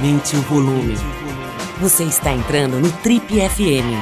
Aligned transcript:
Aumente 0.00 0.34
o 0.34 0.40
volume. 0.40 0.94
Você 1.78 2.04
está 2.04 2.32
entrando 2.32 2.80
no 2.80 2.90
Trip 3.02 3.22
FM. 3.22 4.00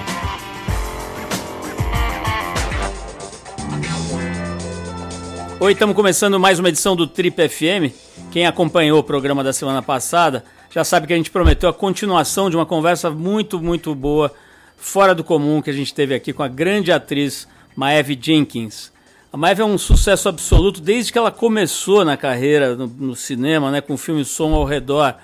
Oi, 5.59 5.73
estamos 5.73 5.96
começando 5.96 6.38
mais 6.38 6.61
uma 6.61 6.69
edição 6.69 6.95
do 6.95 7.05
Trip 7.05 7.48
FM. 7.48 7.92
Quem 8.30 8.46
acompanhou 8.46 9.00
o 9.00 9.02
programa 9.02 9.42
da 9.42 9.52
semana 9.52 9.82
passada 9.82 10.45
já 10.70 10.84
sabe 10.84 11.09
que 11.09 11.12
a 11.12 11.16
gente 11.16 11.32
prometeu 11.32 11.69
a 11.69 11.74
continuação 11.74 12.48
de 12.48 12.55
uma 12.55 12.65
conversa 12.65 13.10
muito, 13.10 13.60
muito 13.60 13.92
boa, 13.92 14.33
fora 14.77 15.16
do 15.16 15.24
comum, 15.24 15.60
que 15.60 15.70
a 15.70 15.74
gente 15.74 15.92
teve 15.92 16.15
aqui 16.15 16.33
com 16.33 16.45
a 16.45 16.48
grande 16.48 16.92
atriz 16.92 17.48
Maeve 17.74 18.16
Jenkins. 18.20 18.92
A 19.33 19.37
Maeve 19.37 19.62
é 19.62 19.65
um 19.65 19.77
sucesso 19.77 20.28
absoluto 20.28 20.80
desde 20.80 21.10
que 21.10 21.19
ela 21.19 21.33
começou 21.33 22.05
na 22.05 22.16
carreira 22.16 22.77
no, 22.77 22.87
no 22.87 23.16
cinema, 23.16 23.73
né, 23.73 23.80
com 23.80 23.95
o 23.95 23.98
filme 23.98 24.24
Som 24.24 24.55
ao 24.55 24.65
Redor, 24.65 25.16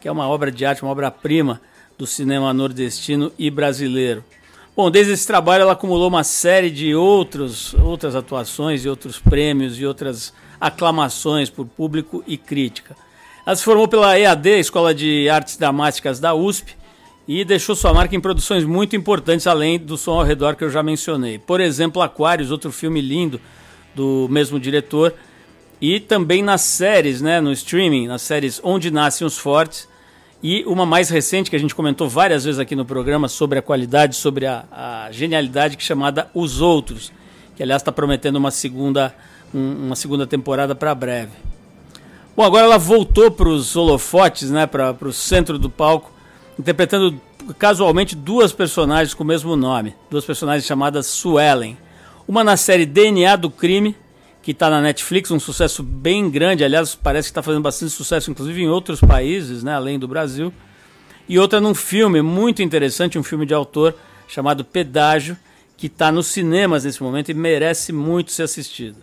que 0.00 0.08
é 0.08 0.12
uma 0.12 0.28
obra 0.28 0.50
de 0.50 0.64
arte, 0.64 0.82
uma 0.82 0.92
obra-prima 0.92 1.60
do 1.96 2.06
cinema 2.06 2.52
nordestino 2.52 3.32
e 3.38 3.50
brasileiro. 3.50 4.24
Bom, 4.76 4.90
desde 4.90 5.12
esse 5.12 5.26
trabalho 5.26 5.62
ela 5.62 5.72
acumulou 5.72 6.08
uma 6.08 6.22
série 6.22 6.70
de 6.70 6.94
outros, 6.94 7.74
outras 7.74 8.14
atuações 8.14 8.84
e 8.84 8.88
outros 8.88 9.18
prêmios 9.18 9.78
e 9.80 9.84
outras 9.84 10.32
aclamações 10.60 11.50
por 11.50 11.66
público 11.66 12.22
e 12.26 12.36
crítica. 12.36 12.96
Ela 13.44 13.56
se 13.56 13.64
formou 13.64 13.88
pela 13.88 14.18
EAD, 14.18 14.60
Escola 14.60 14.94
de 14.94 15.28
Artes 15.28 15.56
Dramáticas 15.56 16.20
da 16.20 16.34
USP, 16.34 16.76
e 17.26 17.44
deixou 17.44 17.74
sua 17.74 17.92
marca 17.92 18.14
em 18.14 18.20
produções 18.20 18.64
muito 18.64 18.94
importantes, 18.94 19.46
além 19.46 19.78
do 19.78 19.98
som 19.98 20.12
ao 20.12 20.24
redor 20.24 20.54
que 20.54 20.64
eu 20.64 20.70
já 20.70 20.82
mencionei. 20.82 21.38
Por 21.38 21.60
exemplo, 21.60 22.00
Aquários, 22.00 22.50
outro 22.50 22.70
filme 22.70 23.00
lindo 23.00 23.40
do 23.94 24.28
mesmo 24.30 24.60
diretor, 24.60 25.12
e 25.80 26.00
também 26.00 26.42
nas 26.42 26.62
séries, 26.62 27.20
né, 27.20 27.40
no 27.40 27.52
streaming, 27.52 28.06
nas 28.06 28.22
séries 28.22 28.60
Onde 28.62 28.90
Nascem 28.90 29.26
os 29.26 29.38
Fortes, 29.38 29.88
e 30.42 30.64
uma 30.66 30.86
mais 30.86 31.08
recente 31.08 31.50
que 31.50 31.56
a 31.56 31.58
gente 31.58 31.74
comentou 31.74 32.08
várias 32.08 32.44
vezes 32.44 32.60
aqui 32.60 32.76
no 32.76 32.84
programa 32.84 33.28
sobre 33.28 33.58
a 33.58 33.62
qualidade, 33.62 34.14
sobre 34.14 34.46
a, 34.46 34.64
a 34.70 35.08
genialidade, 35.10 35.76
que 35.76 35.82
é 35.82 35.86
chamada 35.86 36.30
Os 36.32 36.60
Outros, 36.60 37.12
que 37.56 37.62
aliás 37.62 37.82
está 37.82 37.90
prometendo 37.90 38.36
uma 38.36 38.52
segunda, 38.52 39.14
um, 39.52 39.86
uma 39.86 39.96
segunda 39.96 40.26
temporada 40.26 40.74
para 40.74 40.94
breve. 40.94 41.32
Bom, 42.36 42.44
agora 42.44 42.66
ela 42.66 42.78
voltou 42.78 43.32
para 43.32 43.48
os 43.48 43.74
holofotes, 43.74 44.48
né, 44.50 44.64
para 44.64 44.96
o 45.00 45.12
centro 45.12 45.58
do 45.58 45.68
palco, 45.68 46.12
interpretando 46.56 47.20
casualmente 47.58 48.14
duas 48.14 48.52
personagens 48.52 49.14
com 49.14 49.24
o 49.24 49.26
mesmo 49.26 49.56
nome, 49.56 49.94
duas 50.08 50.24
personagens 50.24 50.64
chamadas 50.64 51.06
Suellen. 51.06 51.76
Uma 52.28 52.44
na 52.44 52.56
série 52.56 52.86
DNA 52.86 53.34
do 53.34 53.50
Crime, 53.50 53.96
que 54.48 54.52
está 54.52 54.70
na 54.70 54.80
Netflix, 54.80 55.30
um 55.30 55.38
sucesso 55.38 55.82
bem 55.82 56.30
grande, 56.30 56.64
aliás, 56.64 56.94
parece 56.94 57.28
que 57.28 57.32
está 57.32 57.42
fazendo 57.42 57.60
bastante 57.60 57.92
sucesso, 57.92 58.30
inclusive 58.30 58.62
em 58.62 58.66
outros 58.66 58.98
países, 58.98 59.62
né, 59.62 59.74
além 59.74 59.98
do 59.98 60.08
Brasil. 60.08 60.50
E 61.28 61.38
outra 61.38 61.60
num 61.60 61.74
filme 61.74 62.22
muito 62.22 62.62
interessante, 62.62 63.18
um 63.18 63.22
filme 63.22 63.44
de 63.44 63.52
autor 63.52 63.94
chamado 64.26 64.64
Pedágio, 64.64 65.36
que 65.76 65.86
está 65.86 66.10
nos 66.10 66.28
cinemas 66.28 66.84
nesse 66.84 67.02
momento 67.02 67.30
e 67.30 67.34
merece 67.34 67.92
muito 67.92 68.32
ser 68.32 68.44
assistido. 68.44 68.96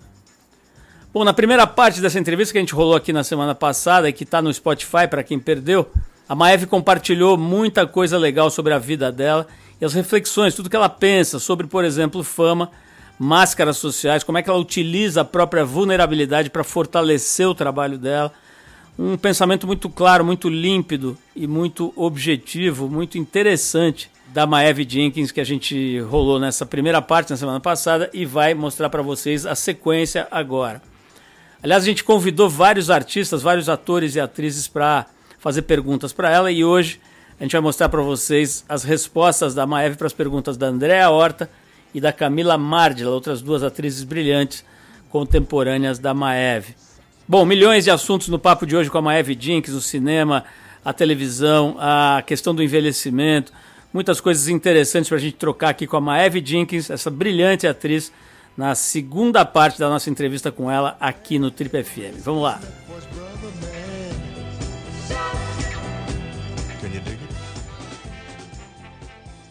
Bom, 1.13 1.23
na 1.23 1.31
primeira 1.31 1.67
parte 1.67 2.02
dessa 2.02 2.17
entrevista 2.17 2.52
que 2.52 2.57
a 2.57 2.61
gente 2.61 2.73
rolou 2.73 2.95
aqui 2.95 3.13
na 3.13 3.23
semana 3.23 3.53
passada 3.53 4.09
e 4.09 4.13
que 4.13 4.23
está 4.23 4.41
no 4.41 4.52
Spotify 4.52 5.07
para 5.07 5.23
quem 5.23 5.37
perdeu, 5.37 5.87
a 6.27 6.33
Maeve 6.33 6.65
compartilhou 6.65 7.37
muita 7.37 7.85
coisa 7.85 8.17
legal 8.17 8.49
sobre 8.49 8.73
a 8.73 8.80
vida 8.80 9.11
dela 9.11 9.45
e 9.80 9.85
as 9.85 9.93
reflexões, 9.93 10.55
tudo 10.55 10.71
que 10.71 10.75
ela 10.75 10.89
pensa 10.89 11.37
sobre, 11.37 11.67
por 11.67 11.85
exemplo, 11.85 12.23
fama, 12.23 12.71
máscaras 13.17 13.77
sociais, 13.77 14.23
como 14.23 14.38
é 14.38 14.44
que 14.44 14.49
ela 14.49 14.59
utiliza 14.59 15.21
a 15.21 15.25
própria 15.25 15.63
vulnerabilidade 15.63 16.49
para 16.49 16.63
fortalecer 16.63 17.48
o 17.48 17.55
trabalho 17.55 17.98
dela. 17.98 18.31
Um 18.98 19.17
pensamento 19.17 19.67
muito 19.67 19.89
claro, 19.89 20.23
muito 20.23 20.48
límpido 20.48 21.17
e 21.36 21.48
muito 21.48 21.92
objetivo, 21.95 22.87
muito 22.87 23.17
interessante 23.17 24.09
da 24.27 24.45
Maeve 24.45 24.86
Jenkins 24.87 25.31
que 25.31 25.42
a 25.42 25.45
gente 25.45 25.99
rolou 26.02 26.39
nessa 26.39 26.65
primeira 26.65 27.02
parte 27.02 27.30
na 27.30 27.37
semana 27.37 27.59
passada 27.59 28.09
e 28.14 28.26
vai 28.26 28.53
mostrar 28.53 28.89
para 28.89 29.02
vocês 29.02 29.45
a 29.45 29.55
sequência 29.55 30.27
agora. 30.32 30.82
Aliás, 31.61 31.83
a 31.83 31.86
gente 31.86 32.03
convidou 32.03 32.49
vários 32.49 32.89
artistas, 32.89 33.42
vários 33.42 33.70
atores 33.70 34.15
e 34.15 34.20
atrizes 34.20 34.67
para 34.67 35.05
fazer 35.39 35.64
perguntas 35.64 36.14
para 36.14 36.30
ela 36.30 36.52
e 36.52 36.64
hoje 36.64 36.99
a 37.39 37.43
gente 37.43 37.53
vai 37.53 37.61
mostrar 37.61 37.89
para 37.89 38.02
vocês 38.02 38.64
as 38.67 38.83
respostas 38.83 39.53
da 39.53 39.65
Maeve 39.65 39.95
para 39.95 40.08
as 40.08 40.14
perguntas 40.14 40.58
da 40.58 40.67
Andréa 40.67 41.09
Horta 41.09 41.49
e 41.95 42.02
da 42.02 42.11
Camila 42.11 42.58
Mardila, 42.58 43.11
outras 43.11 43.42
duas 43.42 43.64
atrizes 43.64 44.04
brilhantes 44.04 44.66
contemporâneas 45.10 45.98
da 45.98 46.14
Maeve. 46.14 46.76
Bom, 47.26 47.45
milhões 47.45 47.86
de 47.86 47.89
assuntos 47.89 48.28
no 48.28 48.38
papo 48.38 48.66
de 48.66 48.76
hoje 48.76 48.89
com 48.89 48.98
a 48.98 49.02
Maeve 49.02 49.38
Jenkins, 49.39 49.73
o 49.73 49.80
cinema, 49.80 50.44
a 50.83 50.92
televisão, 50.92 51.78
a 51.80 52.22
questão 52.28 52.54
do 52.54 52.61
envelhecimento, 52.61 53.54
muitas 53.94 54.20
coisas 54.20 54.50
interessantes 54.50 55.08
para 55.08 55.17
a 55.17 55.22
gente 55.22 55.38
trocar 55.38 55.70
aqui 55.70 55.88
com 55.88 55.95
a 55.95 56.02
Maeve 56.02 56.45
Jenkins, 56.45 56.89
essa 56.89 57.10
brilhante 57.10 57.66
atriz, 57.66 58.12
na 58.58 58.76
segunda 58.76 59.45
parte 59.45 59.80
da 59.80 59.88
nossa 59.88 60.10
entrevista 60.10 60.52
com 60.52 60.70
ela 60.70 60.98
aqui 61.00 61.39
no 61.39 61.50
Trip 61.50 61.82
FM. 61.82 62.20
Vamos 62.26 62.44
lá. 62.44 62.60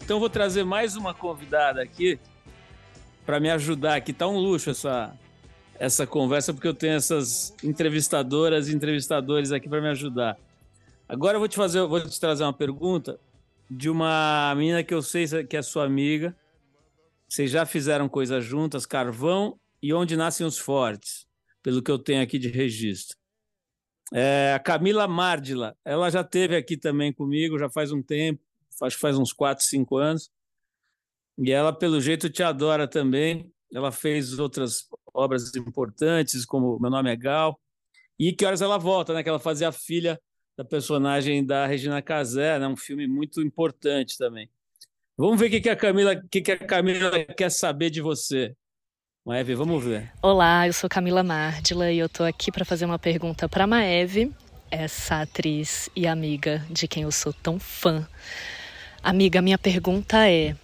Então 0.03 0.19
vou 0.19 0.29
trazer 0.29 0.63
mais 0.63 0.95
uma 0.95 1.11
convidada 1.11 1.81
aqui 1.81 2.19
para 3.25 3.39
me 3.39 3.49
ajudar 3.49 3.95
aqui. 3.95 4.13
Tá 4.13 4.27
um 4.27 4.37
luxo 4.37 4.69
essa 4.69 5.17
essa 5.77 6.07
conversa 6.07 6.53
porque 6.53 6.67
eu 6.67 6.73
tenho 6.73 6.93
essas 6.93 7.53
entrevistadoras 7.61 8.69
e 8.69 8.75
entrevistadores 8.75 9.51
aqui 9.51 9.67
para 9.67 9.81
me 9.81 9.89
ajudar. 9.89 10.37
Agora 11.07 11.35
eu 11.35 11.39
vou 11.39 11.49
te 11.49 11.57
fazer, 11.57 11.85
vou 11.85 11.99
te 11.99 12.17
trazer 12.19 12.43
uma 12.43 12.53
pergunta 12.53 13.19
de 13.69 13.89
uma 13.89 14.53
menina 14.55 14.83
que 14.83 14.93
eu 14.93 15.01
sei 15.01 15.25
que 15.43 15.57
é 15.57 15.61
sua 15.61 15.83
amiga. 15.83 16.33
Vocês 17.27 17.51
já 17.51 17.65
fizeram 17.65 18.07
coisas 18.07 18.43
juntas, 18.43 18.85
Carvão 18.85 19.59
e 19.81 19.93
Onde 19.93 20.15
Nascem 20.15 20.47
os 20.47 20.57
Fortes, 20.57 21.27
pelo 21.61 21.81
que 21.81 21.91
eu 21.91 21.99
tenho 21.99 22.23
aqui 22.23 22.39
de 22.39 22.47
registro. 22.47 23.17
É, 24.13 24.53
a 24.55 24.59
Camila 24.59 25.07
Mardila, 25.07 25.75
ela 25.83 26.09
já 26.09 26.23
teve 26.23 26.55
aqui 26.55 26.77
também 26.77 27.11
comigo, 27.11 27.59
já 27.59 27.69
faz 27.69 27.91
um 27.91 28.01
tempo 28.01 28.39
acho 28.81 28.97
que 28.97 29.01
faz 29.01 29.17
uns 29.17 29.31
4, 29.31 29.63
5 29.63 29.97
anos. 29.97 30.29
E 31.37 31.51
ela, 31.51 31.73
pelo 31.73 31.99
jeito, 31.99 32.29
te 32.29 32.41
adora 32.43 32.87
também. 32.87 33.51
Ela 33.73 33.91
fez 33.91 34.39
outras 34.39 34.87
obras 35.13 35.53
importantes, 35.55 36.45
como 36.45 36.79
Meu 36.79 36.89
Nome 36.89 37.11
é 37.11 37.15
Gal. 37.15 37.59
E 38.17 38.31
Que 38.31 38.45
Horas 38.45 38.61
Ela 38.61 38.77
Volta, 38.77 39.13
né? 39.13 39.21
Que 39.21 39.29
ela 39.29 39.39
fazia 39.39 39.69
a 39.69 39.71
filha 39.71 40.19
da 40.57 40.63
personagem 40.63 41.45
da 41.45 41.65
Regina 41.65 42.01
Casé, 42.01 42.57
né? 42.57 42.67
Um 42.67 42.77
filme 42.77 43.07
muito 43.07 43.41
importante 43.41 44.17
também. 44.17 44.49
Vamos 45.17 45.39
ver 45.39 45.47
o 45.47 45.49
que, 45.49 45.61
que 45.61 45.69
a 45.69 45.75
Camila, 45.75 46.15
que, 46.29 46.41
que 46.41 46.51
a 46.51 46.57
Camila 46.57 47.25
quer 47.37 47.49
saber 47.49 47.89
de 47.89 48.01
você. 48.01 48.55
Maeve, 49.25 49.55
vamos 49.55 49.83
ver. 49.83 50.11
Olá, 50.21 50.67
eu 50.67 50.73
sou 50.73 50.89
Camila 50.89 51.23
Mardila 51.23 51.91
e 51.91 51.97
eu 51.97 52.05
estou 52.05 52.25
aqui 52.25 52.51
para 52.51 52.63
fazer 52.63 52.85
uma 52.85 52.99
pergunta 52.99 53.49
para 53.49 53.65
Maeve, 53.65 54.31
essa 54.69 55.21
atriz 55.21 55.89
e 55.95 56.05
amiga 56.05 56.63
de 56.69 56.87
quem 56.87 57.03
eu 57.03 57.11
sou 57.11 57.33
tão 57.33 57.59
fã. 57.59 58.07
Amiga, 59.01 59.41
minha 59.41 59.57
pergunta 59.57 60.29
é: 60.29 60.55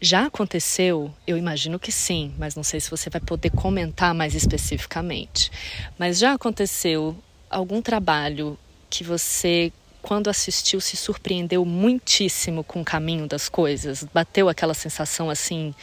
já 0.00 0.26
aconteceu? 0.26 1.12
Eu 1.26 1.36
imagino 1.36 1.78
que 1.78 1.92
sim, 1.92 2.34
mas 2.38 2.56
não 2.56 2.62
sei 2.62 2.80
se 2.80 2.90
você 2.90 3.10
vai 3.10 3.20
poder 3.20 3.50
comentar 3.50 4.14
mais 4.14 4.34
especificamente. 4.34 5.50
Mas 5.98 6.18
já 6.18 6.32
aconteceu 6.32 7.14
algum 7.50 7.82
trabalho 7.82 8.58
que 8.88 9.04
você, 9.04 9.70
quando 10.00 10.30
assistiu, 10.30 10.80
se 10.80 10.96
surpreendeu 10.96 11.64
muitíssimo 11.66 12.64
com 12.64 12.80
o 12.80 12.84
caminho 12.84 13.26
das 13.26 13.48
coisas? 13.48 14.02
Bateu 14.04 14.48
aquela 14.48 14.72
sensação 14.72 15.28
assim 15.28 15.74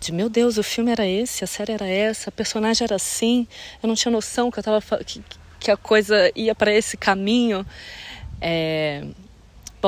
de: 0.00 0.10
meu 0.10 0.30
Deus, 0.30 0.56
o 0.56 0.62
filme 0.62 0.90
era 0.90 1.06
esse, 1.06 1.44
a 1.44 1.46
série 1.46 1.72
era 1.72 1.86
essa, 1.86 2.30
a 2.30 2.32
personagem 2.32 2.82
era 2.82 2.96
assim, 2.96 3.46
eu 3.82 3.86
não 3.86 3.94
tinha 3.94 4.10
noção 4.10 4.50
que, 4.50 4.58
eu 4.58 4.62
tava, 4.62 4.80
que, 5.04 5.22
que 5.60 5.70
a 5.70 5.76
coisa 5.76 6.32
ia 6.34 6.54
para 6.54 6.72
esse 6.72 6.96
caminho. 6.96 7.66
É, 8.40 9.04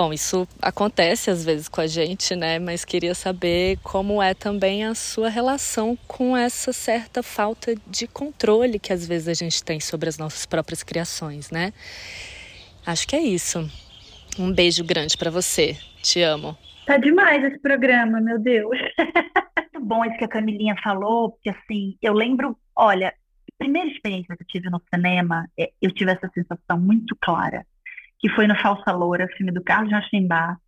Bom, 0.00 0.12
isso 0.12 0.46
acontece 0.62 1.28
às 1.28 1.44
vezes 1.44 1.68
com 1.68 1.80
a 1.80 1.86
gente, 1.88 2.36
né? 2.36 2.60
Mas 2.60 2.84
queria 2.84 3.16
saber 3.16 3.80
como 3.82 4.22
é 4.22 4.32
também 4.32 4.84
a 4.84 4.94
sua 4.94 5.28
relação 5.28 5.98
com 6.06 6.36
essa 6.36 6.72
certa 6.72 7.20
falta 7.20 7.74
de 7.84 8.06
controle 8.06 8.78
que 8.78 8.92
às 8.92 9.04
vezes 9.08 9.26
a 9.26 9.34
gente 9.34 9.64
tem 9.64 9.80
sobre 9.80 10.08
as 10.08 10.16
nossas 10.16 10.46
próprias 10.46 10.84
criações, 10.84 11.50
né? 11.50 11.72
Acho 12.86 13.08
que 13.08 13.16
é 13.16 13.20
isso. 13.20 13.68
Um 14.38 14.52
beijo 14.52 14.84
grande 14.84 15.16
para 15.16 15.32
você. 15.32 15.76
Te 16.00 16.22
amo. 16.22 16.56
Tá 16.86 16.96
demais 16.96 17.42
esse 17.42 17.58
programa, 17.58 18.20
meu 18.20 18.38
Deus. 18.38 18.78
Muito 19.74 19.82
bom 19.84 20.04
isso 20.04 20.16
que 20.16 20.24
a 20.24 20.28
Camilinha 20.28 20.76
falou, 20.80 21.32
porque 21.32 21.50
assim, 21.50 21.96
eu 22.00 22.12
lembro, 22.12 22.56
olha, 22.76 23.08
a 23.08 23.58
primeira 23.58 23.90
experiência 23.90 24.36
que 24.36 24.44
eu 24.44 24.46
tive 24.46 24.70
no 24.70 24.80
cinema, 24.94 25.48
é, 25.58 25.72
eu 25.82 25.90
tive 25.90 26.12
essa 26.12 26.30
sensação 26.32 26.78
muito 26.78 27.16
clara 27.20 27.66
que 28.18 28.28
foi 28.30 28.46
no 28.46 28.58
Falsa 28.60 28.92
Loura, 28.92 29.28
filme 29.36 29.52
do 29.52 29.62
Carlos 29.62 29.90
Jachimbar, 29.90 30.58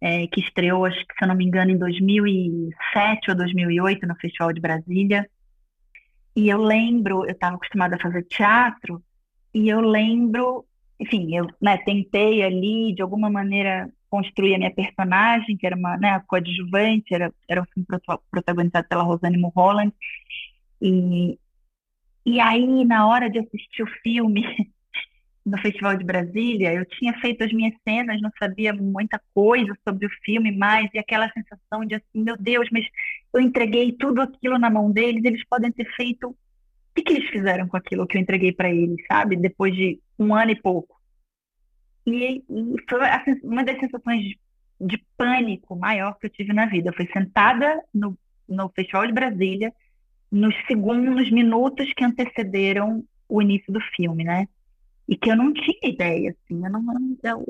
é, 0.00 0.26
que 0.26 0.40
estreou, 0.40 0.84
acho 0.84 0.98
que 1.06 1.14
se 1.14 1.24
eu 1.24 1.28
não 1.28 1.34
me 1.34 1.44
engano, 1.44 1.70
em 1.70 1.78
2007 1.78 3.30
ou 3.30 3.36
2008 3.36 4.06
no 4.06 4.16
Festival 4.16 4.52
de 4.52 4.60
Brasília. 4.60 5.28
E 6.34 6.48
eu 6.48 6.58
lembro, 6.62 7.24
eu 7.24 7.32
estava 7.32 7.56
acostumada 7.56 7.96
a 7.96 8.00
fazer 8.00 8.22
teatro, 8.24 9.02
e 9.52 9.68
eu 9.68 9.80
lembro 9.80 10.64
enfim, 11.00 11.34
eu 11.34 11.46
né, 11.60 11.78
tentei 11.78 12.42
ali, 12.42 12.94
de 12.94 13.00
alguma 13.00 13.30
maneira, 13.30 13.90
construir 14.10 14.54
a 14.54 14.58
minha 14.58 14.74
personagem, 14.74 15.56
que 15.56 15.66
era 15.66 15.74
uma 15.74 15.96
né, 15.96 16.22
coadjuvante, 16.26 17.14
era, 17.14 17.32
era 17.48 17.62
um 17.62 17.64
filme 17.72 17.86
protagonizado 18.30 18.86
pela 18.86 19.02
Rosane 19.02 19.38
Mulholland. 19.38 19.94
E, 20.82 21.38
e 22.26 22.38
aí, 22.38 22.84
na 22.84 23.06
hora 23.06 23.30
de 23.30 23.38
assistir 23.38 23.82
o 23.82 23.90
filme, 24.02 24.44
no 25.44 25.58
Festival 25.58 25.96
de 25.96 26.04
Brasília, 26.04 26.74
eu 26.74 26.84
tinha 26.84 27.18
feito 27.20 27.42
as 27.42 27.52
minhas 27.52 27.74
cenas, 27.86 28.20
não 28.20 28.30
sabia 28.38 28.72
muita 28.72 29.20
coisa 29.34 29.74
sobre 29.86 30.06
o 30.06 30.10
filme 30.22 30.52
mais, 30.52 30.90
e 30.92 30.98
aquela 30.98 31.30
sensação 31.30 31.84
de 31.84 31.94
assim, 31.94 32.22
meu 32.22 32.36
Deus, 32.36 32.68
mas 32.70 32.86
eu 33.32 33.40
entreguei 33.40 33.92
tudo 33.92 34.20
aquilo 34.20 34.58
na 34.58 34.68
mão 34.68 34.90
deles, 34.90 35.24
eles 35.24 35.44
podem 35.48 35.72
ter 35.72 35.86
feito. 35.94 36.28
O 36.28 36.36
que, 36.94 37.02
que 37.02 37.12
eles 37.14 37.30
fizeram 37.30 37.68
com 37.68 37.76
aquilo 37.76 38.06
que 38.06 38.16
eu 38.16 38.20
entreguei 38.20 38.52
para 38.52 38.70
eles, 38.70 38.96
sabe? 39.06 39.36
Depois 39.36 39.74
de 39.74 39.98
um 40.18 40.34
ano 40.34 40.50
e 40.50 40.60
pouco. 40.60 41.00
E, 42.06 42.42
foi 42.88 42.98
uma 43.44 43.64
das 43.64 43.78
sensações 43.78 44.22
de, 44.22 44.38
de, 44.80 45.04
pânico 45.16 45.76
maior 45.76 46.18
que 46.18 46.26
eu 46.26 46.30
tive 46.30 46.52
na 46.52 46.66
vida. 46.66 46.90
Eu 46.90 46.94
fui 46.94 47.08
sentada 47.12 47.80
no, 47.94 48.18
no 48.48 48.68
Festival 48.70 49.06
de 49.06 49.12
Brasília, 49.12 49.72
nos 50.30 50.54
segundos, 50.66 51.14
nos 51.14 51.30
minutos 51.30 51.92
que 51.94 52.04
antecederam 52.04 53.04
o 53.28 53.40
início 53.40 53.72
do 53.72 53.80
filme, 53.96 54.24
né? 54.24 54.48
E 55.10 55.16
que 55.16 55.28
eu 55.28 55.34
não 55.34 55.52
tinha 55.52 55.80
ideia, 55.82 56.30
assim, 56.30 56.64
eu, 56.64 56.70
não, 56.70 56.84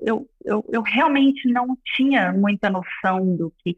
eu, 0.03 0.27
eu, 0.43 0.65
eu, 0.73 0.81
realmente 0.81 1.47
não 1.53 1.77
tinha 1.95 2.33
muita 2.33 2.71
noção 2.71 3.37
do 3.37 3.53
que, 3.59 3.77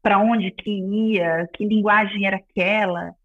para 0.00 0.20
onde 0.20 0.52
que 0.52 0.70
ia, 0.70 1.48
que 1.52 1.66
linguagem 1.66 2.24
era 2.24 2.36
aquela. 2.36 3.16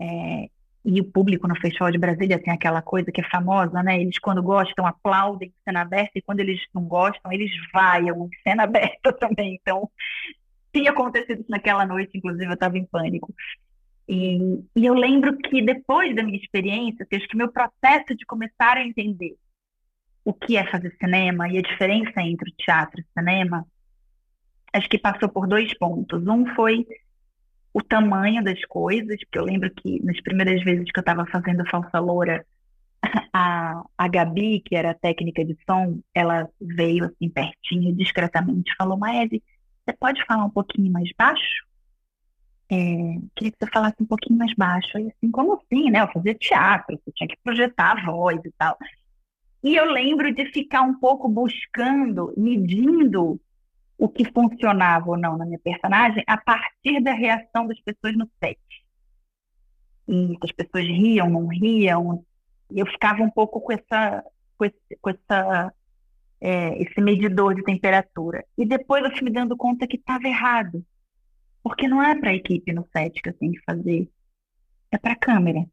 É, 0.00 0.48
e 0.84 1.00
o 1.00 1.04
público 1.04 1.46
no 1.46 1.54
Festival 1.54 1.92
de 1.92 1.98
Brasília 1.98 2.42
tem 2.42 2.52
aquela 2.52 2.82
coisa 2.82 3.12
que 3.12 3.20
é 3.20 3.30
famosa, 3.30 3.80
né? 3.80 4.00
Eles, 4.00 4.18
quando 4.18 4.42
gostam, 4.42 4.88
aplaudem 4.88 5.50
em 5.50 5.62
cena 5.62 5.82
aberta, 5.82 6.18
e 6.18 6.22
quando 6.22 6.40
eles 6.40 6.60
não 6.74 6.82
gostam, 6.82 7.32
eles 7.32 7.52
vaiam 7.72 8.28
cena 8.42 8.64
aberta 8.66 9.12
também. 9.12 9.56
Então, 9.62 9.88
tinha 10.72 10.90
acontecido 10.90 11.42
isso 11.42 11.50
naquela 11.50 11.86
noite, 11.86 12.18
inclusive 12.18 12.44
eu 12.44 12.54
estava 12.54 12.76
em 12.76 12.84
pânico. 12.84 13.32
E, 14.08 14.36
e, 14.74 14.84
eu 14.84 14.94
lembro 14.94 15.36
que 15.38 15.62
depois 15.62 16.12
da 16.16 16.24
minha 16.24 16.38
experiência, 16.38 17.06
que 17.06 17.14
acho 17.14 17.28
que 17.28 17.36
meu 17.36 17.52
processo 17.52 18.16
de 18.16 18.26
começar 18.26 18.76
a 18.76 18.84
entender 18.84 19.36
o 20.24 20.32
que 20.32 20.56
é 20.56 20.64
fazer 20.70 20.96
cinema 21.00 21.48
e 21.48 21.58
a 21.58 21.62
diferença 21.62 22.20
entre 22.22 22.50
teatro 22.52 23.00
e 23.00 23.04
cinema, 23.18 23.66
acho 24.72 24.88
que 24.88 24.98
passou 24.98 25.28
por 25.28 25.46
dois 25.46 25.76
pontos. 25.76 26.26
Um 26.26 26.46
foi 26.54 26.86
o 27.72 27.82
tamanho 27.82 28.42
das 28.42 28.64
coisas, 28.64 29.18
porque 29.20 29.38
eu 29.38 29.44
lembro 29.44 29.70
que 29.70 30.02
nas 30.04 30.20
primeiras 30.20 30.62
vezes 30.62 30.90
que 30.90 30.98
eu 30.98 31.02
estava 31.02 31.26
fazendo 31.26 31.68
Falsa 31.68 31.98
Loura, 31.98 32.46
a, 33.32 33.82
a 33.98 34.08
Gabi, 34.08 34.60
que 34.60 34.74
era 34.74 34.94
técnica 34.94 35.44
de 35.44 35.56
som, 35.68 36.00
ela 36.14 36.48
veio 36.60 37.04
assim 37.04 37.28
pertinho, 37.28 37.94
discretamente, 37.94 38.74
falou, 38.78 38.96
Maeve, 38.96 39.42
você 39.84 39.94
pode 39.98 40.24
falar 40.24 40.44
um 40.44 40.50
pouquinho 40.50 40.90
mais 40.90 41.10
baixo? 41.18 41.64
É, 42.70 42.76
queria 43.36 43.52
que 43.52 43.58
você 43.60 43.70
falasse 43.70 43.96
um 44.00 44.06
pouquinho 44.06 44.38
mais 44.38 44.54
baixo. 44.54 44.98
E 44.98 45.08
assim, 45.08 45.30
como 45.30 45.54
assim, 45.54 45.90
né? 45.90 46.00
Eu 46.00 46.08
fazia 46.08 46.34
teatro, 46.34 46.98
você 47.04 47.12
tinha 47.12 47.28
que 47.28 47.36
projetar 47.44 47.98
a 47.98 48.10
voz 48.10 48.40
e 48.44 48.50
tal. 48.52 48.78
E 49.64 49.74
eu 49.74 49.86
lembro 49.86 50.30
de 50.34 50.44
ficar 50.52 50.82
um 50.82 51.00
pouco 51.00 51.26
buscando, 51.26 52.34
medindo 52.36 53.40
o 53.96 54.08
que 54.10 54.30
funcionava 54.30 55.08
ou 55.08 55.16
não 55.16 55.38
na 55.38 55.46
minha 55.46 55.58
personagem 55.58 56.22
a 56.26 56.36
partir 56.36 57.02
da 57.02 57.14
reação 57.14 57.66
das 57.66 57.80
pessoas 57.80 58.14
no 58.14 58.30
set. 58.38 58.60
E 60.06 60.36
as 60.42 60.52
pessoas 60.52 60.84
riam, 60.84 61.30
não 61.30 61.46
riam. 61.46 62.22
E 62.70 62.78
eu 62.78 62.84
ficava 62.84 63.22
um 63.22 63.30
pouco 63.30 63.58
com 63.58 63.72
essa, 63.72 64.22
com 64.58 64.66
esse, 64.66 64.98
com 65.00 65.08
essa, 65.08 65.72
é, 66.42 66.82
esse 66.82 67.00
medidor 67.00 67.54
de 67.54 67.64
temperatura. 67.64 68.44
E 68.58 68.66
depois 68.66 69.02
eu 69.02 69.12
fui 69.12 69.22
me 69.22 69.30
dando 69.30 69.56
conta 69.56 69.86
que 69.86 69.96
estava 69.96 70.28
errado. 70.28 70.84
Porque 71.62 71.88
não 71.88 72.02
é 72.02 72.14
para 72.14 72.32
a 72.32 72.34
equipe 72.34 72.70
no 72.70 72.86
set 72.92 73.22
que 73.22 73.30
eu 73.30 73.34
tenho 73.34 73.52
que 73.52 73.64
fazer. 73.64 74.10
É 74.90 74.98
para 74.98 75.12
a 75.12 75.18
câmera. 75.18 75.64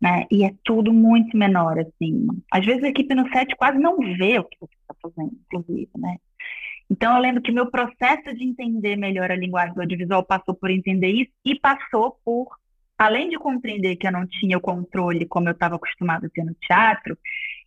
Né? 0.00 0.26
E 0.30 0.44
é 0.44 0.54
tudo 0.64 0.92
muito 0.92 1.36
menor, 1.36 1.78
assim. 1.78 2.26
Às 2.50 2.64
vezes 2.64 2.82
a 2.82 2.88
equipe 2.88 3.14
no 3.14 3.28
set 3.30 3.54
quase 3.56 3.78
não 3.78 3.98
vê 3.98 4.38
o 4.38 4.44
que 4.44 4.56
você 4.58 4.74
está 4.80 4.94
fazendo, 5.02 5.36
inclusive, 5.46 5.90
né? 5.98 6.16
Então, 6.90 7.14
eu 7.14 7.22
lembro 7.22 7.40
que 7.40 7.52
meu 7.52 7.70
processo 7.70 8.34
de 8.34 8.42
entender 8.42 8.96
melhor 8.96 9.30
a 9.30 9.36
linguagem 9.36 9.74
do 9.74 9.80
audiovisual 9.80 10.24
passou 10.24 10.54
por 10.54 10.70
entender 10.70 11.08
isso 11.08 11.30
e 11.44 11.54
passou 11.54 12.18
por, 12.24 12.48
além 12.98 13.28
de 13.28 13.38
compreender 13.38 13.94
que 13.94 14.06
eu 14.06 14.12
não 14.12 14.26
tinha 14.26 14.58
o 14.58 14.60
controle 14.60 15.24
como 15.26 15.48
eu 15.48 15.52
estava 15.52 15.76
acostumado 15.76 16.26
a 16.26 16.30
ter 16.30 16.44
no 16.44 16.54
teatro, 16.54 17.16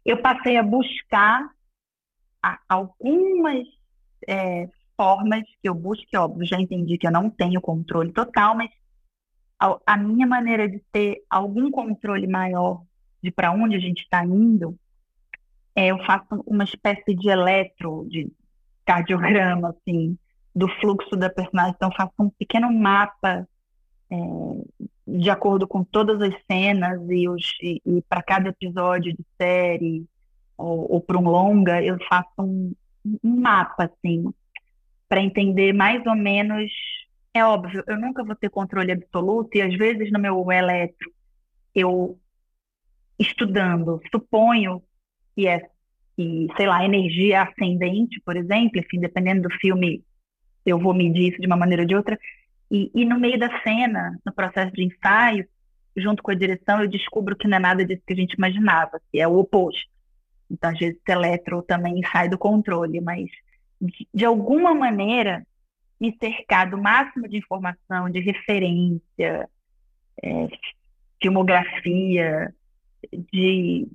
eu 0.06 0.21
passei 0.21 0.57
a 0.57 0.63
buscar 0.63 1.50
algumas 2.68 3.65
é, 4.27 4.68
formas 4.97 5.44
que 5.62 5.69
eu 5.69 5.74
busco, 5.74 6.06
que 6.06 6.18
óbvio, 6.18 6.45
já 6.45 6.59
entendi 6.59 6.97
que 6.97 7.07
eu 7.07 7.12
não 7.12 7.29
tenho 7.29 7.62
controle 7.62 8.12
total, 8.12 8.57
mas 8.57 8.69
a, 9.63 9.80
a 9.94 9.98
minha 9.98 10.27
maneira 10.27 10.68
de 10.68 10.80
ter 10.92 11.24
algum 11.30 11.71
controle 11.71 12.27
maior 12.27 12.83
de 13.21 13.31
para 13.31 13.51
onde 13.51 13.77
a 13.77 13.80
gente 13.80 14.01
está 14.01 14.25
indo, 14.25 14.77
é, 15.74 15.88
eu 15.88 15.98
faço 16.06 16.44
uma 16.45 16.65
espécie 16.65 17.15
de 17.15 17.30
eletro, 17.30 18.06
de 18.10 18.30
cardiograma, 18.86 19.69
assim, 19.69 20.18
do 20.54 20.68
fluxo 20.80 21.15
da 21.15 21.30
personagem. 21.30 21.74
Então, 21.75 21.89
faço 21.95 22.13
um 22.19 22.30
pequeno 22.30 22.71
mapa 22.71 23.48
é, 24.12 24.18
de 25.07 25.30
acordo 25.30 25.65
com 25.65 25.83
todas 25.83 26.21
as 26.21 26.36
cenas 26.45 27.01
e, 27.10 27.30
os, 27.30 27.54
e, 27.62 27.81
e 27.86 28.01
para 28.01 28.21
cada 28.21 28.50
episódio 28.50 29.13
de 29.13 29.25
série 29.38 30.06
ou, 30.57 30.94
ou 30.94 31.01
para 31.01 31.18
um 31.18 31.30
longa, 31.30 31.81
eu 31.81 31.98
faço 32.10 32.30
um, 32.39 32.74
um 33.24 33.39
mapa, 33.39 33.86
assim, 33.86 34.25
para 35.07 35.21
entender 35.21 35.74
mais 35.74 36.06
ou 36.06 36.15
menos. 36.15 36.69
É 37.33 37.44
óbvio, 37.44 37.83
eu 37.88 38.00
nunca 38.00 38.24
vou 38.24 38.35
ter 38.35 38.50
controle 38.50 38.91
absoluto 38.91 39.57
e 39.57 39.62
às 39.62 39.75
vezes 39.75 40.12
no 40.12 40.19
meu 40.19 40.51
eletro 40.51 41.12
eu 41.74 42.19
estudando 43.18 44.00
suponho 44.12 44.83
que 45.35 45.47
é 45.47 45.68
e, 46.18 46.47
sei 46.56 46.68
lá, 46.68 46.85
energia 46.85 47.41
ascendente, 47.41 48.21
por 48.24 48.38
exemplo, 48.38 48.80
enfim, 48.80 49.00
dependendo 49.00 49.44
do 49.44 49.56
filme, 49.56 50.03
eu 50.65 50.77
vou 50.80 50.94
medir 50.94 51.31
isso 51.31 51.41
de 51.41 51.47
uma 51.47 51.57
maneira 51.57 51.83
ou 51.83 51.88
de 51.88 51.95
outra. 51.95 52.19
E, 52.69 52.91
e 52.93 53.05
no 53.05 53.19
meio 53.19 53.39
da 53.39 53.62
cena, 53.62 54.19
no 54.25 54.31
processo 54.31 54.72
de 54.74 54.84
ensaio, 54.84 55.48
junto 55.96 56.22
com 56.22 56.31
a 56.31 56.36
direção, 56.36 56.81
eu 56.81 56.88
descubro 56.88 57.36
que 57.36 57.48
não 57.48 57.58
é 57.58 57.60
nada 57.60 57.86
disso 57.86 58.03
que 58.05 58.13
a 58.13 58.15
gente 58.15 58.34
imaginava, 58.34 59.01
que 59.12 59.19
é 59.19 59.27
o 59.27 59.38
oposto. 59.38 59.91
Então, 60.50 60.69
às 60.69 60.77
vezes, 60.77 61.00
o 61.08 61.12
eletro 61.12 61.62
também 61.63 62.01
sai 62.12 62.29
do 62.29 62.38
controle, 62.38 63.01
mas 63.01 63.25
de, 63.81 64.08
de 64.13 64.25
alguma 64.25 64.74
maneira 64.74 65.46
me 66.00 66.15
cercar 66.19 66.69
do 66.69 66.77
máximo 66.77 67.27
de 67.27 67.38
informação, 67.38 68.09
de 68.09 68.19
referência, 68.19 69.50
é, 70.21 70.47
filmografia, 71.21 72.53
de 73.31 73.88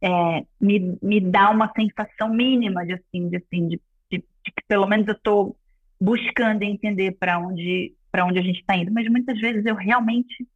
é, 0.00 0.44
me, 0.60 0.98
me 1.00 1.20
dá 1.20 1.50
uma 1.50 1.72
sensação 1.74 2.28
mínima 2.28 2.84
de 2.84 2.94
assim, 2.94 3.28
de, 3.28 3.36
assim, 3.36 3.68
de, 3.68 3.80
de, 4.10 4.18
de 4.18 4.52
que 4.52 4.64
pelo 4.66 4.86
menos 4.86 5.06
eu 5.06 5.14
estou 5.14 5.56
buscando 6.00 6.62
entender 6.62 7.12
para 7.12 7.38
onde 7.38 7.94
para 8.10 8.26
onde 8.26 8.38
a 8.38 8.42
gente 8.42 8.60
está 8.60 8.76
indo, 8.76 8.92
mas 8.92 9.08
muitas 9.08 9.40
vezes 9.40 9.64
eu 9.64 9.74
realmente 9.74 10.46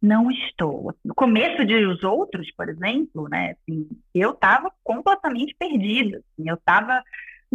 não 0.00 0.30
estou. 0.30 0.94
No 1.04 1.14
começo 1.14 1.64
de 1.64 1.74
Os 1.86 2.02
Outros, 2.02 2.50
por 2.52 2.68
exemplo, 2.68 3.28
né, 3.28 3.52
assim, 3.52 3.88
eu 4.14 4.30
estava 4.30 4.72
completamente 4.82 5.54
perdida. 5.58 6.18
Assim, 6.18 6.48
eu 6.48 6.54
estava, 6.54 7.02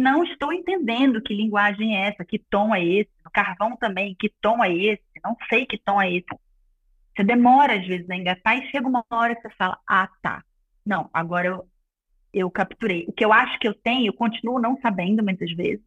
não 0.00 0.24
estou 0.24 0.52
entendendo 0.52 1.20
que 1.20 1.34
linguagem 1.34 1.96
é 1.96 2.08
essa, 2.08 2.24
que 2.24 2.38
tom 2.38 2.74
é 2.74 2.82
esse. 2.82 3.10
No 3.24 3.30
Carvão 3.30 3.76
também, 3.76 4.16
que 4.18 4.32
tom 4.40 4.64
é 4.64 4.74
esse? 4.74 5.02
Não 5.22 5.36
sei 5.48 5.66
que 5.66 5.78
tom 5.78 6.00
é 6.00 6.10
esse. 6.10 6.26
Você 7.14 7.22
demora 7.22 7.78
às 7.78 7.86
vezes 7.86 8.08
a 8.08 8.16
engatar 8.16 8.56
e 8.56 8.70
chega 8.70 8.88
uma 8.88 9.04
hora 9.10 9.36
que 9.36 9.42
você 9.42 9.50
fala, 9.50 9.78
ah, 9.86 10.08
tá, 10.22 10.42
não, 10.86 11.10
agora 11.12 11.48
eu, 11.48 11.68
eu 12.32 12.50
capturei. 12.50 13.04
O 13.08 13.12
que 13.12 13.24
eu 13.24 13.32
acho 13.32 13.58
que 13.58 13.68
eu 13.68 13.74
tenho, 13.74 14.06
eu 14.06 14.14
continuo 14.14 14.58
não 14.58 14.80
sabendo 14.80 15.22
muitas 15.22 15.52
vezes. 15.52 15.84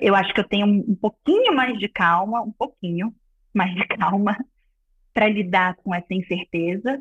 Eu 0.00 0.14
acho 0.14 0.34
que 0.34 0.40
eu 0.40 0.48
tenho 0.48 0.66
um, 0.66 0.84
um 0.88 0.96
pouquinho 0.96 1.54
mais 1.54 1.78
de 1.78 1.88
calma, 1.88 2.42
um 2.42 2.52
pouquinho 2.52 3.14
mais 3.54 3.72
de 3.74 3.86
calma 3.86 4.36
para 5.14 5.28
lidar 5.28 5.76
com 5.76 5.94
essa 5.94 6.12
incerteza, 6.12 7.00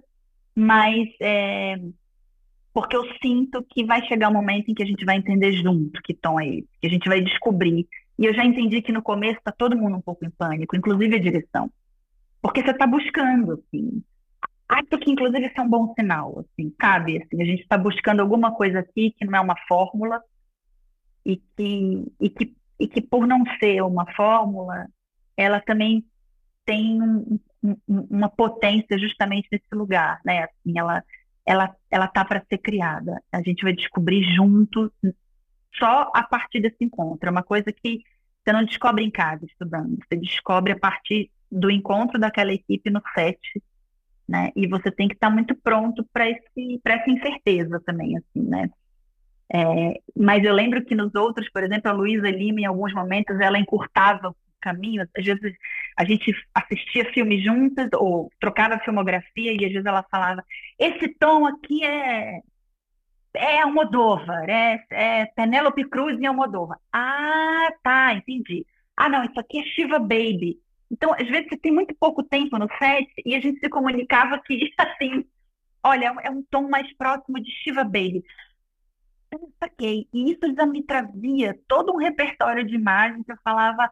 mas 0.55 1.10
é, 1.20 1.77
porque 2.74 2.96
eu 2.96 3.03
sinto 3.22 3.63
que 3.70 3.86
vai 3.86 4.03
chegar 4.08 4.30
um 4.30 4.34
momento 4.34 4.70
em 4.70 4.74
que 4.74 4.82
a 4.82 4.86
gente 4.86 5.06
vai 5.06 5.18
entender 5.18 5.51
junto 5.53 6.01
que 6.01 6.13
tom 6.13 6.39
é 6.39 6.48
esse, 6.48 6.68
que 6.82 6.88
a 6.88 6.89
gente 6.89 7.08
vai 7.08 7.22
descobrir. 7.22 7.88
E 8.18 8.25
eu 8.25 8.34
já 8.34 8.44
entendi 8.44 8.82
que 8.82 8.92
no 8.92 9.01
começo 9.01 9.38
está 9.38 9.51
todo 9.51 9.77
mundo 9.77 9.98
um 9.98 10.01
pouco 10.01 10.25
em 10.25 10.30
pânico, 10.32 10.75
inclusive 10.75 11.15
a 11.15 11.20
direção. 11.20 11.72
Porque 12.42 12.63
você 12.63 12.72
está 12.72 12.88
buscando, 12.88 13.53
assim. 13.53 14.03
Acho 14.68 14.98
que, 15.00 15.12
inclusive, 15.12 15.46
isso 15.46 15.60
é 15.60 15.62
um 15.62 15.70
bom 15.70 15.94
sinal, 15.94 16.39
assim, 16.39 16.74
sabe? 16.82 17.22
Assim, 17.22 17.42
a 17.42 17.46
gente 17.46 17.62
está 17.62 17.77
buscando 17.77 18.22
alguma 18.22 18.51
coisa 18.56 18.80
aqui 18.80 19.12
que 19.12 19.25
não 19.25 19.38
é 19.38 19.42
uma 19.42 19.56
fórmula 19.68 20.22
e 21.24 21.38
que, 21.38 22.12
e 22.20 22.30
que, 22.30 22.56
e 22.80 22.88
que 22.88 23.01
por 23.01 23.27
não 23.27 23.44
ser 23.60 23.82
uma 23.84 24.12
fórmula, 24.13 24.88
ela 25.38 25.62
também 25.62 26.03
tem 26.65 27.01
um, 27.01 27.39
um, 27.63 27.77
uma 27.88 28.30
potência 28.30 28.98
justamente 28.98 29.48
nesse 29.51 29.74
lugar, 29.74 30.20
né? 30.25 30.44
Assim, 30.44 30.77
ela, 30.77 31.03
ela 31.45 31.75
ela 31.89 32.07
tá 32.07 32.23
para 32.25 32.43
ser 32.50 32.57
criada. 32.57 33.21
A 33.31 33.41
gente 33.41 33.63
vai 33.63 33.73
descobrir 33.73 34.23
junto 34.35 34.91
só 35.75 36.12
a 36.13 36.23
partir 36.23 36.62
desse 36.62 36.83
encontro. 36.83 37.27
É 37.27 37.31
uma 37.31 37.43
coisa 37.43 37.71
que 37.71 38.01
você 38.43 38.51
não 38.51 38.65
descobre 38.65 39.03
em 39.03 39.12
casa 39.12 39.45
estudando, 39.45 39.97
você 39.97 40.15
descobre 40.17 40.73
a 40.73 40.79
partir 40.79 41.31
do 41.51 41.71
encontro 41.71 42.19
daquela 42.19 42.53
equipe 42.53 42.89
no 42.89 43.01
set, 43.13 43.39
né? 44.27 44.51
E 44.55 44.67
você 44.67 44.91
tem 44.91 45.07
que 45.07 45.13
estar 45.13 45.29
tá 45.29 45.33
muito 45.33 45.55
pronto 45.55 46.05
para 46.12 46.29
esse 46.29 46.79
para 46.83 46.95
essa 46.95 47.09
incerteza 47.09 47.81
também, 47.85 48.17
assim, 48.17 48.47
né? 48.47 48.69
É, 49.53 50.01
mas 50.17 50.43
eu 50.43 50.53
lembro 50.53 50.83
que 50.83 50.95
nos 50.95 51.13
outros, 51.13 51.50
por 51.50 51.63
exemplo, 51.63 51.89
a 51.89 51.93
Luísa 51.93 52.29
Lima, 52.29 52.62
em 52.62 52.65
alguns 52.65 52.93
momentos, 52.93 53.39
ela 53.39 53.59
encurtava 53.59 54.29
o 54.29 54.35
caminho. 54.59 55.07
Às 55.15 55.23
vezes 55.23 55.53
a 55.95 56.05
gente 56.05 56.33
assistia 56.53 57.12
filmes 57.13 57.43
juntas 57.43 57.89
ou 57.93 58.31
trocava 58.39 58.79
filmografia 58.79 59.53
e 59.53 59.65
às 59.65 59.71
vezes 59.71 59.85
ela 59.85 60.03
falava: 60.03 60.43
esse 60.79 61.07
tom 61.15 61.45
aqui 61.45 61.83
é 61.83 62.41
é 63.35 63.62
Almodóvar, 63.62 64.47
é, 64.50 64.85
é 64.91 65.25
Penélope 65.25 65.83
Cruz 65.89 66.19
em 66.19 66.25
Almodóvar. 66.25 66.79
Ah, 66.91 67.69
tá, 67.81 68.13
entendi. 68.13 68.65
Ah, 68.95 69.09
não, 69.09 69.23
isso 69.23 69.39
aqui 69.39 69.59
é 69.59 69.63
Shiva 69.63 70.00
Baby. 70.00 70.59
Então, 70.91 71.12
às 71.13 71.27
vezes 71.27 71.50
você 71.50 71.57
tem 71.57 71.71
muito 71.71 71.95
pouco 71.95 72.21
tempo 72.21 72.57
no 72.59 72.67
set 72.77 73.12
e 73.25 73.33
a 73.35 73.39
gente 73.39 73.59
se 73.59 73.69
comunicava 73.69 74.39
que, 74.45 74.71
assim, 74.77 75.25
olha, 75.83 76.13
é 76.21 76.29
um 76.29 76.43
tom 76.43 76.69
mais 76.69 76.91
próximo 76.95 77.39
de 77.39 77.50
Shiva 77.63 77.83
Baby. 77.83 78.23
Eu 79.31 79.51
saquei. 79.59 80.07
E 80.13 80.31
isso 80.31 80.53
já 80.55 80.65
me 80.65 80.83
trazia 80.83 81.59
todo 81.67 81.91
um 81.91 81.97
repertório 81.97 82.63
de 82.63 82.75
imagens 82.75 83.25
que 83.25 83.31
eu 83.31 83.38
falava, 83.43 83.89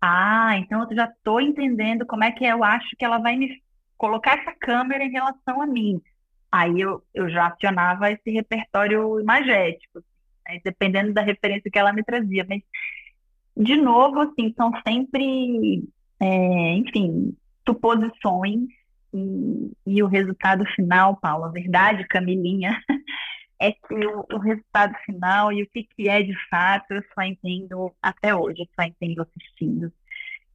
ah, 0.00 0.56
então 0.58 0.86
eu 0.88 0.96
já 0.96 1.06
estou 1.06 1.40
entendendo 1.40 2.06
como 2.06 2.24
é 2.24 2.30
que 2.30 2.44
eu 2.44 2.62
acho 2.62 2.96
que 2.96 3.04
ela 3.04 3.18
vai 3.18 3.36
me 3.36 3.62
colocar 3.96 4.38
essa 4.38 4.52
câmera 4.52 5.04
em 5.04 5.10
relação 5.10 5.60
a 5.60 5.66
mim. 5.66 6.00
Aí 6.50 6.80
eu, 6.80 7.02
eu 7.12 7.28
já 7.28 7.48
acionava 7.48 8.10
esse 8.10 8.30
repertório 8.30 9.20
imagético, 9.20 10.02
né, 10.48 10.60
dependendo 10.64 11.12
da 11.12 11.20
referência 11.20 11.70
que 11.70 11.78
ela 11.78 11.92
me 11.92 12.02
trazia. 12.02 12.46
Mas, 12.48 12.62
de 13.56 13.76
novo, 13.76 14.20
assim, 14.20 14.54
são 14.56 14.70
sempre, 14.86 15.84
é, 16.20 16.72
enfim, 16.74 17.36
suposições 17.66 18.60
e, 19.12 19.72
e 19.86 20.02
o 20.02 20.06
resultado 20.06 20.64
final, 20.74 21.16
Paulo, 21.16 21.44
a 21.44 21.50
verdade, 21.50 22.06
Camilinha, 22.06 22.80
é 23.60 23.72
que 23.72 23.94
o, 23.94 24.24
o, 24.32 24.38
resultado 24.38 24.94
final 25.04 25.52
e 25.52 25.62
o 25.62 25.68
que, 25.68 25.84
que 25.84 26.08
é 26.08 26.22
de 26.22 26.34
fato, 26.48 26.92
eu 26.92 27.02
só 27.14 27.22
entendo 27.22 27.92
até 28.00 28.34
hoje, 28.34 28.60
eu 28.60 28.68
só 28.74 28.86
entendo 28.86 29.22
assistindo. 29.22 29.92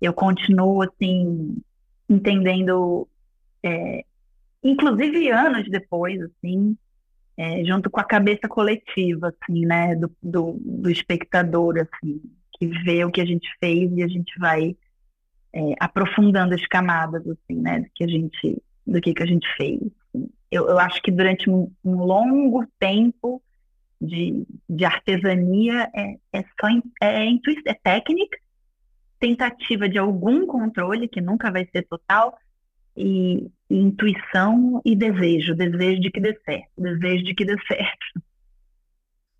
Eu 0.01 0.13
continuo, 0.13 0.81
assim, 0.83 1.57
entendendo 2.09 3.07
é, 3.61 4.05
inclusive 4.63 5.29
anos 5.29 5.69
depois, 5.69 6.21
assim, 6.21 6.77
é, 7.35 7.63
junto 7.65 7.89
com 7.89 7.99
a 7.99 8.03
cabeça 8.03 8.47
coletiva, 8.47 9.29
assim, 9.29 9.65
né, 9.65 9.95
do, 9.95 10.11
do, 10.21 10.57
do, 10.59 10.89
espectador, 10.89 11.75
assim, 11.79 12.21
que 12.53 12.67
vê 12.67 13.03
o 13.03 13.11
que 13.11 13.21
a 13.21 13.25
gente 13.25 13.47
fez 13.59 13.91
e 13.91 14.03
a 14.03 14.07
gente 14.07 14.37
vai 14.39 14.75
é, 15.51 15.73
aprofundando 15.79 16.53
as 16.53 16.65
camadas, 16.67 17.27
assim, 17.27 17.59
né, 17.59 17.79
do 17.81 17.89
que 17.93 18.03
a 18.03 18.07
gente, 18.07 18.61
do 18.85 19.01
que, 19.01 19.13
que 19.13 19.23
a 19.23 19.27
gente 19.27 19.47
fez. 19.57 19.81
Eu, 20.53 20.69
eu 20.69 20.77
acho 20.77 21.01
que 21.01 21.09
durante 21.09 21.49
um, 21.49 21.71
um 21.83 21.95
longo 21.95 22.63
tempo 22.79 23.41
de, 23.99 24.45
de 24.69 24.85
artesania 24.85 25.89
é, 25.95 26.15
é 26.31 26.43
só 26.61 26.67
é, 27.01 27.25
é 27.25 27.73
técnica, 27.73 28.37
tentativa 29.19 29.89
de 29.89 29.97
algum 29.97 30.45
controle, 30.45 31.07
que 31.07 31.19
nunca 31.19 31.51
vai 31.51 31.67
ser 31.71 31.87
total, 31.87 32.37
e, 32.95 33.49
intuição 33.67 34.79
e 34.85 34.95
desejo, 34.95 35.55
desejo 35.55 35.99
de 35.99 36.11
que 36.11 36.19
dê 36.19 36.39
certo, 36.45 36.69
desejo 36.77 37.23
de 37.23 37.33
que 37.33 37.45
dê 37.45 37.55
certo. 37.65 38.21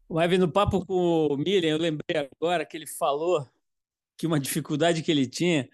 O 0.10 0.20
Evan, 0.20 0.39
no 0.39 0.51
papo 0.51 0.84
com 0.84 1.27
o 1.27 1.38
Miriam, 1.38 1.70
eu 1.70 1.77
lembrei 1.77 2.27
agora 2.41 2.65
que 2.65 2.75
ele 2.75 2.88
falou 2.88 3.48
que 4.17 4.25
uma 4.25 4.39
dificuldade 4.39 5.03
que 5.03 5.12
ele 5.12 5.27
tinha 5.27 5.70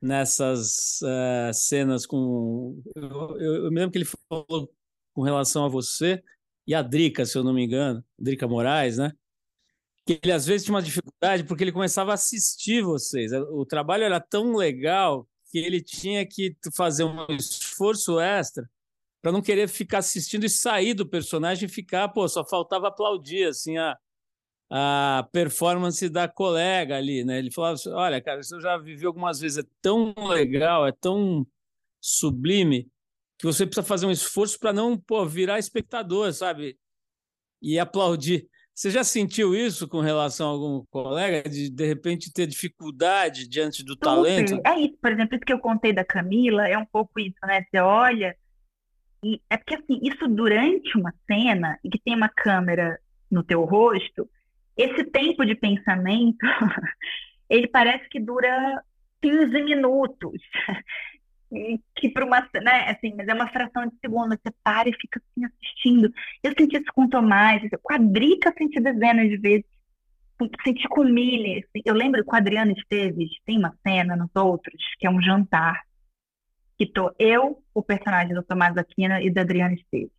nessas 0.00 1.00
uh, 1.02 1.52
cenas 1.52 2.06
com. 2.06 2.82
Eu, 2.94 3.38
eu, 3.38 3.54
eu, 3.64 3.70
me 3.70 3.80
lembro 3.80 3.90
que 3.90 3.98
ele 3.98 4.08
falou 4.28 4.72
com 5.12 5.22
relação 5.22 5.64
a 5.64 5.68
você 5.68 6.22
e 6.66 6.74
a 6.74 6.82
Drica, 6.82 7.26
se 7.26 7.36
eu 7.36 7.44
não 7.44 7.52
me 7.52 7.64
engano, 7.64 8.04
Drica 8.18 8.48
Moraes, 8.48 8.96
né? 8.96 9.12
Que 10.06 10.18
ele 10.22 10.32
às 10.32 10.46
vezes 10.46 10.64
tinha 10.64 10.74
uma 10.74 10.82
dificuldade 10.82 11.44
porque 11.44 11.62
ele 11.64 11.72
começava 11.72 12.12
a 12.12 12.14
assistir 12.14 12.82
vocês. 12.82 13.32
O 13.32 13.66
trabalho 13.66 14.04
era 14.04 14.20
tão 14.20 14.56
legal 14.56 15.28
que 15.50 15.58
ele 15.58 15.82
tinha 15.82 16.24
que 16.24 16.56
fazer 16.74 17.04
um 17.04 17.26
esforço 17.30 18.18
extra 18.18 18.68
para 19.20 19.32
não 19.32 19.42
querer 19.42 19.68
ficar 19.68 19.98
assistindo 19.98 20.46
e 20.46 20.50
sair 20.50 20.94
do 20.94 21.06
personagem 21.06 21.66
e 21.66 21.72
ficar, 21.72 22.08
pô, 22.08 22.26
só 22.26 22.44
faltava 22.44 22.88
aplaudir 22.88 23.48
assim 23.48 23.76
a, 23.76 23.98
a 24.70 25.28
performance 25.32 26.08
da 26.08 26.28
colega 26.28 26.96
ali, 26.96 27.24
né? 27.24 27.38
Ele 27.38 27.50
falava 27.50 27.74
assim, 27.74 27.90
olha, 27.90 28.20
cara, 28.20 28.40
isso 28.40 28.54
eu 28.54 28.60
já 28.60 28.78
vivi 28.78 29.04
algumas 29.04 29.40
vezes, 29.40 29.58
é 29.58 29.68
tão 29.82 30.14
legal, 30.16 30.86
é 30.86 30.92
tão 30.92 31.44
sublime 32.00 32.88
que 33.36 33.46
você 33.46 33.66
precisa 33.66 33.86
fazer 33.86 34.06
um 34.06 34.10
esforço 34.10 34.58
para 34.60 34.72
não 34.72 34.96
pô, 34.96 35.26
virar 35.26 35.58
espectador, 35.58 36.32
sabe? 36.32 36.78
E 37.60 37.78
aplaudir. 37.78 38.48
Você 38.72 38.90
já 38.90 39.02
sentiu 39.02 39.54
isso 39.54 39.88
com 39.88 40.00
relação 40.00 40.48
a 40.48 40.52
algum 40.52 40.84
colega, 40.86 41.48
de 41.48 41.68
de 41.68 41.86
repente 41.86 42.32
ter 42.32 42.46
dificuldade 42.46 43.48
diante 43.48 43.84
do 43.84 43.96
talento? 43.96 44.60
É 44.64 44.78
isso, 44.78 44.96
por 45.02 45.12
exemplo, 45.12 45.34
isso 45.34 45.44
que 45.44 45.52
eu 45.52 45.58
contei 45.58 45.92
da 45.92 46.04
Camila, 46.04 46.68
é 46.68 46.78
um 46.78 46.86
pouco 46.86 47.18
isso, 47.18 47.36
né? 47.42 47.62
Você 47.68 47.78
olha, 47.78 48.36
e 49.22 49.40
é 49.50 49.56
porque 49.56 49.74
assim, 49.74 50.00
isso 50.02 50.28
durante 50.28 50.96
uma 50.96 51.12
cena, 51.26 51.78
e 51.84 51.90
que 51.90 51.98
tem 51.98 52.14
uma 52.14 52.28
câmera 52.28 52.98
no 53.30 53.42
teu 53.42 53.64
rosto, 53.64 54.28
esse 54.82 55.04
tempo 55.04 55.44
de 55.44 55.54
pensamento, 55.54 56.38
ele 57.48 57.68
parece 57.68 58.08
que 58.08 58.20
dura 58.20 58.82
15 59.20 59.62
minutos 59.62 60.40
que 61.96 62.08
para 62.08 62.24
uma, 62.24 62.48
né, 62.62 62.90
assim, 62.90 63.12
mas 63.16 63.26
é 63.26 63.34
uma 63.34 63.48
fração 63.48 63.86
de 63.86 63.94
segundo, 64.00 64.30
você 64.30 64.54
para 64.62 64.88
e 64.88 64.92
fica 64.92 65.20
assim 65.20 65.44
assistindo. 65.44 66.12
Eu 66.42 66.54
senti 66.56 66.76
isso 66.76 66.92
com 66.94 67.08
Tomás, 67.08 67.60
com 67.82 67.92
a 67.92 67.98
Drica 67.98 68.54
senti 68.56 68.80
dezenas 68.80 69.28
de 69.28 69.36
vezes, 69.36 69.66
senti 70.64 70.88
com 70.88 71.00
o 71.00 71.04
Miller. 71.04 71.64
Assim, 71.68 71.82
eu 71.84 71.94
lembro 71.94 72.24
com 72.24 72.34
o 72.34 72.38
Adriano 72.38 72.72
Esteves, 72.72 73.30
tem 73.44 73.58
uma 73.58 73.74
cena 73.86 74.14
nos 74.14 74.30
outros, 74.34 74.80
que 74.98 75.06
é 75.06 75.10
um 75.10 75.20
jantar, 75.20 75.82
que 76.78 76.86
tô 76.86 77.12
eu, 77.18 77.62
o 77.74 77.82
personagem 77.82 78.32
do 78.32 78.42
Tomás 78.42 78.76
Aquina 78.76 79.20
e 79.20 79.30
da 79.30 79.40
Adriana 79.40 79.74
Esteves. 79.74 80.12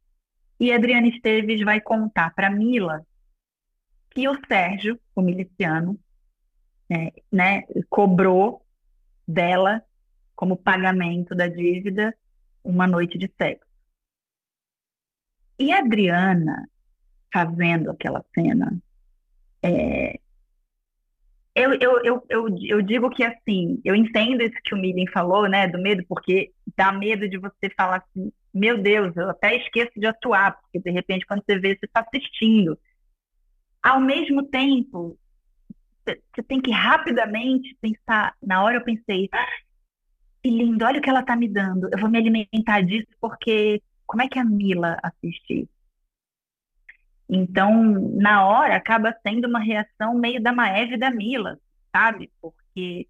E 0.59 0.71
a 0.71 0.75
Adriana 0.75 1.07
Esteves 1.07 1.61
vai 1.61 1.79
contar 1.79 2.35
para 2.35 2.49
Mila 2.49 3.03
que 4.11 4.27
o 4.27 4.37
Sérgio, 4.47 4.99
o 5.15 5.21
miliciano, 5.21 5.99
é, 6.89 7.11
né, 7.31 7.63
cobrou 7.89 8.65
dela 9.27 9.83
como 10.35 10.57
pagamento 10.57 11.33
da 11.33 11.47
dívida 11.47 12.15
uma 12.63 12.85
noite 12.85 13.17
de 13.17 13.31
sexo. 13.37 13.69
E 15.57 15.71
a 15.71 15.79
Adriana 15.79 16.67
fazendo 17.33 17.91
aquela 17.91 18.23
cena, 18.35 18.81
é, 19.63 20.19
eu, 21.53 21.73
eu, 21.73 22.03
eu, 22.03 22.25
eu, 22.29 22.47
eu 22.61 22.81
digo 22.81 23.09
que 23.09 23.23
assim, 23.23 23.79
eu 23.83 23.93
entendo 23.93 24.41
isso 24.41 24.55
que 24.63 24.73
o 24.73 24.77
Miriam 24.77 25.05
falou, 25.13 25.47
né, 25.49 25.67
do 25.67 25.77
medo, 25.81 26.03
porque 26.07 26.51
dá 26.75 26.91
medo 26.91 27.27
de 27.29 27.37
você 27.37 27.69
falar 27.75 27.97
assim, 27.97 28.31
meu 28.53 28.81
Deus, 28.81 29.15
eu 29.15 29.29
até 29.29 29.55
esqueço 29.57 29.91
de 29.95 30.05
atuar, 30.05 30.59
porque 30.59 30.79
de 30.79 30.91
repente 30.91 31.25
quando 31.25 31.43
você 31.45 31.57
vê, 31.59 31.75
você 31.75 31.85
está 31.85 32.01
assistindo. 32.01 32.77
Ao 33.81 33.99
mesmo 33.99 34.43
tempo, 34.43 35.17
você 36.05 36.43
tem 36.43 36.61
que 36.61 36.71
rapidamente 36.71 37.75
pensar, 37.81 38.35
na 38.41 38.63
hora 38.63 38.77
eu 38.77 38.83
pensei, 38.83 39.29
que 40.41 40.49
lindo, 40.49 40.85
olha 40.85 40.99
o 40.99 41.01
que 41.01 41.09
ela 41.09 41.23
tá 41.23 41.35
me 41.35 41.47
dando. 41.47 41.89
Eu 41.91 41.99
vou 41.99 42.09
me 42.09 42.17
alimentar 42.17 42.81
disso 42.81 43.07
porque 43.19 43.81
como 44.05 44.23
é 44.23 44.27
que 44.27 44.39
a 44.39 44.43
Mila 44.43 44.97
assiste? 45.01 45.69
Então, 47.29 48.11
na 48.13 48.45
hora, 48.45 48.75
acaba 48.75 49.15
sendo 49.25 49.47
uma 49.47 49.59
reação 49.59 50.13
meio 50.13 50.41
da 50.43 50.51
Maeve 50.51 50.95
e 50.95 50.99
da 50.99 51.09
Mila, 51.09 51.57
sabe? 51.95 52.29
Porque 52.41 53.07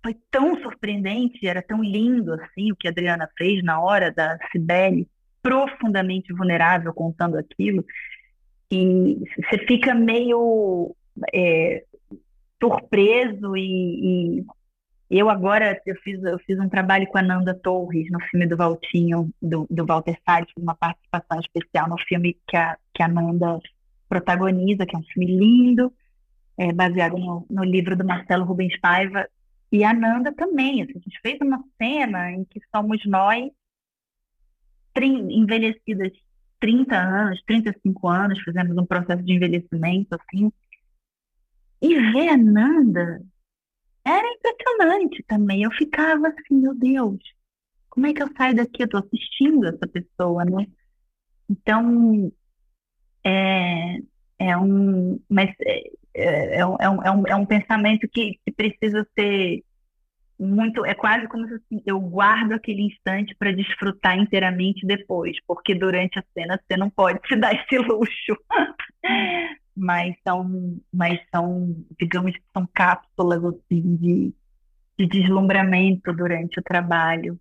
foi 0.00 0.14
tão 0.30 0.62
surpreendente, 0.62 1.44
era 1.44 1.60
tão 1.60 1.82
lindo 1.82 2.34
assim 2.34 2.70
o 2.70 2.76
que 2.76 2.86
a 2.86 2.90
Adriana 2.92 3.28
fez 3.36 3.64
na 3.64 3.80
hora 3.80 4.12
da 4.12 4.38
Cibele, 4.52 5.08
profundamente 5.42 6.32
vulnerável 6.32 6.94
contando 6.94 7.36
aquilo, 7.36 7.84
que 8.70 9.18
você 9.36 9.58
fica 9.66 9.94
meio 9.94 10.94
é, 11.32 11.84
surpreso 12.60 13.56
e, 13.56 14.40
e 14.40 14.46
eu 15.10 15.30
agora 15.30 15.80
eu 15.86 15.94
fiz, 15.96 16.22
eu 16.22 16.38
fiz 16.40 16.58
um 16.58 16.68
trabalho 16.68 17.06
com 17.06 17.18
a 17.18 17.22
Nanda 17.22 17.54
Torres 17.54 18.10
no 18.10 18.20
filme 18.22 18.46
do 18.46 18.56
Valtinho, 18.56 19.30
do, 19.40 19.66
do 19.70 19.86
Walter 19.86 20.18
Salles, 20.24 20.50
uma 20.56 20.74
participação 20.74 21.38
especial 21.40 21.88
no 21.88 21.98
filme 21.98 22.36
que 22.46 22.56
a, 22.56 22.76
que 22.92 23.02
a 23.02 23.08
Nanda 23.08 23.60
protagoniza, 24.08 24.84
que 24.84 24.96
é 24.96 24.98
um 24.98 25.04
filme 25.04 25.26
lindo, 25.26 25.92
é, 26.58 26.72
baseado 26.72 27.18
no, 27.18 27.46
no 27.48 27.64
livro 27.64 27.96
do 27.96 28.04
Marcelo 28.04 28.44
Rubens 28.44 28.78
Paiva. 28.80 29.28
E 29.70 29.84
a 29.84 29.92
Nanda 29.92 30.32
também, 30.32 30.82
assim, 30.82 30.92
a 30.96 31.00
gente 31.00 31.20
fez 31.20 31.38
uma 31.40 31.62
cena 31.80 32.32
em 32.32 32.44
que 32.44 32.60
somos 32.74 33.04
nós 33.06 33.50
envelhecidas 34.98 36.10
30 36.60 36.96
anos, 36.96 37.42
35 37.46 38.08
anos, 38.08 38.40
fizemos 38.40 38.76
um 38.76 38.86
processo 38.86 39.22
de 39.22 39.32
envelhecimento, 39.32 40.14
assim. 40.14 40.52
E 41.80 41.94
ver 42.12 42.28
a 42.28 42.36
Nanda 42.36 43.22
era 44.04 44.26
impressionante 44.28 45.22
também. 45.26 45.62
Eu 45.62 45.70
ficava 45.72 46.28
assim, 46.28 46.54
meu 46.54 46.74
Deus, 46.74 47.18
como 47.90 48.06
é 48.06 48.12
que 48.12 48.22
eu 48.22 48.28
saio 48.36 48.54
daqui? 48.54 48.82
Eu 48.82 48.88
tô 48.88 48.98
assistindo 48.98 49.66
essa 49.66 49.86
pessoa, 49.86 50.44
né? 50.44 50.66
Então, 51.48 52.32
é, 53.24 53.98
é 54.38 54.56
um, 54.56 55.20
mas 55.28 55.50
é, 55.60 55.90
é, 56.14 56.58
é, 56.60 56.66
um, 56.66 56.76
é, 56.80 57.10
um, 57.10 57.26
é 57.26 57.36
um 57.36 57.46
pensamento 57.46 58.08
que, 58.08 58.38
que 58.44 58.52
precisa 58.52 59.06
ser 59.18 59.64
muito, 60.38 60.84
é 60.84 60.94
quase 60.94 61.26
como 61.28 61.46
se 61.48 61.54
assim, 61.54 61.82
eu 61.86 61.98
guardo 61.98 62.52
aquele 62.52 62.82
instante 62.82 63.34
para 63.38 63.52
desfrutar 63.52 64.18
inteiramente 64.18 64.86
depois, 64.86 65.36
porque 65.46 65.74
durante 65.74 66.18
a 66.18 66.24
cena 66.34 66.60
você 66.60 66.76
não 66.76 66.90
pode 66.90 67.20
se 67.26 67.36
dar 67.36 67.54
esse 67.54 67.78
luxo. 67.78 68.36
mas 69.76 70.14
são, 70.26 70.80
mas 70.92 71.20
são, 71.34 71.76
digamos 71.98 72.32
que 72.32 72.42
são 72.52 72.66
cápsulas 72.72 73.44
assim 73.44 73.96
de, 73.96 74.34
de 74.98 75.06
deslumbramento 75.06 76.12
durante 76.14 76.58
o 76.58 76.62
trabalho, 76.62 77.38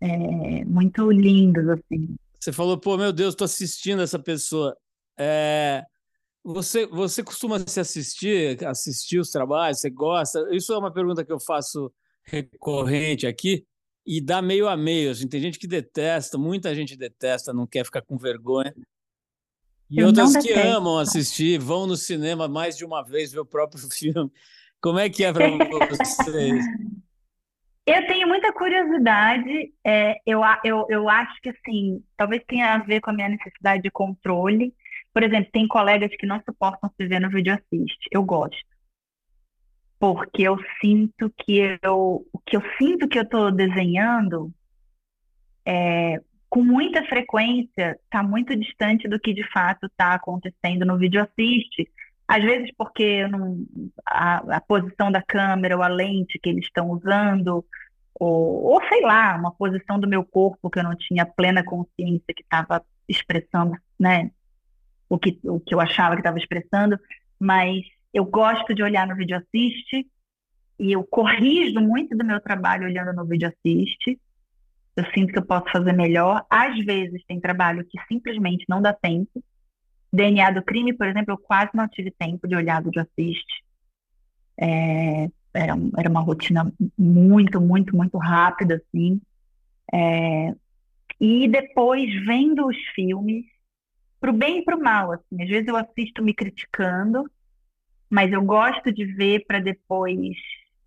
é, 0.00 0.64
muito 0.64 1.10
lindos 1.10 1.68
assim. 1.68 2.16
Você 2.38 2.52
falou, 2.52 2.78
pô, 2.78 2.96
meu 2.96 3.12
Deus, 3.12 3.34
estou 3.34 3.44
assistindo 3.44 4.02
essa 4.02 4.18
pessoa. 4.18 4.74
É, 5.18 5.84
você, 6.42 6.86
você 6.86 7.22
costuma 7.22 7.58
se 7.58 7.80
assistir, 7.80 8.64
assistir 8.66 9.18
os 9.18 9.30
trabalhos? 9.30 9.80
Você 9.80 9.90
gosta? 9.90 10.46
Isso 10.50 10.72
é 10.72 10.78
uma 10.78 10.92
pergunta 10.92 11.24
que 11.24 11.32
eu 11.32 11.40
faço 11.40 11.92
recorrente 12.30 13.26
aqui 13.26 13.64
e 14.06 14.20
dá 14.20 14.40
meio 14.40 14.68
a 14.68 14.76
meio. 14.76 15.10
Assim, 15.10 15.28
tem 15.28 15.40
gente 15.40 15.58
que 15.58 15.66
detesta, 15.66 16.38
muita 16.38 16.74
gente 16.74 16.96
detesta, 16.96 17.52
não 17.52 17.66
quer 17.66 17.84
ficar 17.84 18.02
com 18.02 18.16
vergonha. 18.16 18.74
E 19.90 19.98
eu 19.98 20.06
outras 20.06 20.36
que 20.36 20.52
amam 20.52 20.98
assistir, 20.98 21.58
vão 21.58 21.86
no 21.86 21.96
cinema 21.96 22.46
mais 22.46 22.76
de 22.76 22.84
uma 22.84 23.02
vez 23.02 23.32
ver 23.32 23.40
o 23.40 23.46
próprio 23.46 23.80
filme. 23.90 24.30
Como 24.80 24.98
é 24.98 25.10
que 25.10 25.24
é 25.24 25.32
para 25.32 25.48
vocês? 25.48 26.64
Eu 27.86 28.06
tenho 28.06 28.28
muita 28.28 28.52
curiosidade. 28.52 29.72
É, 29.84 30.16
eu, 30.24 30.40
eu, 30.64 30.86
eu 30.88 31.08
acho 31.08 31.40
que 31.42 31.50
assim, 31.50 32.02
talvez 32.16 32.42
tenha 32.46 32.74
a 32.74 32.78
ver 32.78 33.00
com 33.00 33.10
a 33.10 33.12
minha 33.12 33.28
necessidade 33.28 33.82
de 33.82 33.90
controle. 33.90 34.72
Por 35.12 35.24
exemplo, 35.24 35.50
tem 35.52 35.66
colegas 35.66 36.10
que 36.16 36.24
não 36.24 36.40
suportam 36.48 36.88
se 36.96 37.06
ver 37.06 37.20
no 37.20 37.28
vídeo 37.28 37.52
assiste. 37.52 38.08
Eu 38.12 38.22
gosto 38.22 38.70
porque 40.00 40.42
eu 40.42 40.58
sinto 40.80 41.30
que 41.36 41.78
eu, 41.82 42.26
o 42.32 42.38
que 42.38 42.56
eu 42.56 42.62
sinto 42.78 43.06
que 43.06 43.18
eu 43.18 43.22
estou 43.22 43.52
desenhando 43.52 44.50
é, 45.64 46.18
com 46.48 46.64
muita 46.64 47.04
frequência 47.04 48.00
está 48.02 48.22
muito 48.22 48.56
distante 48.56 49.06
do 49.06 49.20
que 49.20 49.34
de 49.34 49.46
fato 49.52 49.86
está 49.86 50.14
acontecendo 50.14 50.86
no 50.86 50.96
vídeo 50.96 51.20
assiste. 51.20 51.86
Às 52.26 52.42
vezes 52.42 52.70
porque 52.78 53.28
não, 53.28 53.62
a, 54.06 54.56
a, 54.56 54.60
posição 54.62 55.12
da 55.12 55.20
câmera 55.20 55.76
ou 55.76 55.82
a 55.82 55.88
lente 55.88 56.38
que 56.38 56.48
eles 56.48 56.64
estão 56.64 56.90
usando, 56.90 57.62
ou, 58.14 58.64
ou 58.64 58.82
sei 58.88 59.02
lá, 59.02 59.36
uma 59.36 59.52
posição 59.52 60.00
do 60.00 60.08
meu 60.08 60.24
corpo 60.24 60.70
que 60.70 60.78
eu 60.78 60.84
não 60.84 60.96
tinha 60.96 61.26
plena 61.26 61.62
consciência 61.62 62.32
que 62.34 62.42
estava 62.42 62.82
expressando, 63.06 63.76
né? 63.98 64.30
O 65.10 65.18
que, 65.18 65.38
o 65.44 65.60
que 65.60 65.74
eu 65.74 65.80
achava 65.80 66.14
que 66.14 66.20
estava 66.20 66.38
expressando, 66.38 66.98
mas 67.38 67.84
eu 68.12 68.24
gosto 68.24 68.74
de 68.74 68.82
olhar 68.82 69.06
no 69.06 69.16
vídeo 69.16 69.36
assiste 69.36 70.06
e 70.78 70.92
eu 70.92 71.04
corrijo 71.04 71.80
muito 71.80 72.16
do 72.16 72.24
meu 72.24 72.40
trabalho 72.40 72.86
olhando 72.86 73.12
no 73.12 73.24
vídeo 73.24 73.48
assiste. 73.48 74.18
Eu 74.96 75.04
sinto 75.12 75.32
que 75.32 75.38
eu 75.38 75.44
posso 75.44 75.70
fazer 75.70 75.92
melhor. 75.92 76.44
Às 76.50 76.78
vezes 76.84 77.24
tem 77.26 77.40
trabalho 77.40 77.84
que 77.84 77.98
simplesmente 78.08 78.64
não 78.68 78.82
dá 78.82 78.92
tempo. 78.92 79.42
DNA 80.12 80.50
do 80.50 80.62
crime, 80.62 80.92
por 80.92 81.06
exemplo, 81.06 81.34
eu 81.34 81.38
quase 81.38 81.70
não 81.74 81.86
tive 81.86 82.10
tempo 82.10 82.48
de 82.48 82.56
olhar 82.56 82.82
vídeo 82.82 83.00
assiste. 83.00 83.64
É, 84.58 85.30
era, 85.54 85.74
era 85.96 86.10
uma 86.10 86.20
rotina 86.20 86.72
muito, 86.98 87.60
muito, 87.60 87.96
muito 87.96 88.18
rápida, 88.18 88.76
assim. 88.76 89.20
É, 89.92 90.54
e 91.20 91.46
depois, 91.48 92.10
vendo 92.24 92.66
os 92.66 92.76
filmes, 92.94 93.44
pro 94.18 94.32
bem 94.32 94.58
e 94.58 94.64
pro 94.64 94.80
mal, 94.80 95.12
assim. 95.12 95.42
Às 95.42 95.48
vezes 95.48 95.68
eu 95.68 95.76
assisto 95.76 96.22
me 96.22 96.34
criticando, 96.34 97.30
mas 98.10 98.32
eu 98.32 98.42
gosto 98.42 98.92
de 98.92 99.04
ver 99.04 99.46
para 99.46 99.60
depois 99.60 100.36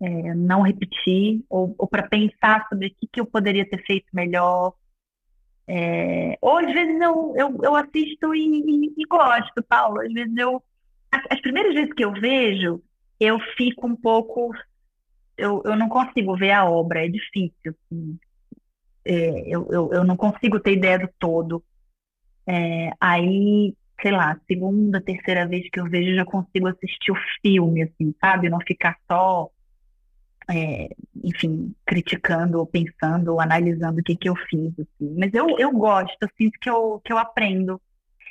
é, 0.00 0.34
não 0.34 0.60
repetir 0.60 1.42
ou, 1.48 1.74
ou 1.78 1.88
para 1.88 2.06
pensar 2.06 2.68
sobre 2.68 2.88
o 2.88 2.90
que, 2.90 3.06
que 3.10 3.20
eu 3.20 3.24
poderia 3.24 3.68
ter 3.68 3.82
feito 3.84 4.06
melhor. 4.12 4.74
É, 5.66 6.36
ou 6.42 6.58
às 6.58 6.70
vezes 6.70 7.00
eu, 7.00 7.34
eu, 7.36 7.58
eu 7.62 7.74
assisto 7.74 8.34
e, 8.34 8.40
e, 8.40 8.94
e, 8.98 9.04
gosto, 9.08 9.62
Paulo. 9.62 10.00
Às 10.00 10.12
vezes 10.12 10.36
eu. 10.36 10.62
As, 11.10 11.22
as, 11.30 11.40
primeiras 11.40 11.72
vezes 11.72 11.94
que 11.94 12.04
eu 12.04 12.12
vejo, 12.12 12.82
eu 13.18 13.40
fico 13.56 13.86
um 13.86 13.96
pouco. 13.96 14.52
Eu, 15.36 15.62
eu 15.64 15.74
não 15.74 15.88
consigo 15.88 16.36
ver 16.36 16.52
a 16.52 16.68
obra, 16.68 17.06
é 17.06 17.08
difícil. 17.08 17.74
Assim. 17.90 18.18
É, 19.06 19.48
eu, 19.48 19.66
eu, 19.70 19.92
eu 19.94 20.04
não 20.04 20.16
consigo 20.16 20.60
ter 20.60 20.72
ideia 20.72 20.98
do 20.98 21.08
todo. 21.18 21.64
É, 22.46 22.90
aí 23.00 23.74
sei 24.00 24.10
lá, 24.10 24.38
segunda, 24.46 25.00
terceira 25.00 25.46
vez 25.46 25.68
que 25.70 25.80
eu 25.80 25.88
vejo, 25.88 26.14
já 26.14 26.24
consigo 26.24 26.68
assistir 26.68 27.12
o 27.12 27.18
filme, 27.40 27.82
assim, 27.82 28.14
sabe? 28.20 28.48
Não 28.48 28.58
ficar 28.60 28.96
só, 29.10 29.50
é, 30.50 30.88
enfim, 31.22 31.74
criticando 31.86 32.58
ou 32.58 32.66
pensando 32.66 33.32
ou 33.32 33.40
analisando 33.40 34.00
o 34.00 34.02
que, 34.02 34.16
que 34.16 34.28
eu 34.28 34.36
fiz, 34.36 34.72
assim. 34.72 35.14
Mas 35.16 35.32
eu, 35.32 35.58
eu 35.58 35.70
gosto, 35.72 36.16
eu 36.20 36.28
sinto 36.36 36.58
que 36.60 36.68
eu, 36.68 37.00
que 37.04 37.12
eu 37.12 37.18
aprendo. 37.18 37.80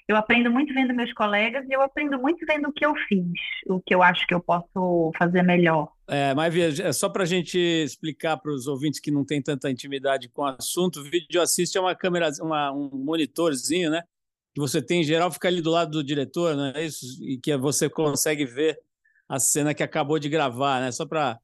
Eu 0.05 0.17
aprendo 0.17 0.51
muito 0.51 0.73
vendo 0.73 0.93
meus 0.93 1.13
colegas 1.13 1.65
e 1.69 1.71
eu 1.71 1.81
aprendo 1.81 2.19
muito 2.19 2.45
vendo 2.45 2.67
o 2.67 2.73
que 2.73 2.85
eu 2.85 2.93
fiz, 3.07 3.31
o 3.67 3.79
que 3.79 3.95
eu 3.95 4.03
acho 4.03 4.27
que 4.27 4.33
eu 4.33 4.41
posso 4.41 5.11
fazer 5.17 5.41
melhor. 5.43 5.87
É, 6.05 6.33
Maivia, 6.33 6.67
é 6.67 6.91
só 6.91 7.07
para 7.07 7.23
a 7.23 7.25
gente 7.25 7.57
explicar 7.57 8.35
para 8.35 8.51
os 8.51 8.67
ouvintes 8.67 8.99
que 8.99 9.09
não 9.09 9.23
têm 9.23 9.41
tanta 9.41 9.71
intimidade 9.71 10.27
com 10.27 10.41
o 10.41 10.45
assunto, 10.45 10.99
o 10.99 11.03
vídeo 11.03 11.41
assiste 11.41 11.77
é 11.77 11.81
uma 11.81 11.95
câmera, 11.95 12.29
uma, 12.41 12.69
um 12.73 12.89
monitorzinho, 12.91 13.89
né? 13.89 14.03
Que 14.53 14.61
você 14.61 14.81
tem 14.81 15.01
em 15.01 15.03
geral 15.03 15.31
fica 15.31 15.47
ali 15.47 15.61
do 15.61 15.71
lado 15.71 15.91
do 15.91 16.03
diretor, 16.03 16.55
não 16.55 16.67
é 16.67 16.85
isso? 16.85 17.05
E 17.23 17.37
que 17.37 17.55
você 17.57 17.89
consegue 17.89 18.45
ver 18.45 18.79
a 19.27 19.39
cena 19.39 19.73
que 19.73 19.81
acabou 19.81 20.19
de 20.19 20.29
gravar, 20.29 20.79
né? 20.79 20.91
Só 20.91 21.05
para 21.05 21.39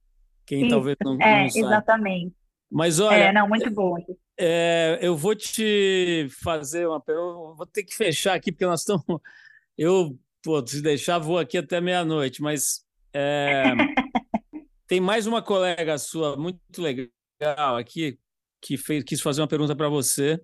quem 0.46 0.62
isso, 0.62 0.70
talvez 0.70 0.96
não, 1.04 1.14
é, 1.22 1.44
não 1.44 1.50
saiba. 1.50 1.68
Exatamente. 1.68 2.36
Mas 2.72 3.00
olha, 3.00 3.16
é, 3.16 3.34
não, 3.34 3.48
muito 3.48 3.70
bom. 3.72 3.96
É, 4.38 5.00
eu 5.02 5.18
vou 5.18 5.36
te 5.36 6.28
fazer 6.42 6.88
uma 6.88 7.02
pergunta, 7.02 7.56
vou 7.56 7.66
ter 7.66 7.84
que 7.84 7.96
fechar 7.96 8.36
aqui 8.36 8.52
porque 8.52 8.66
nós 8.66 8.82
estamos, 8.82 9.04
eu, 9.78 10.18
pô, 10.44 10.66
se 10.66 10.82
deixar 10.82 11.18
vou 11.18 11.40
aqui 11.40 11.58
até 11.58 11.82
meia-noite, 11.82 12.42
mas 12.42 12.86
é, 13.12 13.64
tem 14.88 15.02
mais 15.02 15.26
uma 15.26 15.42
colega 15.42 15.98
sua 15.98 16.38
muito 16.38 16.60
legal 16.80 17.76
aqui 17.76 18.20
que 18.62 18.78
fez, 18.78 19.04
quis 19.04 19.22
fazer 19.22 19.42
uma 19.42 19.48
pergunta 19.48 19.76
para 19.76 19.90
você. 19.90 20.40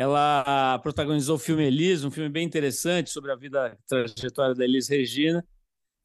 Ela 0.00 0.78
protagonizou 0.78 1.36
o 1.36 1.38
filme 1.38 1.62
Elis, 1.62 2.04
um 2.04 2.10
filme 2.10 2.30
bem 2.30 2.46
interessante 2.46 3.10
sobre 3.10 3.32
a 3.32 3.36
vida, 3.36 3.66
a 3.66 3.76
trajetória 3.86 4.54
da 4.54 4.64
Elis 4.64 4.88
Regina. 4.88 5.46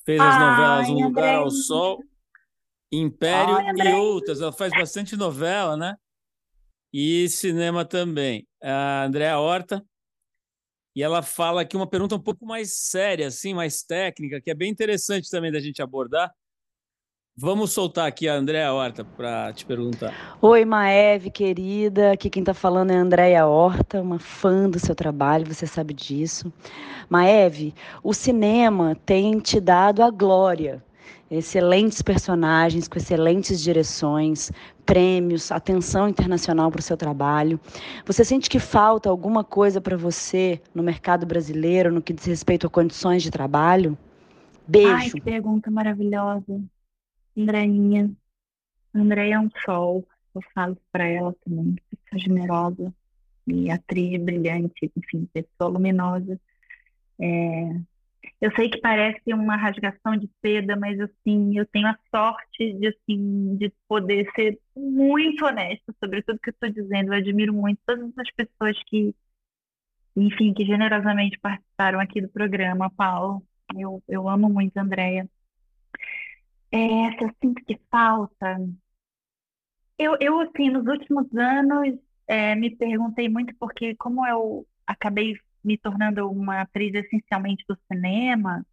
Fez 0.04 0.20
as 0.20 0.38
novelas 0.38 0.90
Um 0.90 1.02
Lugar 1.02 1.36
ao 1.36 1.50
Sol, 1.50 2.04
Império 2.92 3.56
Ai, 3.56 3.88
e 3.88 3.94
outras. 3.94 4.42
Ela 4.42 4.52
faz 4.52 4.74
bastante 4.74 5.16
novela, 5.16 5.78
né? 5.78 5.96
E 6.92 7.30
cinema 7.30 7.86
também. 7.86 8.46
A 8.62 9.06
Andréa 9.06 9.40
Horta. 9.40 9.82
E 10.94 11.02
ela 11.02 11.22
fala 11.22 11.62
aqui 11.62 11.78
uma 11.78 11.88
pergunta 11.88 12.16
um 12.16 12.22
pouco 12.22 12.46
mais 12.46 12.76
séria, 12.76 13.28
assim, 13.28 13.54
mais 13.54 13.82
técnica, 13.82 14.42
que 14.42 14.52
é 14.52 14.54
bem 14.54 14.70
interessante 14.70 15.30
também 15.30 15.54
da 15.54 15.62
gente 15.62 15.82
abordar 15.82 16.36
Vamos 17.38 17.74
soltar 17.74 18.08
aqui 18.08 18.30
a 18.30 18.34
Andréa 18.34 18.72
Horta 18.72 19.04
para 19.04 19.52
te 19.52 19.66
perguntar. 19.66 20.14
Oi, 20.42 20.64
Maeve, 20.64 21.30
querida. 21.30 22.14
Aqui 22.14 22.30
quem 22.30 22.42
está 22.42 22.54
falando 22.54 22.92
é 22.92 22.96
a 22.96 23.02
Andréa 23.02 23.46
Horta, 23.46 24.02
uma 24.02 24.18
fã 24.18 24.70
do 24.70 24.80
seu 24.80 24.96
trabalho, 24.96 25.46
você 25.46 25.68
sabe 25.68 25.94
disso. 25.94 26.50
Maeve, 27.10 27.76
o 28.02 28.14
cinema 28.14 28.96
tem 29.06 29.38
te 29.40 29.60
dado 29.60 30.02
a 30.02 30.10
glória. 30.10 30.82
Excelentes 31.30 32.02
personagens, 32.02 32.88
com 32.88 32.98
excelentes 32.98 33.60
direções, 33.62 34.50
prêmios, 34.86 35.52
atenção 35.52 36.08
internacional 36.08 36.72
para 36.72 36.80
o 36.80 36.84
seu 36.84 36.96
trabalho. 36.96 37.60
Você 38.06 38.24
sente 38.24 38.50
que 38.50 38.60
falta 38.60 39.10
alguma 39.10 39.44
coisa 39.44 39.82
para 39.82 39.98
você 39.98 40.62
no 40.74 40.82
mercado 40.82 41.26
brasileiro 41.26 41.92
no 41.92 42.02
que 42.02 42.14
diz 42.14 42.24
respeito 42.24 42.66
a 42.66 42.70
condições 42.70 43.22
de 43.22 43.30
trabalho? 43.30 43.98
Beijo. 44.66 44.90
Ai, 44.90 45.10
que 45.10 45.20
pergunta 45.20 45.70
maravilhosa. 45.70 46.64
Andréinha, 47.38 48.16
Andréia 48.96 49.36
é 49.36 49.40
um 49.40 49.50
sol, 49.66 50.08
eu 50.36 50.42
falo 50.54 50.78
para 50.92 51.06
ela 51.08 51.36
também, 51.46 51.76
pessoa 51.90 52.20
generosa 52.20 52.96
e 53.48 53.72
atriz 53.72 54.22
brilhante, 54.24 54.92
enfim, 54.98 55.28
pessoa 55.34 55.70
luminosa. 55.72 56.40
É, 57.20 57.86
Eu 58.42 58.52
sei 58.56 58.70
que 58.70 58.80
parece 58.82 59.34
uma 59.34 59.56
rasgação 59.58 60.16
de 60.18 60.30
seda, 60.46 60.76
mas 60.76 61.00
assim, 61.00 61.58
eu 61.58 61.66
tenho 61.68 61.88
a 61.88 61.98
sorte 62.12 62.74
de 62.74 62.88
assim, 62.88 63.56
de 63.58 63.74
poder 63.88 64.30
ser 64.36 64.60
muito 64.76 65.46
honesta 65.46 65.94
sobre 66.04 66.22
tudo 66.24 66.40
que 66.40 66.50
eu 66.50 66.54
estou 66.54 66.70
dizendo. 66.72 67.14
Eu 67.14 67.18
admiro 67.20 67.54
muito 67.54 67.80
todas 67.86 68.12
as 68.18 68.32
pessoas 68.32 68.78
que, 68.86 69.16
enfim, 70.16 70.54
que 70.54 70.66
generosamente 70.66 71.40
participaram 71.40 72.00
aqui 72.00 72.22
do 72.22 72.30
programa, 72.30 72.90
Paulo. 72.92 73.44
Eu, 73.78 74.02
eu 74.08 74.30
amo 74.30 74.50
muito 74.50 74.78
a 74.78 74.82
Andrea. 74.82 75.30
É, 76.76 77.18
se 77.18 77.24
eu 77.24 77.32
sinto 77.42 77.64
que 77.64 77.80
falta. 77.90 78.60
Eu, 79.98 80.18
eu, 80.20 80.42
assim, 80.42 80.70
nos 80.70 80.86
últimos 80.86 81.34
anos, 81.34 81.98
é, 82.28 82.54
me 82.54 82.76
perguntei 82.76 83.30
muito 83.30 83.56
porque, 83.58 83.96
como 83.96 84.28
eu 84.28 84.68
acabei 84.86 85.38
me 85.64 85.78
tornando 85.78 86.30
uma 86.30 86.62
atriz 86.62 86.94
essencialmente 86.94 87.64
do 87.68 87.78
cinema, 87.90 88.66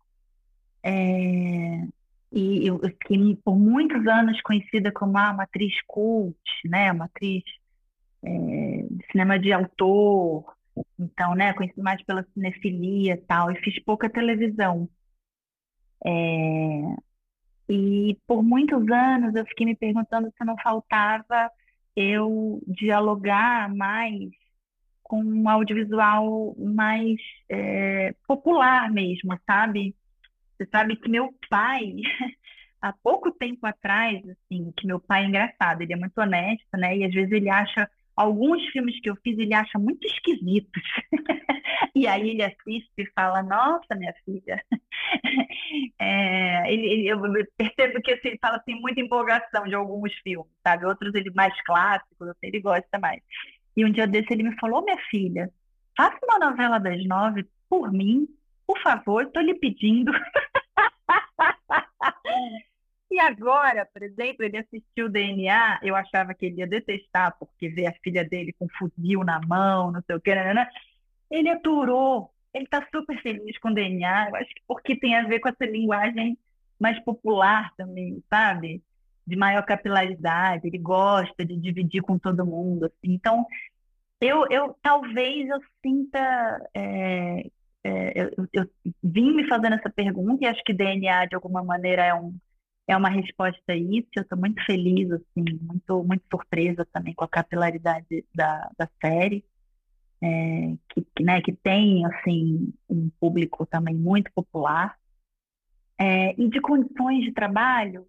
é, 0.83 1.87
e 2.33 2.67
eu, 2.67 2.81
eu 2.83 2.89
fiquei 2.89 3.37
por 3.45 3.57
muitos 3.57 4.05
anos 4.09 4.41
conhecida 4.43 4.91
como 4.91 5.17
ah, 5.17 5.31
uma 5.31 5.45
atriz 5.45 5.75
cult, 5.87 6.37
né, 6.65 6.91
uma 6.91 7.05
atriz 7.05 7.45
é, 8.25 8.87
de 8.91 9.07
cinema 9.13 9.39
de 9.39 9.53
autor, 9.53 10.45
então, 10.99 11.37
né, 11.37 11.53
conhecida 11.55 11.83
mais 11.85 12.03
pela 12.03 12.27
cinefilia 12.35 13.15
e 13.15 13.19
tal, 13.19 13.53
e 13.53 13.57
fiz 13.61 13.79
pouca 13.85 14.11
televisão. 14.11 14.89
É, 16.05 16.97
e 17.73 18.19
por 18.27 18.43
muitos 18.43 18.87
anos 18.91 19.35
eu 19.35 19.47
fiquei 19.47 19.65
me 19.65 19.75
perguntando 19.75 20.31
se 20.37 20.45
não 20.45 20.55
faltava 20.59 21.51
eu 21.97 22.63
dialogar 22.67 23.75
mais 23.75 24.31
com 25.03 25.25
um 25.25 25.49
audiovisual 25.49 26.55
mais 26.59 27.17
é, 27.49 28.15
popular 28.29 28.91
mesmo, 28.91 29.39
sabe? 29.47 29.97
Você 30.55 30.69
sabe 30.71 30.97
que 30.97 31.09
meu 31.09 31.35
pai, 31.49 31.97
há 32.83 32.93
pouco 32.93 33.33
tempo 33.33 33.67
atrás, 33.67 34.23
assim, 34.29 34.71
que 34.77 34.87
meu 34.87 35.01
pai 35.01 35.25
é 35.25 35.29
engraçado, 35.29 35.81
ele 35.81 35.95
é 35.95 35.97
muito 35.97 36.19
honesto, 36.21 36.77
né? 36.77 36.99
E 36.99 37.05
às 37.05 37.15
vezes 37.15 37.33
ele 37.33 37.49
acha 37.49 37.91
alguns 38.15 38.63
filmes 38.67 39.01
que 39.01 39.09
eu 39.09 39.17
fiz, 39.25 39.39
ele 39.39 39.55
acha 39.55 39.79
muito 39.79 40.07
esquisitos. 40.07 40.83
e 41.97 42.07
aí 42.07 42.31
ele 42.31 42.43
assiste 42.43 42.93
e 42.99 43.11
fala, 43.15 43.43
nossa, 43.43 43.95
minha 43.95 44.13
filha. 44.27 44.63
é, 45.99 46.73
ele, 46.73 46.87
ele, 46.87 47.09
eu 47.09 47.21
percebo 47.57 48.01
que 48.03 48.13
assim, 48.13 48.29
ele 48.29 48.39
fala 48.41 48.57
assim, 48.57 48.75
muita 48.81 49.01
empolgação 49.01 49.65
de 49.65 49.75
alguns 49.75 50.13
filmes, 50.19 50.51
sabe? 50.67 50.87
Outros 50.87 51.15
ele 51.15 51.31
mais 51.31 51.55
clássicos, 51.65 52.29
assim, 52.29 52.47
ele 52.47 52.61
gosta 52.61 52.99
mais. 52.99 53.21
E 53.77 53.85
um 53.85 53.91
dia 53.91 54.07
desse 54.07 54.33
ele 54.33 54.45
me 54.45 54.57
falou, 54.59 54.85
minha 54.85 54.99
filha, 55.11 55.51
faça 55.97 56.19
uma 56.25 56.39
novela 56.39 56.79
das 56.79 57.05
nove 57.07 57.47
por 57.69 57.93
mim, 57.93 58.29
por 58.67 58.79
favor, 58.81 59.25
estou 59.25 59.43
lhe 59.43 59.55
pedindo. 59.55 60.13
e 63.11 63.19
agora, 63.19 63.87
por 63.87 64.03
exemplo, 64.03 64.45
ele 64.45 64.59
assistiu 64.59 65.07
o 65.07 65.09
DNA, 65.09 65.81
eu 65.83 65.97
achava 65.97 66.35
que 66.35 66.47
ele 66.47 66.59
ia 66.59 66.67
detestar, 66.67 67.37
porque 67.39 67.69
ver 67.69 67.87
a 67.87 67.95
filha 68.03 68.25
dele 68.25 68.53
com 68.53 68.67
um 68.67 68.69
fuzil 68.79 69.25
na 69.25 69.41
mão, 69.41 69.91
não 69.91 70.03
sei 70.07 70.17
o 70.17 70.21
que, 70.21 70.31
ele 71.31 71.49
aturou, 71.49 72.31
ele 72.55 72.65
está 72.65 72.87
super 72.95 73.21
feliz 73.23 73.59
com 73.59 73.71
o 73.71 73.75
DNA, 73.75 74.31
eu 74.31 74.37
acho 74.37 74.55
que 74.55 74.63
porque 74.67 74.97
tem 74.97 75.17
a 75.17 75.27
ver 75.27 75.41
com 75.41 75.49
essa 75.49 75.65
linguagem 75.65 76.39
mais 76.79 76.99
popular 77.05 77.73
também, 77.77 78.23
sabe? 78.29 78.83
de 79.27 79.37
maior 79.37 79.65
capilaridade, 79.65 80.67
ele 80.67 80.79
gosta 80.79 81.45
de 81.45 81.57
dividir 81.57 82.03
com 82.03 82.19
todo 82.19 82.47
mundo, 82.47 82.87
assim. 82.87 83.15
Então, 83.15 83.47
eu, 84.21 84.47
eu 84.51 84.77
talvez 84.83 85.49
eu 85.49 85.61
sinta, 85.85 86.71
é, 86.75 87.47
é, 87.85 88.23
eu, 88.23 88.49
eu, 88.53 88.71
vim 89.03 89.35
me 89.35 89.49
fazendo 89.49 89.75
essa 89.75 89.91
pergunta 89.91 90.45
e 90.45 90.47
acho 90.47 90.63
que 90.65 90.73
DNA 90.73 91.27
de 91.27 91.35
alguma 91.35 91.63
maneira 91.63 92.05
é 92.05 92.15
um 92.15 92.35
é 92.89 92.97
uma 92.97 93.09
resposta 93.09 93.61
a 93.69 93.77
isso. 93.77 94.09
Eu 94.17 94.23
estou 94.23 94.39
muito 94.39 94.63
feliz, 94.65 95.11
assim, 95.13 95.45
muito 95.63 96.05
muito 96.05 96.25
surpresa 96.31 96.87
também 96.93 97.15
com 97.15 97.25
a 97.25 97.29
capilaridade 97.29 98.25
da, 98.35 98.71
da 98.77 98.89
série, 99.01 99.45
é, 100.23 100.77
que, 100.89 101.25
né, 101.25 101.43
que 101.43 101.53
tem 101.53 102.07
assim 102.07 102.73
um 102.89 103.11
público 103.21 103.67
também 103.67 103.95
muito 103.95 104.31
popular. 104.33 104.97
É, 105.99 106.41
e 106.41 106.49
de 106.49 106.61
condições 106.61 107.25
de 107.25 107.33
trabalho, 107.33 108.07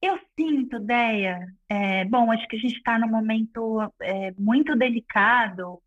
eu 0.00 0.18
sinto, 0.38 0.78
Deia, 0.78 1.46
é, 1.68 2.04
bom, 2.04 2.30
acho 2.30 2.46
que 2.48 2.56
a 2.56 2.58
gente 2.58 2.76
está 2.76 2.98
num 2.98 3.08
momento 3.08 3.80
é, 4.00 4.32
muito 4.38 4.76
delicado, 4.76 5.80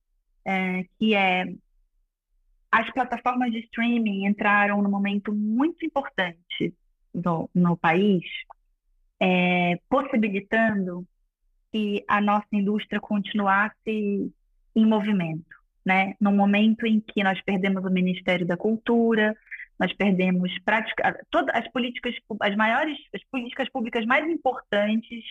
é, 0.45 0.83
que 0.97 1.15
é 1.15 1.45
as 2.71 2.89
plataformas 2.91 3.51
de 3.51 3.59
streaming 3.59 4.25
entraram 4.25 4.81
num 4.81 4.89
momento 4.89 5.33
muito 5.33 5.85
importante 5.85 6.73
do, 7.13 7.49
no 7.53 7.75
país, 7.75 8.23
é, 9.19 9.79
possibilitando 9.89 11.05
que 11.71 12.03
a 12.07 12.21
nossa 12.21 12.47
indústria 12.51 12.99
continuasse 12.99 14.31
em 14.79 14.85
movimento, 14.85 15.55
né? 15.85 16.13
No 16.19 16.31
momento 16.31 16.85
em 16.85 16.99
que 16.99 17.23
nós 17.23 17.39
perdemos 17.41 17.83
o 17.83 17.89
Ministério 17.89 18.45
da 18.45 18.57
Cultura, 18.57 19.35
nós 19.79 19.93
perdemos 19.93 20.51
prática, 20.65 21.17
todas 21.31 21.55
as 21.55 21.67
políticas, 21.71 22.13
as 22.41 22.55
maiores, 22.55 22.97
as 23.15 23.23
políticas 23.31 23.69
públicas 23.69 24.05
mais 24.05 24.29
importantes 24.29 25.23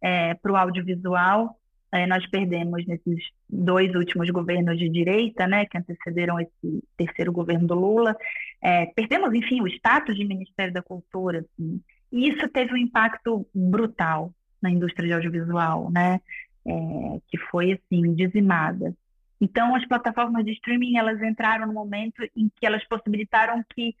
é, 0.00 0.34
para 0.34 0.52
o 0.52 0.56
audiovisual, 0.56 1.58
é, 1.90 2.06
nós 2.06 2.26
perdemos 2.26 2.86
nesses 2.86 3.30
dois 3.48 3.94
últimos 3.94 4.28
governos 4.30 4.78
de 4.78 4.88
direita, 4.88 5.46
né, 5.46 5.64
que 5.64 5.78
antecederam 5.78 6.38
esse 6.38 6.84
terceiro 6.96 7.32
governo 7.32 7.66
do 7.66 7.74
Lula, 7.74 8.14
é, 8.60 8.86
perdemos, 8.86 9.32
enfim, 9.32 9.62
o 9.62 9.68
status 9.68 10.14
de 10.16 10.24
Ministério 10.24 10.72
da 10.72 10.82
Cultura, 10.82 11.38
assim, 11.38 11.80
e 12.12 12.28
isso 12.28 12.46
teve 12.48 12.74
um 12.74 12.76
impacto 12.76 13.46
brutal 13.54 14.32
na 14.60 14.70
indústria 14.70 15.06
de 15.06 15.14
audiovisual, 15.14 15.90
né, 15.90 16.20
é, 16.68 17.20
que 17.28 17.38
foi, 17.38 17.72
assim, 17.72 18.14
dizimada. 18.14 18.94
Então, 19.40 19.74
as 19.74 19.86
plataformas 19.86 20.44
de 20.44 20.52
streaming 20.52 20.96
elas 20.96 21.22
entraram 21.22 21.66
no 21.66 21.72
momento 21.72 22.22
em 22.36 22.50
que 22.54 22.66
elas 22.66 22.84
possibilitaram 22.84 23.64
que 23.74 23.94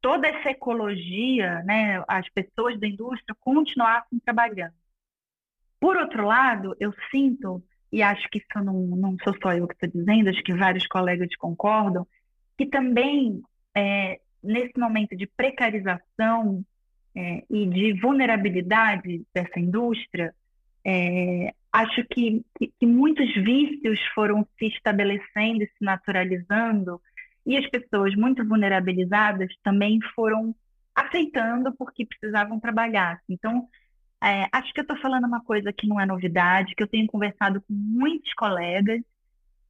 toda 0.00 0.28
essa 0.28 0.50
ecologia, 0.50 1.62
né, 1.62 2.02
as 2.06 2.28
pessoas 2.28 2.78
da 2.78 2.86
indústria 2.86 3.34
continuassem 3.40 4.18
trabalhando. 4.24 4.74
Por 5.80 5.96
outro 5.96 6.26
lado, 6.26 6.76
eu 6.78 6.94
sinto, 7.10 7.62
e 7.90 8.02
acho 8.02 8.28
que 8.28 8.38
isso 8.38 8.64
não, 8.64 8.74
não 8.74 9.16
sou 9.24 9.34
só 9.42 9.54
eu 9.54 9.66
que 9.66 9.74
estou 9.74 9.88
dizendo, 9.88 10.28
acho 10.28 10.42
que 10.42 10.54
vários 10.54 10.86
colegas 10.86 11.34
concordam, 11.36 12.06
que 12.56 12.66
também 12.66 13.42
é, 13.74 14.20
nesse 14.42 14.78
momento 14.78 15.16
de 15.16 15.26
precarização 15.26 16.64
é, 17.14 17.44
e 17.48 17.66
de 17.66 17.92
vulnerabilidade 18.00 19.22
dessa 19.34 19.58
indústria, 19.58 20.34
é, 20.84 21.54
acho 21.72 22.04
que, 22.04 22.44
que, 22.58 22.72
que, 22.78 22.86
muitos 22.86 23.32
vícios 23.34 23.98
foram 24.14 24.46
se 24.58 24.66
estabelecendo 24.66 25.62
e 25.62 25.66
se 25.66 25.84
naturalizando, 25.84 27.00
e 27.46 27.56
as 27.56 27.68
pessoas 27.68 28.14
muito 28.14 28.46
vulnerabilizadas 28.46 29.48
também 29.62 29.98
foram 30.14 30.54
aceitando 30.94 31.72
porque 31.72 32.06
precisavam 32.06 32.60
trabalhar. 32.60 33.20
Então, 33.28 33.66
é, 34.22 34.46
acho 34.52 34.72
que 34.72 34.80
eu 34.80 34.82
estou 34.82 34.96
falando 34.98 35.26
uma 35.26 35.42
coisa 35.42 35.72
que 35.72 35.88
não 35.88 36.00
é 36.00 36.06
novidade, 36.06 36.74
que 36.76 36.82
eu 36.82 36.88
tenho 36.88 37.06
conversado 37.08 37.60
com 37.62 37.72
muitos 37.72 38.32
colegas 38.34 39.00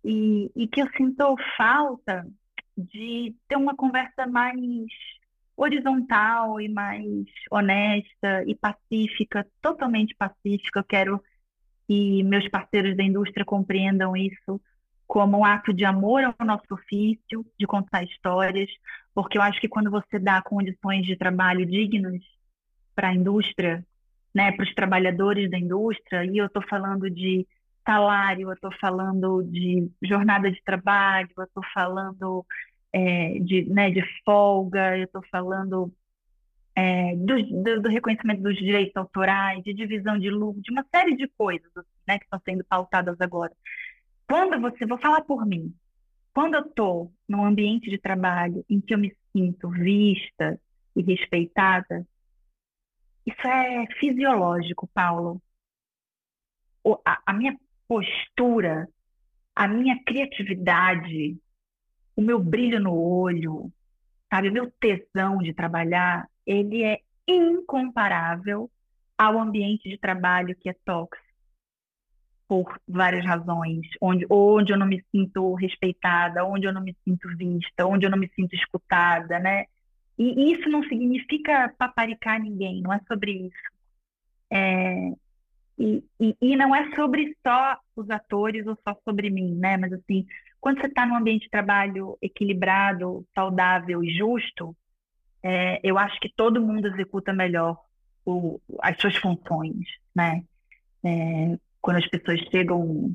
e, 0.04 0.50
e 0.54 0.66
que 0.66 0.82
eu 0.82 0.88
sinto 0.96 1.36
falta 1.56 2.26
de 2.76 3.34
ter 3.48 3.56
uma 3.56 3.74
conversa 3.74 4.26
mais 4.26 4.60
horizontal 5.56 6.60
e 6.60 6.68
mais 6.68 7.26
honesta 7.50 8.44
e 8.46 8.54
pacífica, 8.54 9.46
totalmente 9.62 10.14
pacífica. 10.16 10.80
Eu 10.80 10.84
quero 10.84 11.22
que 11.92 12.22
meus 12.22 12.48
parceiros 12.48 12.96
da 12.96 13.04
indústria 13.04 13.44
compreendam 13.44 14.16
isso 14.16 14.58
como 15.06 15.38
um 15.38 15.44
ato 15.44 15.74
de 15.74 15.84
amor 15.84 16.24
ao 16.24 16.46
nosso 16.46 16.64
ofício, 16.70 17.44
de 17.58 17.66
contar 17.66 18.02
histórias, 18.02 18.70
porque 19.14 19.36
eu 19.36 19.42
acho 19.42 19.60
que 19.60 19.68
quando 19.68 19.90
você 19.90 20.18
dá 20.18 20.40
condições 20.40 21.04
de 21.04 21.16
trabalho 21.16 21.66
dignas 21.66 22.22
para 22.94 23.08
a 23.08 23.14
indústria, 23.14 23.84
né, 24.34 24.52
para 24.52 24.64
os 24.64 24.72
trabalhadores 24.72 25.50
da 25.50 25.58
indústria, 25.58 26.24
e 26.24 26.38
eu 26.38 26.46
estou 26.46 26.62
falando 26.62 27.10
de 27.10 27.46
salário, 27.86 28.48
eu 28.48 28.54
estou 28.54 28.72
falando 28.80 29.42
de 29.42 29.90
jornada 30.02 30.50
de 30.50 30.62
trabalho, 30.64 31.28
eu 31.36 31.44
estou 31.44 31.62
falando 31.74 32.46
é, 32.90 33.38
de, 33.40 33.68
né, 33.68 33.90
de 33.90 34.02
folga, 34.24 34.96
eu 34.96 35.04
estou 35.04 35.22
falando 35.30 35.92
é, 36.74 37.14
do, 37.16 37.62
do, 37.62 37.82
do, 37.82 37.88
reconhecimento 37.88 38.42
dos 38.42 38.56
direitos 38.56 38.96
autorais, 38.96 39.62
de 39.62 39.74
divisão 39.74 40.18
de 40.18 40.30
lucro, 40.30 40.62
de 40.62 40.70
uma 40.70 40.84
série 40.94 41.16
de 41.16 41.28
coisas 41.28 41.70
né, 42.06 42.18
que 42.18 42.24
estão 42.24 42.40
sendo 42.44 42.64
pautadas 42.64 43.20
agora. 43.20 43.52
Quando 44.26 44.60
você, 44.60 44.86
vou 44.86 44.98
falar 44.98 45.22
por 45.22 45.44
mim, 45.44 45.74
quando 46.32 46.54
eu 46.54 46.62
estou 46.62 47.12
num 47.28 47.44
ambiente 47.44 47.90
de 47.90 47.98
trabalho 47.98 48.64
em 48.68 48.80
que 48.80 48.94
eu 48.94 48.98
me 48.98 49.14
sinto 49.32 49.68
vista 49.68 50.58
e 50.96 51.02
respeitada, 51.02 52.06
isso 53.26 53.46
é 53.46 53.86
fisiológico, 53.98 54.88
Paulo. 54.94 55.40
O, 56.82 56.98
a, 57.04 57.20
a 57.26 57.32
minha 57.32 57.56
postura, 57.86 58.88
a 59.54 59.68
minha 59.68 60.02
criatividade, 60.02 61.36
o 62.16 62.22
meu 62.22 62.38
brilho 62.38 62.80
no 62.80 62.94
olho, 62.94 63.70
sabe, 64.32 64.48
o 64.48 64.52
meu 64.52 64.72
tesão 64.80 65.36
de 65.38 65.52
trabalhar, 65.52 66.26
ele 66.46 66.82
é 66.82 67.00
incomparável 67.28 68.70
ao 69.18 69.38
ambiente 69.38 69.86
de 69.90 69.98
trabalho 69.98 70.56
que 70.56 70.70
é 70.70 70.76
tóxico 70.86 71.22
por 72.48 72.78
várias 72.88 73.24
razões, 73.24 73.86
onde, 74.00 74.26
onde 74.28 74.72
eu 74.72 74.78
não 74.78 74.86
me 74.86 75.04
sinto 75.10 75.54
respeitada, 75.54 76.44
onde 76.44 76.66
eu 76.66 76.72
não 76.72 76.82
me 76.82 76.96
sinto 77.04 77.28
vista, 77.36 77.86
onde 77.86 78.06
eu 78.06 78.10
não 78.10 78.18
me 78.18 78.30
sinto 78.34 78.54
escutada, 78.54 79.38
né? 79.38 79.66
E 80.18 80.52
isso 80.52 80.68
não 80.68 80.82
significa 80.84 81.74
paparicar 81.78 82.40
ninguém, 82.40 82.82
não 82.82 82.92
é 82.92 83.00
sobre 83.08 83.32
isso. 83.32 83.72
É, 84.50 85.12
e, 85.78 86.04
e, 86.20 86.36
e, 86.40 86.56
não 86.56 86.74
é 86.74 86.94
sobre 86.94 87.34
só 87.46 87.78
os 87.96 88.08
atores 88.10 88.66
ou 88.66 88.78
só 88.86 88.94
sobre 89.04 89.30
mim, 89.30 89.54
né? 89.54 89.76
Mas 89.76 89.92
assim, 89.92 90.26
quando 90.62 90.80
você 90.80 90.86
está 90.86 91.04
num 91.04 91.16
ambiente 91.16 91.42
de 91.42 91.50
trabalho 91.50 92.16
equilibrado, 92.22 93.26
saudável 93.34 94.02
e 94.04 94.14
justo, 94.16 94.76
é, 95.42 95.80
eu 95.82 95.98
acho 95.98 96.20
que 96.20 96.32
todo 96.36 96.62
mundo 96.62 96.86
executa 96.86 97.32
melhor 97.32 97.76
o, 98.24 98.60
as 98.80 98.96
suas 99.00 99.16
funções, 99.16 99.84
né? 100.14 100.44
É, 101.04 101.58
quando 101.80 101.96
as 101.96 102.06
pessoas 102.06 102.38
chegam 102.52 103.12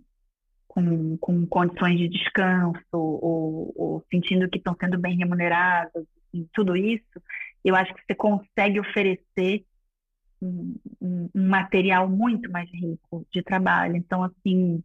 com, 0.68 1.18
com 1.20 1.48
condições 1.48 1.98
de 1.98 2.10
descanso 2.10 2.82
ou, 2.92 3.74
ou 3.78 4.06
sentindo 4.12 4.50
que 4.50 4.58
estão 4.58 4.76
sendo 4.78 5.00
bem 5.00 5.16
remuneradas, 5.16 6.06
assim, 6.28 6.50
tudo 6.52 6.76
isso, 6.76 7.22
eu 7.64 7.78
acho 7.78 7.94
que 7.94 8.02
você 8.06 8.14
consegue 8.14 8.78
oferecer 8.78 9.64
um, 10.42 10.76
um, 11.02 11.30
um 11.34 11.48
material 11.48 12.10
muito 12.10 12.52
mais 12.52 12.70
rico 12.74 13.26
de 13.32 13.42
trabalho. 13.42 13.96
Então, 13.96 14.22
assim, 14.22 14.84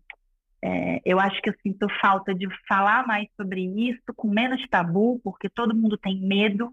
é, 0.64 1.00
eu 1.04 1.18
acho 1.18 1.42
que 1.42 1.50
eu 1.50 1.54
sinto 1.60 1.86
falta 2.00 2.32
de 2.32 2.46
falar 2.68 3.04
mais 3.06 3.28
sobre 3.36 3.62
isso, 3.88 4.14
com 4.14 4.28
menos 4.28 4.64
tabu, 4.68 5.20
porque 5.24 5.48
todo 5.48 5.74
mundo 5.74 5.98
tem 5.98 6.20
medo 6.20 6.72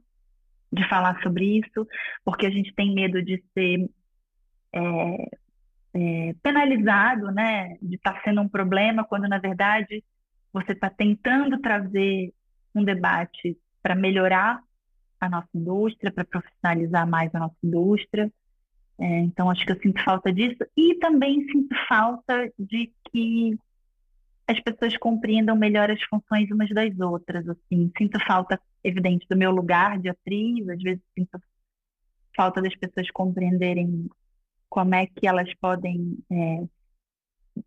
de 0.71 0.87
falar 0.87 1.19
sobre 1.23 1.57
isso, 1.57 1.87
porque 2.23 2.45
a 2.45 2.51
gente 2.51 2.73
tem 2.75 2.93
medo 2.93 3.23
de 3.23 3.43
ser 3.53 3.89
é, 4.71 5.29
é, 5.95 6.35
penalizado, 6.43 7.31
né, 7.31 7.77
de 7.81 7.95
estar 7.95 8.13
tá 8.13 8.21
sendo 8.23 8.41
um 8.41 8.47
problema, 8.47 9.03
quando 9.03 9.27
na 9.27 9.39
verdade 9.39 10.03
você 10.53 10.73
está 10.73 10.89
tentando 10.89 11.59
trazer 11.59 12.31
um 12.75 12.83
debate 12.83 13.57
para 13.81 13.95
melhorar 13.95 14.61
a 15.19 15.27
nossa 15.27 15.49
indústria, 15.53 16.11
para 16.11 16.25
profissionalizar 16.25 17.07
mais 17.07 17.33
a 17.33 17.39
nossa 17.39 17.57
indústria. 17.63 18.31
É, 18.99 19.19
então, 19.19 19.49
acho 19.49 19.65
que 19.65 19.71
eu 19.71 19.79
sinto 19.79 20.03
falta 20.03 20.31
disso. 20.31 20.57
E 20.75 20.95
também 20.95 21.45
sinto 21.47 21.75
falta 21.87 22.51
de 22.57 22.91
que 23.11 23.57
as 24.49 24.59
pessoas 24.61 24.97
compreendam 24.97 25.55
melhor 25.55 25.91
as 25.91 26.01
funções 26.03 26.49
umas 26.49 26.69
das 26.71 26.99
outras. 26.99 27.47
Assim. 27.47 27.91
Sinto 27.95 28.19
falta, 28.25 28.59
evidente, 28.83 29.27
do 29.29 29.37
meu 29.37 29.51
lugar 29.51 29.99
de 29.99 30.09
atriz, 30.09 30.67
às 30.67 30.81
vezes 30.81 31.01
sinto 31.17 31.39
falta 32.35 32.61
das 32.61 32.75
pessoas 32.75 33.11
compreenderem 33.11 34.09
como 34.69 34.95
é 34.95 35.05
que 35.05 35.27
elas 35.27 35.53
podem 35.55 36.17
é, 36.31 36.63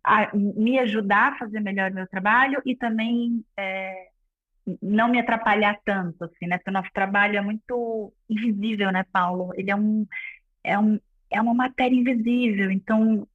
a, 0.03 0.35
me 0.35 0.79
ajudar 0.79 1.33
a 1.33 1.37
fazer 1.37 1.59
melhor 1.59 1.91
o 1.91 1.95
meu 1.95 2.07
trabalho 2.07 2.61
e 2.65 2.75
também 2.75 3.45
é, 3.57 4.07
não 4.81 5.09
me 5.09 5.19
atrapalhar 5.19 5.79
tanto, 5.85 6.23
assim, 6.25 6.47
né? 6.47 6.57
Porque 6.57 6.69
o 6.69 6.73
nosso 6.73 6.89
trabalho 6.93 7.37
é 7.37 7.41
muito 7.41 8.13
invisível, 8.29 8.91
né, 8.91 9.05
Paulo? 9.11 9.51
Ele 9.55 9.71
é 9.71 9.75
um, 9.75 10.05
é 10.63 10.77
um, 10.77 10.99
é 11.29 11.41
uma 11.41 11.53
matéria 11.53 11.95
invisível, 11.95 12.71
então 12.71 13.25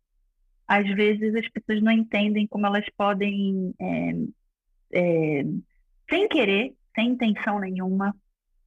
às 0.69 0.87
vezes 0.95 1.35
as 1.35 1.49
pessoas 1.49 1.83
não 1.83 1.91
entendem 1.91 2.47
como 2.47 2.67
elas 2.67 2.85
podem, 2.95 3.75
é, 3.81 4.13
é, 4.93 5.45
sem 6.11 6.29
querer, 6.29 6.75
sem 6.95 7.09
intenção 7.09 7.59
nenhuma, 7.59 8.15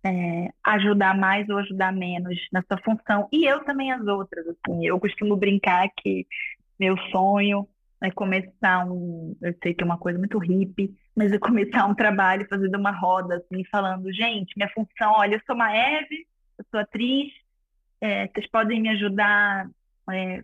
é, 0.04 0.50
ajudar 0.64 1.16
mais 1.16 1.48
ou 1.48 1.58
ajudar 1.60 1.94
menos 1.94 2.36
nessa 2.52 2.76
função. 2.84 3.30
E 3.32 3.46
eu 3.46 3.64
também 3.64 3.92
as 3.92 4.06
outras. 4.08 4.46
Assim, 4.48 4.86
eu 4.86 5.00
costumo 5.00 5.38
brincar 5.38 5.88
que 5.96 6.26
meu 6.80 6.98
sonho 7.12 7.68
é 8.02 8.10
começar 8.10 8.84
um, 8.92 9.36
eu 9.40 9.56
sei 9.62 9.76
que 9.76 9.84
é 9.84 9.86
uma 9.86 9.98
coisa 9.98 10.18
muito 10.18 10.40
hippie, 10.40 10.92
mas 11.16 11.32
é 11.32 11.38
começar 11.38 11.86
um 11.86 11.94
trabalho 11.94 12.48
fazendo 12.50 12.76
uma 12.76 12.92
roda, 12.92 13.36
assim, 13.36 13.64
falando, 13.66 14.12
gente, 14.12 14.58
minha 14.58 14.70
função, 14.70 15.14
olha, 15.14 15.36
eu 15.36 15.42
sou 15.46 15.54
uma 15.54 15.76
Eve, 15.76 16.26
eu 16.58 16.66
sou 16.72 16.80
atriz, 16.80 17.32
é, 18.02 18.28
vocês 18.28 18.50
podem 18.50 18.82
me 18.82 18.90
ajudar 18.90 19.70
é, 20.10 20.44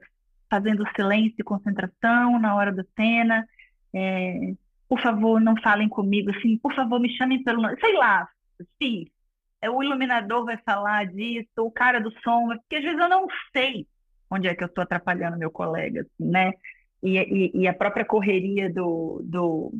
fazendo 0.49 0.87
silêncio 0.95 1.35
e 1.39 1.43
concentração 1.43 2.39
na 2.39 2.55
hora 2.55 2.71
da 2.71 2.83
cena. 2.95 3.47
É, 3.93 4.53
por 4.87 5.01
favor, 5.01 5.39
não 5.41 5.55
falem 5.61 5.89
comigo 5.89 6.31
assim, 6.31 6.57
por 6.57 6.73
favor, 6.73 6.99
me 6.99 7.15
chamem 7.17 7.43
pelo 7.43 7.61
nome. 7.61 7.79
Sei 7.79 7.93
lá, 7.93 8.27
sim, 8.81 9.07
é, 9.61 9.69
o 9.69 9.83
iluminador 9.83 10.45
vai 10.45 10.57
falar 10.57 11.05
disso, 11.07 11.49
o 11.57 11.71
cara 11.71 11.99
do 11.99 12.11
som, 12.21 12.47
porque 12.47 12.77
às 12.77 12.83
vezes 12.83 12.99
eu 12.99 13.09
não 13.09 13.27
sei 13.55 13.87
onde 14.29 14.47
é 14.47 14.55
que 14.55 14.63
eu 14.63 14.67
estou 14.67 14.83
atrapalhando 14.83 15.37
meu 15.37 15.49
colega, 15.49 16.01
assim, 16.01 16.29
né? 16.29 16.53
E, 17.01 17.17
e, 17.17 17.51
e, 17.61 17.67
a 17.67 17.73
própria 17.73 18.03
correria 18.03 18.71
do, 18.71 19.21
do, 19.23 19.73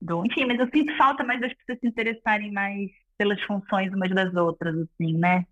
do. 0.00 0.24
Enfim, 0.26 0.44
mas 0.44 0.58
eu 0.60 0.68
sinto 0.68 0.96
falta 0.96 1.24
mais 1.24 1.40
das 1.40 1.52
pessoas 1.54 1.78
se 1.80 1.86
interessarem 1.86 2.52
mais 2.52 2.90
pelas 3.16 3.40
funções 3.42 3.92
umas 3.92 4.10
das 4.10 4.34
outras, 4.34 4.76
assim, 4.76 5.14
né? 5.14 5.46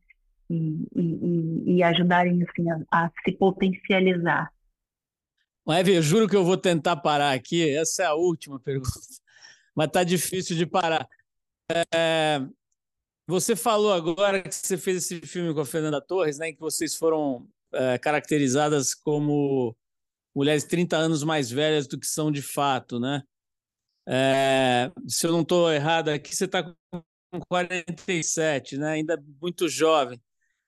E, 0.50 0.86
e, 0.94 1.76
e 1.76 1.82
ajudarem 1.82 2.42
assim, 2.42 2.70
a, 2.70 2.82
a, 2.90 3.10
se 3.24 3.32
potencializar. 3.32 4.52
Mas, 5.64 5.86
eu 5.86 6.02
juro 6.02 6.28
que 6.28 6.36
eu 6.36 6.44
vou 6.44 6.56
tentar 6.56 6.96
parar 6.96 7.32
aqui. 7.32 7.68
Essa 7.76 8.02
é 8.02 8.06
a 8.06 8.14
última 8.14 8.58
pergunta, 8.60 8.90
mas 9.74 9.90
tá 9.90 10.04
difícil 10.04 10.56
de 10.56 10.66
parar. 10.66 11.08
É, 11.94 12.40
você 13.26 13.54
falou 13.54 13.92
agora 13.92 14.42
que 14.42 14.54
você 14.54 14.76
fez 14.76 14.98
esse 14.98 15.20
filme 15.26 15.54
com 15.54 15.60
a 15.60 15.66
Fernanda 15.66 16.00
Torres, 16.00 16.38
né, 16.38 16.48
em 16.48 16.54
que 16.54 16.60
vocês 16.60 16.94
foram 16.94 17.48
é, 17.72 17.98
caracterizadas 17.98 18.94
como 18.94 19.76
mulheres 20.34 20.64
30 20.64 20.96
anos 20.96 21.22
mais 21.22 21.50
velhas 21.50 21.86
do 21.86 21.98
que 21.98 22.06
são 22.06 22.30
de 22.30 22.42
fato, 22.42 22.98
né? 22.98 23.22
É, 24.06 24.90
se 25.06 25.26
eu 25.26 25.32
não 25.32 25.42
estou 25.42 25.72
errado 25.72 26.08
aqui, 26.08 26.34
você 26.34 26.46
está 26.46 26.62
com 26.62 27.40
47, 27.48 28.76
né? 28.76 28.92
Ainda 28.92 29.22
muito 29.40 29.68
jovem. 29.68 30.20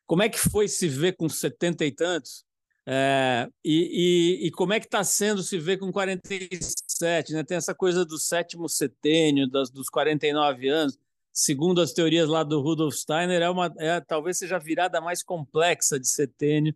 Como 0.07 0.23
é 0.23 0.29
que 0.29 0.39
foi 0.39 0.69
se 0.69 0.89
ver 0.89 1.17
com 1.17 1.29
70 1.29 1.85
e 1.85 1.93
tantos? 1.93 2.45
É, 2.87 3.49
e, 3.65 4.43
e, 4.43 4.47
e, 4.47 4.51
como 4.51 4.75
é 4.75 4.81
que 4.81 4.85
está 4.85 5.03
sendo 5.03 5.43
se 5.43 5.59
ver 5.59 5.79
com 5.79 5.91
47? 5.91 7.33
Né? 7.33 7.43
Tem 7.43 7.57
essa 7.57 7.75
coisa 7.75 8.05
do 8.05 8.19
sétimo 8.19 8.69
setênio, 8.69 9.49
das, 9.49 9.71
dos 9.71 9.89
49 9.89 10.69
anos. 10.69 10.99
Segundo 11.33 11.81
as 11.81 11.93
teorias 11.93 12.29
lá 12.29 12.45
do 12.45 12.61
Rudolf 12.61 12.95
Steiner, 12.95 13.41
é 13.41 13.49
uma, 13.49 13.73
é, 13.79 14.01
talvez 14.01 14.39
seja 14.39 14.57
a 14.57 14.61
virada 14.61 15.01
mais 15.01 15.23
complexa 15.23 15.99
de 15.99 16.09
setênio 16.09 16.75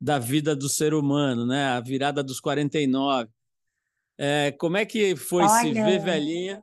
da 0.00 0.18
vida 0.18 0.54
do 0.54 0.68
ser 0.68 0.92
humano, 0.92 1.46
né? 1.46 1.66
a 1.66 1.80
virada 1.80 2.22
dos 2.22 2.40
49. 2.40 3.30
É, 4.18 4.52
como 4.52 4.76
é 4.76 4.84
que 4.84 5.16
foi 5.16 5.44
Olha... 5.44 5.62
se 5.62 5.72
ver 5.72 6.00
velhinha 6.00 6.62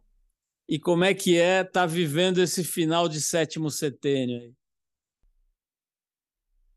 e 0.67 0.77
como 0.77 1.03
é 1.03 1.13
que 1.13 1.37
é 1.37 1.61
estar 1.61 1.71
tá 1.71 1.85
vivendo 1.85 2.39
esse 2.39 2.63
final 2.63 3.09
de 3.09 3.19
sétimo 3.21 3.71
setênio 3.71 4.39
aí? 4.39 4.53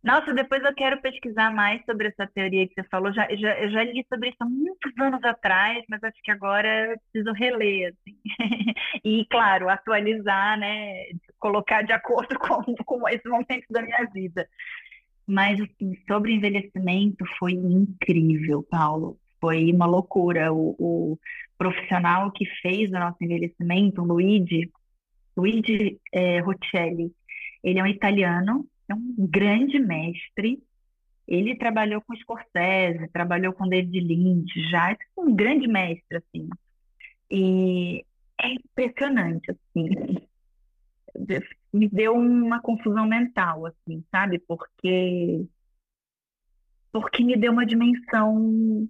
Nossa, 0.04 0.34
depois 0.34 0.62
eu 0.62 0.74
quero 0.74 1.00
pesquisar 1.00 1.50
mais 1.50 1.82
sobre 1.86 2.08
essa 2.08 2.26
teoria 2.26 2.68
que 2.68 2.74
você 2.74 2.86
falou. 2.90 3.10
Já, 3.10 3.26
já, 3.36 3.58
eu 3.58 3.70
já 3.70 3.82
li 3.84 4.04
sobre 4.06 4.28
isso 4.28 4.36
há 4.40 4.44
muitos 4.44 4.92
anos 5.00 5.24
atrás, 5.24 5.82
mas 5.88 6.04
acho 6.04 6.20
que 6.22 6.30
agora 6.30 6.92
eu 6.92 6.98
preciso 7.10 7.32
reler. 7.32 7.94
Assim. 7.94 8.18
e, 9.02 9.24
claro, 9.30 9.70
atualizar, 9.70 10.58
né? 10.58 11.06
Colocar 11.38 11.80
de 11.80 11.94
acordo 11.94 12.36
com, 12.38 12.62
com 12.84 13.08
esse 13.08 13.26
momento 13.26 13.64
da 13.70 13.80
minha 13.80 14.04
vida. 14.12 14.46
Mas, 15.26 15.58
assim, 15.58 15.96
sobre 16.06 16.34
envelhecimento, 16.34 17.24
foi 17.38 17.52
incrível, 17.52 18.62
Paulo. 18.62 19.18
Foi 19.40 19.72
uma 19.72 19.86
loucura. 19.86 20.52
O, 20.52 20.76
o 20.78 21.18
profissional 21.56 22.30
que 22.30 22.44
fez 22.60 22.90
o 22.90 22.98
nosso 22.98 23.16
envelhecimento, 23.22 24.02
o 24.02 24.04
Luigi, 24.04 24.70
Luigi 25.34 25.98
é, 26.12 26.40
Rocelli, 26.40 27.10
ele 27.62 27.78
é 27.78 27.82
um 27.82 27.86
italiano 27.86 28.66
é 28.88 28.94
um 28.94 29.14
grande 29.18 29.78
mestre. 29.78 30.62
Ele 31.26 31.56
trabalhou 31.56 32.02
com 32.02 32.14
Scorsese, 32.16 33.08
trabalhou 33.12 33.52
com 33.52 33.68
David 33.68 34.00
Lynch, 34.00 34.70
já 34.70 34.92
é 34.92 34.96
um 35.16 35.34
grande 35.34 35.66
mestre, 35.66 36.18
assim. 36.18 36.48
E 37.30 38.04
é 38.40 38.48
impressionante, 38.48 39.50
assim. 39.50 39.88
Me 41.72 41.88
deu 41.88 42.14
uma 42.14 42.60
confusão 42.60 43.06
mental, 43.06 43.66
assim, 43.66 44.04
sabe? 44.10 44.38
Porque 44.38 45.46
porque 46.92 47.24
me 47.24 47.36
deu 47.36 47.50
uma 47.50 47.66
dimensão 47.66 48.88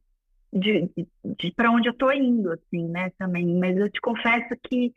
de, 0.53 0.91
de, 0.95 1.09
de 1.39 1.53
para 1.53 1.71
onde 1.71 1.89
eu 1.89 1.93
estou 1.93 2.13
indo, 2.13 2.53
assim, 2.53 2.87
né, 2.89 3.11
também. 3.19 3.59
Mas 3.59 3.77
eu 3.79 3.91
te 3.91 4.01
confesso 4.01 4.55
que 4.63 4.93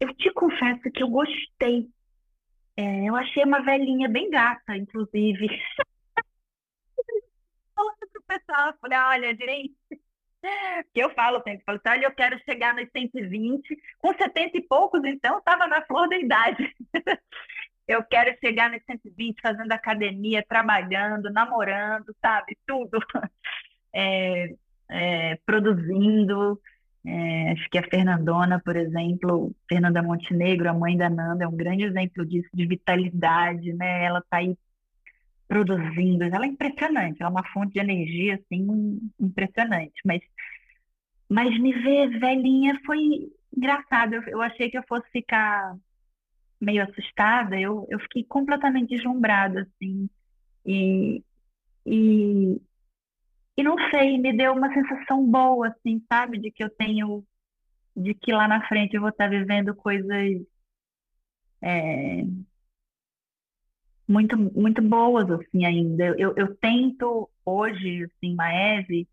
eu 0.00 0.12
te 0.14 0.32
confesso 0.32 0.82
que 0.92 1.02
eu 1.02 1.08
gostei 1.08 1.88
é, 2.80 3.08
eu 3.08 3.14
achei 3.14 3.44
uma 3.44 3.60
velhinha 3.60 4.08
bem 4.08 4.30
gata, 4.30 4.74
inclusive. 4.74 5.46
Falando 7.76 8.08
pro 8.10 8.22
pessoal, 8.22 8.74
falei, 8.80 8.98
olha, 8.98 9.36
direito. 9.36 9.76
Que 10.94 11.00
eu 11.00 11.10
falo 11.10 11.42
sempre, 11.42 11.62
falo, 11.64 11.78
olha, 11.86 12.06
eu 12.06 12.14
quero 12.14 12.38
chegar 12.44 12.74
nos 12.74 12.88
120, 12.90 13.76
com 13.98 14.14
70 14.14 14.56
e 14.56 14.62
poucos, 14.62 15.04
então, 15.04 15.36
estava 15.36 15.66
na 15.66 15.82
flor 15.82 16.08
da 16.08 16.16
idade. 16.16 16.74
eu 17.86 18.02
quero 18.04 18.34
chegar 18.40 18.70
nos 18.70 18.82
120 18.84 19.38
fazendo 19.42 19.70
academia, 19.72 20.42
trabalhando, 20.48 21.30
namorando, 21.30 22.16
sabe? 22.22 22.56
Tudo. 22.66 22.98
É, 23.92 24.54
é, 24.88 25.36
produzindo. 25.44 26.56
É, 27.04 27.52
acho 27.52 27.68
que 27.70 27.78
a 27.78 27.88
Fernandona, 27.88 28.60
por 28.62 28.76
exemplo, 28.76 29.54
Fernanda 29.68 30.02
Montenegro, 30.02 30.68
a 30.68 30.74
mãe 30.74 30.96
da 30.96 31.08
Nanda, 31.08 31.44
é 31.44 31.48
um 31.48 31.56
grande 31.56 31.84
exemplo 31.84 32.26
disso, 32.26 32.48
de 32.52 32.66
vitalidade, 32.66 33.72
né? 33.72 34.04
Ela 34.04 34.18
está 34.18 34.38
aí 34.38 34.56
produzindo, 35.50 36.22
ela 36.22 36.44
é 36.44 36.48
impressionante, 36.48 37.20
ela 37.20 37.28
é 37.28 37.32
uma 37.32 37.52
fonte 37.52 37.72
de 37.72 37.80
energia, 37.80 38.36
assim, 38.36 39.00
impressionante, 39.18 40.00
mas, 40.04 40.20
mas 41.28 41.58
me 41.58 41.72
ver 41.72 42.20
velhinha 42.20 42.80
foi 42.86 43.32
engraçado, 43.56 44.14
eu, 44.14 44.22
eu 44.28 44.42
achei 44.42 44.70
que 44.70 44.78
eu 44.78 44.84
fosse 44.88 45.10
ficar 45.10 45.76
meio 46.60 46.84
assustada, 46.84 47.58
eu, 47.58 47.84
eu 47.90 47.98
fiquei 47.98 48.22
completamente 48.22 48.90
deslumbrada, 48.90 49.62
assim, 49.62 50.08
e, 50.64 51.24
e, 51.84 52.60
e 53.56 53.62
não 53.62 53.76
sei, 53.90 54.18
me 54.18 54.36
deu 54.36 54.52
uma 54.52 54.72
sensação 54.72 55.24
boa, 55.26 55.68
assim, 55.68 56.02
sabe? 56.08 56.38
De 56.38 56.50
que 56.50 56.64
eu 56.64 56.70
tenho, 56.70 57.24
de 57.96 58.14
que 58.14 58.32
lá 58.32 58.48
na 58.48 58.66
frente 58.68 58.94
eu 58.94 59.00
vou 59.00 59.10
estar 59.10 59.28
vivendo 59.28 59.74
coisas 59.74 60.42
é, 61.62 62.24
muito, 64.08 64.36
muito 64.36 64.82
boas, 64.82 65.30
assim, 65.30 65.64
ainda. 65.64 66.04
Eu, 66.18 66.34
eu 66.36 66.54
tento 66.56 67.30
hoje, 67.44 68.04
assim, 68.04 68.34
Maeve, 68.34 69.08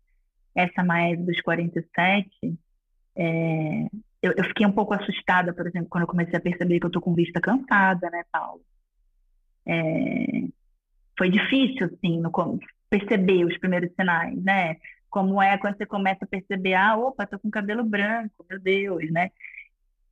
essa 0.54 0.82
Maeve 0.82 1.22
dos 1.22 1.40
47, 1.40 2.58
é, 3.16 3.86
eu, 4.22 4.32
eu 4.36 4.44
fiquei 4.44 4.66
um 4.66 4.72
pouco 4.72 4.94
assustada, 4.94 5.52
por 5.52 5.66
exemplo, 5.66 5.88
quando 5.88 6.02
eu 6.02 6.08
comecei 6.08 6.36
a 6.36 6.40
perceber 6.40 6.80
que 6.80 6.86
eu 6.86 6.90
tô 6.90 7.00
com 7.00 7.14
vista 7.14 7.40
cansada, 7.40 8.10
né, 8.10 8.24
Paulo? 8.32 8.62
É, 9.66 10.48
foi 11.16 11.30
difícil, 11.30 11.86
assim, 11.86 12.18
no, 12.20 12.30
perceber 12.88 13.44
os 13.44 13.56
primeiros 13.58 13.92
sinais, 13.94 14.36
né? 14.42 14.76
Como 15.10 15.40
é 15.42 15.58
quando 15.58 15.76
você 15.76 15.86
começa 15.86 16.24
a 16.24 16.28
perceber, 16.28 16.74
ah, 16.74 16.96
opa, 16.96 17.26
tô 17.26 17.38
com 17.38 17.50
cabelo 17.50 17.84
branco, 17.84 18.44
meu 18.48 18.60
Deus, 18.60 19.10
né? 19.10 19.30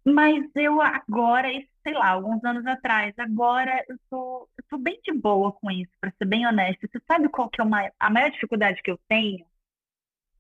Mas 0.05 0.45
eu 0.55 0.81
agora, 0.81 1.49
sei 1.83 1.93
lá, 1.95 2.11
alguns 2.11 2.43
anos 2.45 2.65
atrás, 2.67 3.13
agora 3.19 3.85
eu 3.89 3.99
tô, 4.09 4.49
eu 4.57 4.65
tô 4.71 4.79
bem 4.79 5.01
de 5.05 5.13
boa 5.13 5.53
com 5.53 5.71
isso, 5.71 5.91
para 6.01 6.13
ser 6.17 6.25
bem 6.27 6.47
honesta. 6.47 6.87
Você 6.87 7.01
sabe 7.07 7.29
qual 7.29 7.51
que 7.51 7.61
é 7.61 7.65
uma, 7.65 7.91
a 7.99 8.11
maior 8.11 8.31
dificuldade 8.31 8.81
que 8.83 8.91
eu 8.91 8.99
tenho? 9.09 9.45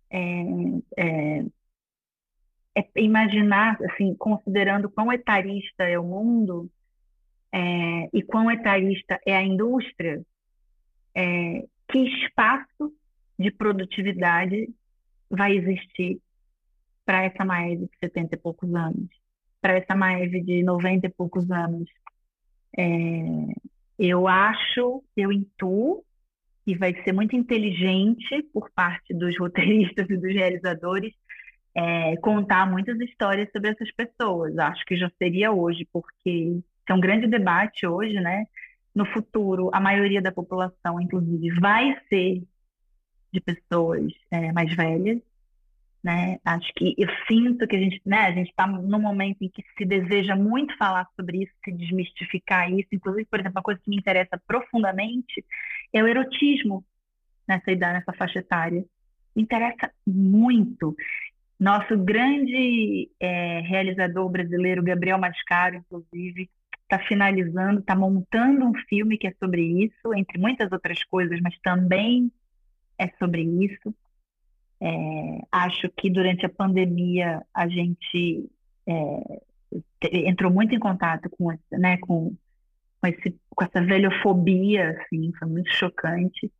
É, 0.09 0.20
é, 0.96 1.44
é 2.77 2.88
imaginar, 2.96 3.77
assim, 3.83 4.14
considerando 4.14 4.88
quão 4.90 5.12
etarista 5.12 5.85
é 5.85 5.99
o 5.99 6.05
mundo 6.05 6.70
é, 7.53 8.09
e 8.12 8.22
quão 8.22 8.51
etarista 8.51 9.20
é 9.27 9.37
a 9.37 9.42
indústria, 9.42 10.25
é, 11.14 11.66
que 11.88 11.99
espaço 11.99 12.92
de 13.38 13.51
produtividade 13.51 14.68
vai 15.31 15.57
existir 15.57 16.20
para 17.05 17.25
essa 17.25 17.44
Maeve 17.44 17.87
de 17.87 17.99
70 18.01 18.35
e 18.35 18.38
poucos 18.38 18.75
anos, 18.75 19.09
para 19.61 19.75
essa 19.75 19.94
Maeve 19.94 20.40
de 20.42 20.62
90 20.62 21.07
e 21.07 21.11
poucos 21.11 21.51
anos. 21.51 21.88
É, 22.77 22.83
eu 23.99 24.27
acho, 24.27 25.05
eu 25.16 25.33
intuo, 25.33 26.05
e 26.66 26.75
vai 26.75 26.92
ser 27.05 27.12
muito 27.12 27.37
inteligente 27.37 28.42
por 28.53 28.68
parte 28.72 29.14
dos 29.14 29.38
roteiristas 29.38 30.07
e 30.11 30.16
dos 30.16 30.35
realizadores 30.35 31.14
é, 31.75 32.16
contar 32.16 32.68
muitas 32.68 32.99
histórias 33.01 33.49
sobre 33.53 33.70
essas 33.70 33.90
pessoas. 33.92 34.59
Acho 34.59 34.85
que 34.85 34.96
já 34.96 35.11
seria 35.18 35.53
hoje, 35.53 35.87
porque 35.92 36.59
é 36.88 36.94
um 36.94 37.01
grande 37.01 37.27
debate 37.27 37.87
hoje, 37.87 38.14
né? 38.14 38.46
No 38.97 39.05
futuro, 39.05 39.69
a 39.75 39.79
maioria 39.79 40.23
da 40.23 40.33
população, 40.33 40.99
inclusive, 40.99 41.51
vai 41.61 41.95
ser 42.09 42.43
de 43.31 43.41
pessoas 43.43 44.11
é, 44.31 44.51
mais 44.53 44.75
velhas, 44.75 45.21
né? 46.03 46.39
Acho 46.43 46.73
que 46.75 46.95
eu 46.97 47.07
sinto 47.29 47.67
que 47.69 47.77
a 47.77 47.79
gente, 47.79 48.01
né, 48.07 48.21
a 48.21 48.33
gente 48.33 48.49
está 48.49 48.67
num 48.67 48.99
momento 48.99 49.43
em 49.43 49.51
que 49.51 49.63
se 49.77 49.85
deseja 49.85 50.35
muito 50.35 50.75
falar 50.79 51.07
sobre 51.15 51.43
isso, 51.43 51.53
se 51.63 51.73
desmistificar 51.73 52.73
isso. 52.73 52.89
Inclusive, 52.91 53.27
por 53.27 53.39
exemplo, 53.39 53.59
uma 53.59 53.63
coisa 53.63 53.79
que 53.85 53.91
me 53.91 53.99
interessa 53.99 54.41
profundamente 54.47 55.45
é 55.93 56.03
o 56.03 56.09
erotismo 56.09 56.83
nessa 57.47 57.71
idade, 57.71 57.99
nessa 57.99 58.15
faixa 58.15 58.39
etária. 58.39 58.83
Me 59.35 59.43
interessa 59.43 59.93
muito. 60.07 60.97
Nosso 61.61 61.99
grande 61.99 63.11
é, 63.21 63.61
realizador 63.61 64.27
brasileiro, 64.31 64.83
Gabriel 64.83 65.19
Mascaro, 65.19 65.77
inclusive, 65.77 66.49
está 66.87 67.01
finalizando, 67.01 67.81
está 67.81 67.94
montando 67.96 68.64
um 68.64 68.75
filme 68.88 69.18
que 69.18 69.27
é 69.27 69.35
sobre 69.38 69.62
isso, 69.85 70.14
entre 70.14 70.38
muitas 70.38 70.70
outras 70.70 71.03
coisas, 71.05 71.40
mas 71.40 71.59
também 71.59 72.31
é 72.99 73.09
sobre 73.18 73.42
isso. 73.42 73.94
É, 74.81 75.40
acho 75.51 75.88
que 75.96 76.09
durante 76.09 76.46
a 76.46 76.51
pandemia 76.51 77.42
a 77.53 77.66
gente 77.66 78.49
é, 78.87 79.42
entrou 80.03 80.51
muito 80.51 80.75
em 80.75 80.79
contato 80.79 81.29
com, 81.31 81.51
né, 81.72 81.96
com, 81.99 82.35
com, 83.01 83.07
esse, 83.07 83.37
com 83.51 83.64
essa 83.64 83.83
velhofobia, 83.83 85.01
assim, 85.01 85.33
foi 85.38 85.49
muito 85.49 85.70
chocante. 85.70 86.51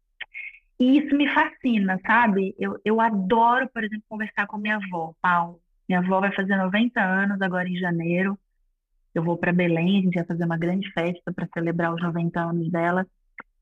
E 0.79 0.99
isso 0.99 1.17
me 1.17 1.29
fascina, 1.29 2.01
sabe? 2.05 2.55
Eu, 2.59 2.79
eu 2.85 3.01
adoro, 3.01 3.69
por 3.73 3.83
exemplo, 3.83 4.05
conversar 4.09 4.47
com 4.47 4.59
minha 4.59 4.77
avó, 4.77 5.15
Paulo. 5.23 5.61
Minha 5.89 6.01
avó 6.01 6.21
vai 6.21 6.35
fazer 6.35 6.57
90 6.57 7.01
anos 7.01 7.41
agora 7.41 7.69
em 7.69 7.77
janeiro. 7.77 8.39
Eu 9.17 9.25
vou 9.25 9.39
para 9.39 9.51
Belém, 9.51 9.99
a 9.99 10.03
gente 10.03 10.15
vai 10.15 10.27
fazer 10.27 10.45
uma 10.45 10.59
grande 10.59 10.93
festa 10.93 11.33
para 11.33 11.49
celebrar 11.55 11.95
os 11.95 12.03
90 12.03 12.39
anos 12.39 12.71
dela. 12.71 13.07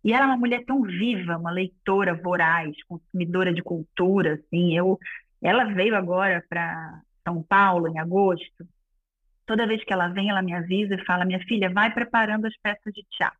E 0.02 0.12
ela 0.12 0.24
é 0.24 0.26
uma 0.26 0.36
mulher 0.36 0.64
tão 0.64 0.82
viva, 0.82 1.38
uma 1.38 1.52
leitora 1.52 2.12
voraz, 2.12 2.74
consumidora 2.88 3.54
de 3.54 3.62
cultura, 3.62 4.34
assim. 4.34 4.76
Eu, 4.76 4.98
ela 5.40 5.66
veio 5.66 5.94
agora 5.94 6.44
para 6.48 7.00
São 7.22 7.40
Paulo 7.40 7.86
em 7.86 8.00
agosto. 8.00 8.66
Toda 9.46 9.64
vez 9.64 9.84
que 9.84 9.92
ela 9.92 10.08
vem, 10.08 10.28
ela 10.28 10.42
me 10.42 10.52
avisa 10.52 10.96
e 10.96 11.04
fala: 11.04 11.24
"Minha 11.24 11.38
filha, 11.46 11.70
vai 11.70 11.94
preparando 11.94 12.46
as 12.46 12.56
peças 12.56 12.92
de 12.92 13.04
teatro". 13.08 13.38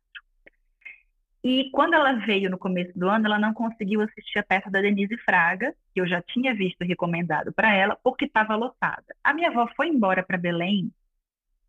E 1.43 1.69
quando 1.71 1.95
ela 1.95 2.13
veio 2.13 2.49
no 2.49 2.57
começo 2.57 2.97
do 2.97 3.09
ano, 3.09 3.25
ela 3.25 3.37
não 3.37 3.53
conseguiu 3.53 3.99
assistir 3.99 4.39
a 4.39 4.43
peça 4.43 4.71
da 4.71 4.79
Denise 4.79 5.17
Fraga, 5.17 5.75
que 5.93 5.99
eu 5.99 6.07
já 6.07 6.21
tinha 6.21 6.55
visto 6.55 6.81
recomendado 6.85 7.51
para 7.51 7.75
ela, 7.75 7.97
porque 8.01 8.23
estava 8.23 8.55
lotada. 8.55 9.03
A 9.21 9.33
minha 9.33 9.49
avó 9.49 9.67
foi 9.75 9.89
embora 9.89 10.23
para 10.23 10.37
Belém 10.37 10.93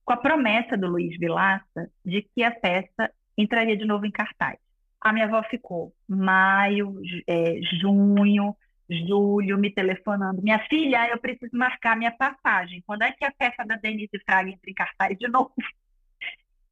com 0.07 0.13
a 0.13 0.17
promessa 0.17 0.77
do 0.77 0.87
Luiz 0.87 1.19
Vilaça 1.19 1.91
de 2.05 2.23
que 2.23 2.45
a 2.45 2.51
peça 2.53 3.11
entraria 3.37 3.77
de 3.77 3.85
novo 3.85 4.07
em 4.07 4.11
cartaz. 4.11 4.57
A 5.01 5.13
minha 5.13 5.27
avó 5.27 5.43
ficou 5.43 5.93
maio, 6.09 7.03
é, 7.27 7.61
junho, 7.81 8.57
julho, 8.89 9.59
me 9.59 9.69
telefonando. 9.71 10.41
Minha 10.41 10.61
filha, 10.69 11.11
eu 11.11 11.19
preciso 11.19 11.57
marcar 11.57 11.97
minha 11.97 12.13
passagem. 12.13 12.83
Quando 12.87 13.03
é 13.03 13.11
que 13.11 13.25
a 13.25 13.33
peça 13.33 13.65
da 13.65 13.75
Denise 13.75 14.19
Fraga 14.25 14.49
entra 14.49 14.71
em 14.71 14.75
cartaz 14.75 15.19
de 15.19 15.29
novo? 15.29 15.53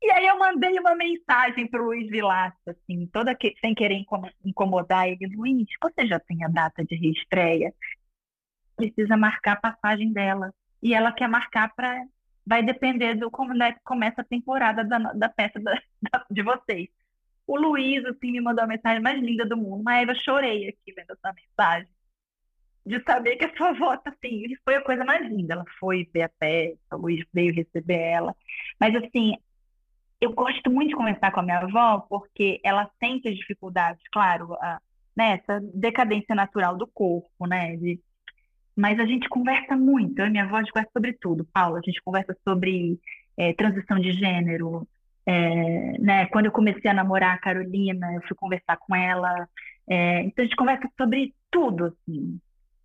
E 0.06 0.10
aí 0.10 0.26
eu 0.26 0.38
mandei 0.38 0.78
uma 0.78 0.94
mensagem 0.94 1.66
para 1.66 1.80
o 1.80 1.86
Luiz 1.86 2.10
Vilaça, 2.10 2.58
assim, 2.66 3.06
toda 3.06 3.34
que, 3.34 3.54
sem 3.58 3.74
querer 3.74 4.04
incomodar 4.44 5.08
ele. 5.08 5.34
Luiz, 5.34 5.66
você 5.82 6.06
já 6.06 6.20
tem 6.20 6.44
a 6.44 6.48
data 6.48 6.84
de 6.84 6.94
reestreia? 6.94 7.72
Precisa 8.76 9.16
marcar 9.16 9.52
a 9.52 9.72
passagem 9.72 10.12
dela. 10.12 10.52
E 10.82 10.92
ela 10.92 11.10
quer 11.10 11.26
marcar 11.26 11.72
para 11.74 12.04
vai 12.46 12.62
depender 12.62 13.14
do 13.14 13.30
como 13.30 13.54
né, 13.54 13.76
começa 13.84 14.20
a 14.20 14.24
temporada 14.24 14.84
da, 14.84 14.98
da 14.98 15.28
peça 15.28 15.58
da, 15.60 15.72
da, 16.02 16.26
de 16.30 16.42
vocês. 16.42 16.88
O 17.46 17.58
Luiz, 17.58 18.04
assim, 18.06 18.32
me 18.32 18.40
mandou 18.40 18.64
a 18.64 18.66
mensagem 18.66 19.02
mais 19.02 19.20
linda 19.20 19.44
do 19.44 19.56
mundo. 19.56 19.82
Mas 19.82 20.08
eu 20.08 20.14
chorei 20.16 20.68
aqui 20.68 20.92
vendo 20.94 21.12
essa 21.12 21.32
mensagem. 21.32 21.88
De 22.86 23.02
saber 23.02 23.36
que 23.36 23.44
a 23.46 23.56
sua 23.56 23.70
avó 23.70 23.96
tá 23.96 24.10
assim, 24.10 24.44
foi 24.62 24.76
a 24.76 24.82
coisa 24.82 25.04
mais 25.04 25.26
linda. 25.26 25.54
Ela 25.54 25.64
foi 25.78 26.08
ver 26.12 26.22
a 26.22 26.28
peça, 26.28 26.78
o 26.92 26.96
Luiz 26.96 27.24
veio 27.32 27.54
receber 27.54 27.98
ela. 27.98 28.36
Mas, 28.78 28.94
assim, 28.96 29.36
eu 30.20 30.32
gosto 30.32 30.70
muito 30.70 30.90
de 30.90 30.96
conversar 30.96 31.32
com 31.32 31.40
a 31.40 31.42
minha 31.42 31.58
avó, 31.58 32.00
porque 32.00 32.60
ela 32.62 32.90
sente 32.98 33.28
as 33.28 33.36
dificuldades, 33.36 34.02
claro, 34.10 34.54
a, 34.54 34.80
né, 35.16 35.40
essa 35.42 35.60
decadência 35.74 36.34
natural 36.34 36.76
do 36.76 36.86
corpo, 36.86 37.46
né? 37.46 37.76
De 37.76 38.00
mas 38.76 38.98
a 38.98 39.06
gente 39.06 39.28
conversa 39.28 39.76
muito, 39.76 40.20
e 40.20 40.30
minha 40.30 40.44
a 40.44 40.58
gente 40.58 40.72
conversa 40.72 40.90
sobre 40.92 41.12
tudo, 41.14 41.46
Paula, 41.52 41.78
a 41.78 41.82
gente 41.82 42.02
conversa 42.02 42.36
sobre 42.46 42.98
é, 43.36 43.52
transição 43.54 43.98
de 43.98 44.12
gênero, 44.12 44.86
é, 45.26 45.98
né, 45.98 46.26
quando 46.26 46.46
eu 46.46 46.52
comecei 46.52 46.90
a 46.90 46.94
namorar 46.94 47.34
a 47.34 47.38
Carolina, 47.38 48.14
eu 48.14 48.22
fui 48.22 48.36
conversar 48.36 48.76
com 48.76 48.94
ela, 48.94 49.48
é, 49.88 50.22
então 50.22 50.42
a 50.42 50.46
gente 50.46 50.56
conversa 50.56 50.88
sobre 50.98 51.32
tudo, 51.50 51.86
assim, 51.86 52.38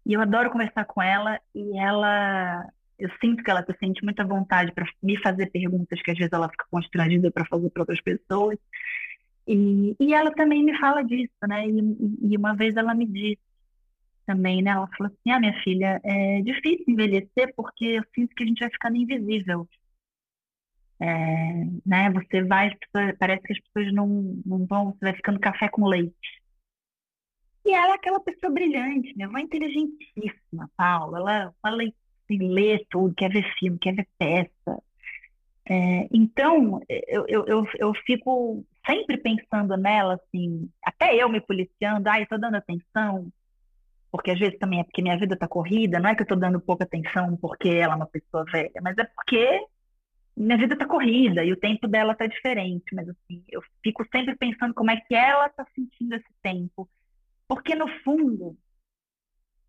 e 0.05 0.13
eu 0.13 0.21
adoro 0.21 0.51
conversar 0.51 0.85
com 0.85 1.01
ela, 1.01 1.39
e 1.53 1.77
ela, 1.77 2.65
eu 2.97 3.09
sinto 3.19 3.43
que 3.43 3.49
ela 3.49 3.65
se 3.65 3.75
sente 3.79 4.03
muita 4.03 4.23
vontade 4.23 4.71
para 4.71 4.85
me 5.01 5.17
fazer 5.17 5.47
perguntas 5.51 6.01
que 6.01 6.11
às 6.11 6.17
vezes 6.17 6.31
ela 6.31 6.49
fica 6.49 6.65
constrangida 6.69 7.31
para 7.31 7.45
fazer 7.45 7.69
para 7.71 7.81
outras 7.81 8.01
pessoas, 8.01 8.57
e, 9.47 9.95
e 9.99 10.13
ela 10.13 10.31
também 10.31 10.63
me 10.63 10.77
fala 10.77 11.03
disso, 11.03 11.33
né, 11.47 11.67
e, 11.67 12.31
e 12.31 12.37
uma 12.37 12.55
vez 12.55 12.75
ela 12.75 12.93
me 12.93 13.05
disse, 13.05 13.48
também, 14.29 14.61
né? 14.61 14.69
Ela 14.71 14.87
falou 14.95 15.11
assim: 15.11 15.31
ah, 15.31 15.39
minha 15.39 15.63
filha, 15.63 15.99
é 16.03 16.41
difícil 16.41 16.85
envelhecer 16.87 17.51
porque 17.55 17.85
eu 17.85 18.03
sinto 18.13 18.35
que 18.35 18.43
a 18.43 18.45
gente 18.45 18.59
vai 18.59 18.69
ficando 18.69 18.97
invisível. 18.97 19.67
É, 20.99 21.65
né? 21.83 22.11
Você 22.11 22.43
vai, 22.43 22.69
parece 23.17 23.41
que 23.41 23.53
as 23.53 23.59
pessoas 23.59 23.91
não, 23.93 24.07
não 24.45 24.65
vão, 24.67 24.91
você 24.91 24.99
vai 25.05 25.15
ficando 25.15 25.39
café 25.39 25.67
com 25.69 25.87
leite. 25.87 26.13
E 27.65 27.71
ela 27.71 27.93
é 27.93 27.95
aquela 27.95 28.19
pessoa 28.19 28.51
brilhante, 28.51 29.13
minha 29.15 29.27
avó 29.27 29.37
é 29.37 29.41
inteligentíssima, 29.41 30.69
Paula. 30.77 31.19
Ela, 31.19 31.53
ela 31.65 31.75
lê, 31.75 31.93
lê 32.29 32.85
tudo, 32.89 33.15
quer 33.15 33.31
ver 33.31 33.45
filme, 33.57 33.79
quer 33.79 33.95
ver 33.95 34.07
peça. 34.17 34.83
É, 35.65 36.07
então, 36.13 36.81
eu, 36.87 37.25
eu, 37.27 37.45
eu, 37.45 37.67
eu 37.77 37.93
fico 38.05 38.65
sempre 38.85 39.17
pensando 39.17 39.77
nela, 39.77 40.15
assim, 40.15 40.69
até 40.83 41.15
eu 41.15 41.29
me 41.29 41.41
policiando, 41.41 42.09
ai, 42.09 42.23
eu 42.23 42.27
tô 42.27 42.37
dando 42.37 42.55
atenção, 42.55 43.31
porque 44.11 44.31
às 44.31 44.39
vezes 44.39 44.57
também 44.57 44.79
é 44.79 44.83
porque 44.83 45.01
minha 45.01 45.17
vida 45.17 45.37
tá 45.37 45.47
corrida, 45.47 45.99
não 45.99 46.09
é 46.09 46.15
que 46.15 46.23
eu 46.23 46.27
tô 46.27 46.35
dando 46.35 46.59
pouca 46.59 46.83
atenção 46.83 47.37
porque 47.37 47.69
ela 47.69 47.93
é 47.93 47.95
uma 47.95 48.07
pessoa 48.07 48.43
velha, 48.45 48.81
mas 48.81 48.97
é 48.97 49.03
porque 49.03 49.65
minha 50.35 50.57
vida 50.57 50.77
tá 50.77 50.85
corrida 50.85 51.43
e 51.43 51.51
o 51.51 51.59
tempo 51.59 51.87
dela 51.87 52.15
tá 52.15 52.25
diferente, 52.25 52.93
mas 52.93 53.09
assim, 53.09 53.43
eu 53.49 53.61
fico 53.83 54.05
sempre 54.11 54.35
pensando 54.35 54.73
como 54.73 54.89
é 54.91 54.97
que 54.97 55.13
ela 55.13 55.49
tá 55.49 55.65
sentindo 55.75 56.15
esse 56.15 56.33
tempo. 56.41 56.89
Porque 57.47 57.75
no 57.75 57.87
fundo, 58.03 58.55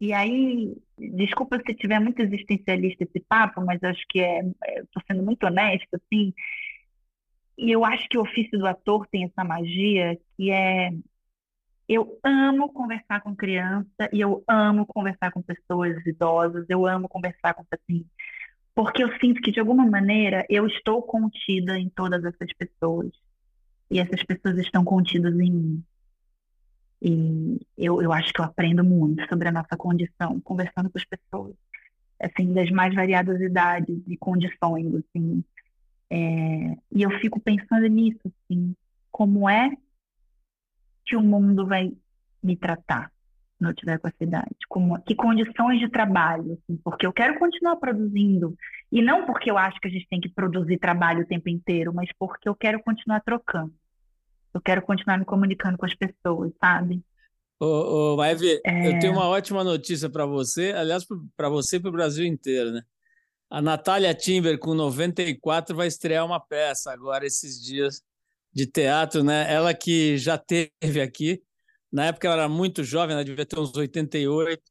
e 0.01 0.13
aí, 0.13 0.75
desculpa 0.99 1.59
se 1.59 1.75
tiver 1.75 1.99
muito 1.99 2.21
existencialista 2.23 3.05
esse 3.05 3.21
papo, 3.21 3.61
mas 3.65 3.83
acho 3.83 4.05
que 4.09 4.21
é, 4.21 4.41
estou 4.81 5.03
sendo 5.07 5.23
muito 5.23 5.45
honesta, 5.45 5.97
assim, 5.97 6.33
e 7.59 7.71
eu 7.71 7.85
acho 7.85 8.09
que 8.09 8.17
o 8.17 8.23
ofício 8.23 8.59
do 8.59 8.67
ator 8.67 9.07
tem 9.09 9.25
essa 9.25 9.45
magia 9.45 10.19
que 10.37 10.51
é 10.51 10.91
eu 11.93 12.21
amo 12.23 12.73
conversar 12.73 13.21
com 13.21 13.35
criança 13.35 14.09
e 14.13 14.21
eu 14.21 14.45
amo 14.47 14.87
conversar 14.87 15.33
com 15.33 15.43
pessoas 15.43 15.97
idosas, 16.07 16.65
eu 16.69 16.87
amo 16.87 17.09
conversar 17.09 17.53
com 17.53 17.65
assim, 17.69 18.07
porque 18.73 19.03
eu 19.03 19.11
sinto 19.19 19.43
que 19.43 19.51
de 19.51 19.59
alguma 19.59 19.85
maneira 19.85 20.47
eu 20.49 20.69
estou 20.69 21.03
contida 21.03 21.77
em 21.77 21.89
todas 21.89 22.25
essas 22.25 22.53
pessoas 22.53 23.11
e 23.91 23.99
essas 23.99 24.23
pessoas 24.23 24.57
estão 24.59 24.85
contidas 24.85 25.35
em 25.35 25.51
mim. 25.51 25.85
E 27.03 27.59
eu, 27.77 28.01
eu 28.01 28.13
acho 28.13 28.33
que 28.33 28.41
eu 28.41 28.45
aprendo 28.45 28.85
muito 28.85 29.29
sobre 29.29 29.49
a 29.49 29.53
nossa 29.53 29.77
condição 29.77 30.39
conversando 30.43 30.91
com 30.91 30.99
as 30.99 31.05
pessoas, 31.05 31.57
assim, 32.21 32.53
das 32.53 32.71
mais 32.71 32.95
variadas 32.95 33.41
idades 33.41 34.01
e 34.07 34.17
condições, 34.17 34.95
assim. 34.95 35.43
É, 36.09 36.77
e 36.93 37.03
eu 37.03 37.11
fico 37.19 37.41
pensando 37.41 37.89
nisso, 37.89 38.21
assim, 38.27 38.77
como 39.11 39.51
é 39.51 39.73
que 41.11 41.17
o 41.17 41.21
mundo 41.21 41.67
vai 41.67 41.93
me 42.41 42.57
tratar 42.57 43.11
quando 43.59 43.71
eu 43.71 43.75
estiver 43.75 43.99
com 43.99 44.07
essa 44.07 44.23
idade? 44.23 44.57
Como, 44.69 45.03
que 45.03 45.15
condições 45.17 45.81
de 45.81 45.91
trabalho? 45.91 46.53
Assim, 46.53 46.81
porque 46.85 47.05
eu 47.05 47.13
quero 47.13 47.37
continuar 47.37 47.77
produzindo. 47.77 48.55
E 48.93 49.03
não 49.03 49.27
porque 49.27 49.51
eu 49.51 49.59
acho 49.59 49.81
que 49.81 49.89
a 49.89 49.91
gente 49.91 50.07
tem 50.09 50.21
que 50.21 50.29
produzir 50.29 50.79
trabalho 50.79 51.23
o 51.23 51.27
tempo 51.27 51.49
inteiro, 51.49 51.93
mas 51.93 52.09
porque 52.17 52.49
eu 52.49 52.55
quero 52.55 52.81
continuar 52.81 53.21
trocando. 53.23 53.75
Eu 54.55 54.61
quero 54.61 54.83
continuar 54.83 55.19
me 55.19 55.25
comunicando 55.25 55.77
com 55.77 55.85
as 55.85 55.95
pessoas, 55.95 56.53
sabe? 56.61 57.03
Ô, 57.59 58.15
ô 58.17 58.25
é... 58.25 58.89
eu 58.89 58.99
tenho 59.01 59.13
uma 59.13 59.29
ótima 59.29 59.65
notícia 59.65 60.09
para 60.09 60.25
você, 60.25 60.73
aliás, 60.73 61.05
para 61.37 61.49
você 61.49 61.77
e 61.77 61.81
para 61.81 61.89
o 61.89 61.93
Brasil 61.93 62.25
inteiro, 62.25 62.71
né? 62.71 62.83
A 63.51 63.61
Natália 63.61 64.15
Timber, 64.15 64.59
com 64.61 64.75
94, 64.75 65.75
vai 65.75 65.89
estrear 65.89 66.25
uma 66.25 66.39
peça 66.39 66.93
agora, 66.93 67.27
esses 67.27 67.61
dias 67.61 68.01
de 68.53 68.67
teatro, 68.67 69.23
né? 69.23 69.53
Ela 69.53 69.73
que 69.75 70.19
já 70.19 70.37
teve 70.39 71.01
aqui, 71.01 71.43
na 71.93 72.07
época 72.07 72.27
ela 72.27 72.37
era 72.37 72.49
muito 72.49 72.85
jovem, 72.85 73.15
ela 73.15 73.25
devia 73.25 73.47
ter 73.47 73.59
uns 73.59 73.75
88, 73.75 74.63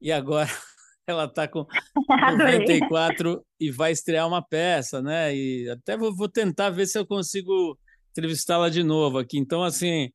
e 0.00 0.12
agora 0.12 0.48
ela 1.06 1.24
está 1.24 1.48
com 1.48 1.66
94 2.38 3.44
e 3.58 3.70
vai 3.70 3.92
estrear 3.92 4.26
uma 4.26 4.42
peça, 4.42 5.02
né? 5.02 5.34
E 5.34 5.68
até 5.70 5.96
vou, 5.96 6.14
vou 6.14 6.28
tentar 6.28 6.70
ver 6.70 6.86
se 6.86 6.98
eu 6.98 7.06
consigo 7.06 7.78
entrevistá-la 8.10 8.68
de 8.68 8.82
novo 8.82 9.18
aqui. 9.18 9.38
Então, 9.38 9.62
assim, 9.62 10.10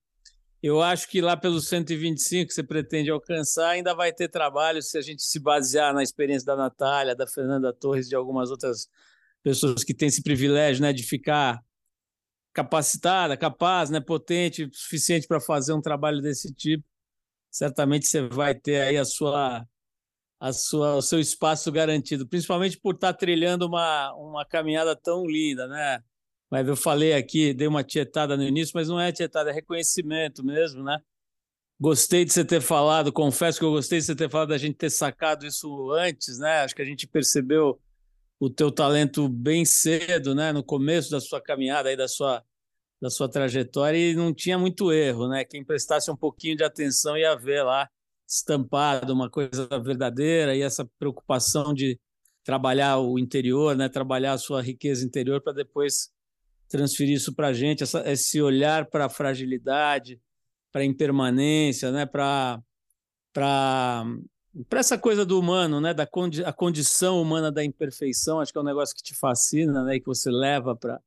eu 0.61 0.81
acho 0.81 1.09
que 1.09 1.21
lá 1.21 1.35
pelos 1.35 1.67
125 1.67 2.47
que 2.47 2.53
você 2.53 2.63
pretende 2.63 3.09
alcançar, 3.09 3.69
ainda 3.69 3.93
vai 3.93 4.13
ter 4.13 4.29
trabalho 4.29 4.81
se 4.81 4.97
a 4.97 5.01
gente 5.01 5.21
se 5.21 5.39
basear 5.39 5.93
na 5.93 6.03
experiência 6.03 6.45
da 6.45 6.55
Natália, 6.55 7.15
da 7.15 7.27
Fernanda 7.27 7.73
Torres, 7.73 8.07
de 8.07 8.15
algumas 8.15 8.49
outras 8.49 8.87
pessoas 9.43 9.83
que 9.83 9.93
têm 9.93 10.07
esse 10.07 10.23
privilégio 10.23 10.81
né, 10.81 10.93
de 10.93 11.03
ficar 11.03 11.61
capacitada, 12.53 13.35
capaz, 13.35 13.89
né, 13.89 13.99
potente, 13.99 14.69
suficiente 14.71 15.27
para 15.27 15.39
fazer 15.39 15.73
um 15.73 15.81
trabalho 15.81 16.21
desse 16.21 16.53
tipo. 16.53 16.83
Certamente 17.51 18.07
você 18.07 18.27
vai 18.27 18.55
ter 18.55 18.81
aí 18.81 18.97
a 18.97 19.05
sua, 19.05 19.65
a 20.39 20.53
sua, 20.53 20.95
o 20.95 21.01
seu 21.01 21.19
espaço 21.19 21.71
garantido, 21.71 22.27
principalmente 22.27 22.79
por 22.79 22.95
estar 22.95 23.13
tá 23.13 23.19
trilhando 23.19 23.65
uma, 23.67 24.13
uma 24.15 24.45
caminhada 24.45 24.95
tão 24.95 25.25
linda, 25.25 25.67
né? 25.67 26.01
Mas 26.49 26.67
eu 26.67 26.75
falei 26.75 27.13
aqui, 27.13 27.53
dei 27.53 27.67
uma 27.67 27.83
tietada 27.83 28.37
no 28.37 28.43
início, 28.43 28.73
mas 28.75 28.87
não 28.87 28.99
é 28.99 29.11
tietada, 29.11 29.49
é 29.49 29.53
reconhecimento 29.53 30.43
mesmo, 30.43 30.83
né? 30.83 30.99
Gostei 31.79 32.23
de 32.23 32.31
você 32.31 32.45
ter 32.45 32.61
falado, 32.61 33.11
confesso 33.11 33.59
que 33.59 33.65
eu 33.65 33.71
gostei 33.71 33.99
de 33.99 34.05
você 34.05 34.15
ter 34.15 34.29
falado 34.29 34.49
da 34.49 34.57
gente 34.57 34.75
ter 34.75 34.91
sacado 34.91 35.45
isso 35.45 35.91
antes, 35.91 36.37
né? 36.37 36.61
Acho 36.61 36.75
que 36.75 36.81
a 36.81 36.85
gente 36.85 37.07
percebeu 37.07 37.79
o 38.43 38.49
teu 38.49 38.69
talento 38.69 39.29
bem 39.29 39.63
cedo, 39.63 40.35
né? 40.35 40.51
No 40.51 40.61
começo 40.61 41.09
da 41.09 41.21
sua 41.21 41.39
caminhada 41.39 41.87
aí, 41.87 41.95
da 41.95 42.09
sua, 42.09 42.43
da 43.01 43.09
sua 43.09 43.29
trajetória 43.29 43.97
e 43.97 44.13
não 44.13 44.33
tinha 44.33 44.59
muito 44.59 44.91
erro, 44.91 45.29
né? 45.29 45.45
Quem 45.45 45.63
prestasse 45.63 46.11
um 46.11 46.15
pouquinho 46.15 46.57
de 46.57 46.63
atenção 46.63 47.17
ia 47.17 47.35
ver 47.35 47.63
lá 47.63 47.89
estampado 48.27 49.13
uma 49.13 49.29
coisa 49.29 49.65
verdadeira 49.79 50.53
e 50.53 50.61
essa 50.61 50.83
preocupação 50.99 51.73
de 51.73 51.97
trabalhar 52.43 52.97
o 52.99 53.17
interior, 53.17 53.77
né? 53.77 53.87
Trabalhar 53.87 54.33
a 54.33 54.37
sua 54.37 54.61
riqueza 54.61 55.05
interior 55.05 55.41
para 55.41 55.53
depois 55.53 56.11
transferir 56.67 57.15
isso 57.15 57.33
para 57.33 57.47
a 57.47 57.53
gente, 57.53 57.83
essa, 57.83 58.03
esse 58.11 58.41
olhar 58.41 58.87
para 58.87 59.05
a 59.05 59.09
fragilidade, 59.09 60.19
para 60.69 60.81
a 60.81 60.85
impermanência, 60.85 61.91
né? 61.91 62.05
para 62.05 62.61
para 63.31 64.05
essa 64.71 64.97
coisa 64.97 65.25
do 65.25 65.39
humano, 65.39 65.81
né, 65.81 65.93
da 65.93 66.05
condi 66.05 66.43
a 66.43 66.53
condição 66.53 67.21
humana 67.21 67.51
da 67.51 67.63
imperfeição, 67.63 68.39
acho 68.39 68.51
que 68.51 68.57
é 68.57 68.61
um 68.61 68.65
negócio 68.65 68.95
que 68.95 69.01
te 69.03 69.15
fascina, 69.15 69.83
né, 69.83 69.95
e 69.95 69.99
que 69.99 70.05
você 70.05 70.29
leva 70.29 70.75
para 70.75 71.01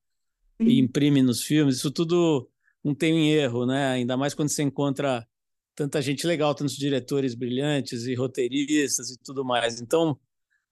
e 0.59 0.79
imprime 0.79 1.23
nos 1.23 1.43
filmes. 1.43 1.77
Isso 1.77 1.91
tudo 1.91 2.49
não 2.83 2.95
tem 2.95 3.31
erro, 3.33 3.67
né? 3.67 3.89
Ainda 3.89 4.17
mais 4.17 4.33
quando 4.33 4.49
você 4.49 4.63
encontra 4.63 5.27
tanta 5.75 6.01
gente 6.01 6.27
legal, 6.27 6.55
tantos 6.55 6.77
diretores 6.77 7.35
brilhantes 7.35 8.07
e 8.07 8.15
roteiristas 8.15 9.11
e 9.11 9.19
tudo 9.19 9.45
mais. 9.45 9.81
Então, 9.81 10.19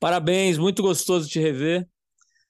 parabéns, 0.00 0.56
muito 0.56 0.82
gostoso 0.82 1.28
te 1.28 1.38
rever 1.38 1.86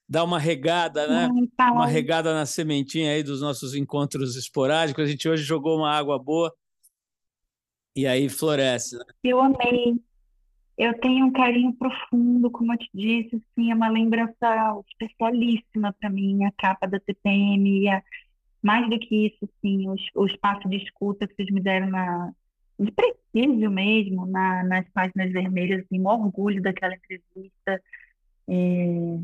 dar 0.09 0.23
uma 0.23 0.39
regada, 0.39 1.09
né? 1.09 1.29
Tá 1.57 1.73
uma 1.73 1.87
regada 1.87 2.33
na 2.35 2.47
sementinha 2.47 3.13
aí 3.13 3.23
dos 3.23 3.41
nossos 3.41 3.75
encontros 3.75 4.37
esporádicos. 4.37 5.05
A 5.05 5.07
gente 5.07 5.29
hoje 5.29 5.43
jogou 5.43 5.79
uma 5.79 5.91
água 5.91 6.19
boa 6.19 6.55
e 7.97 8.07
aí 8.07 8.29
floresce. 8.29 8.97
Né? 8.97 9.05
Eu 9.25 9.41
amei. 9.41 9.99
Eu 10.77 10.99
tenho 10.99 11.27
um 11.27 11.33
carinho 11.33 11.73
profundo, 11.75 12.51
como 12.51 12.73
eu 12.73 12.79
te 12.79 12.91
disse, 12.93 13.37
assim, 13.37 13.71
é 13.71 13.75
uma 13.75 13.89
lembrança 13.89 14.83
especialíssima 14.89 15.95
para 16.01 16.11
mim, 16.11 16.45
a 16.45 16.53
capa 16.53 16.87
da 16.87 16.99
TPM, 16.99 17.89
a, 17.89 18.03
mais 18.63 18.89
do 18.91 18.99
que 18.99 19.27
isso, 19.27 19.39
assim, 19.45 19.89
o, 19.89 19.95
o 20.17 20.27
espaço 20.27 20.69
de 20.69 20.77
escuta 20.77 21.29
que 21.29 21.35
vocês 21.35 21.51
me 21.51 21.61
deram 21.61 21.89
na, 21.89 22.33
de 22.79 22.91
prestígio 22.91 23.71
mesmo, 23.71 24.27
na, 24.27 24.65
nas 24.65 24.89
páginas 24.91 25.31
vermelhas, 25.31 25.85
assim, 25.85 26.01
um 26.01 26.07
orgulho 26.07 26.63
daquela 26.63 26.95
entrevista. 26.95 27.81
É, 28.49 29.19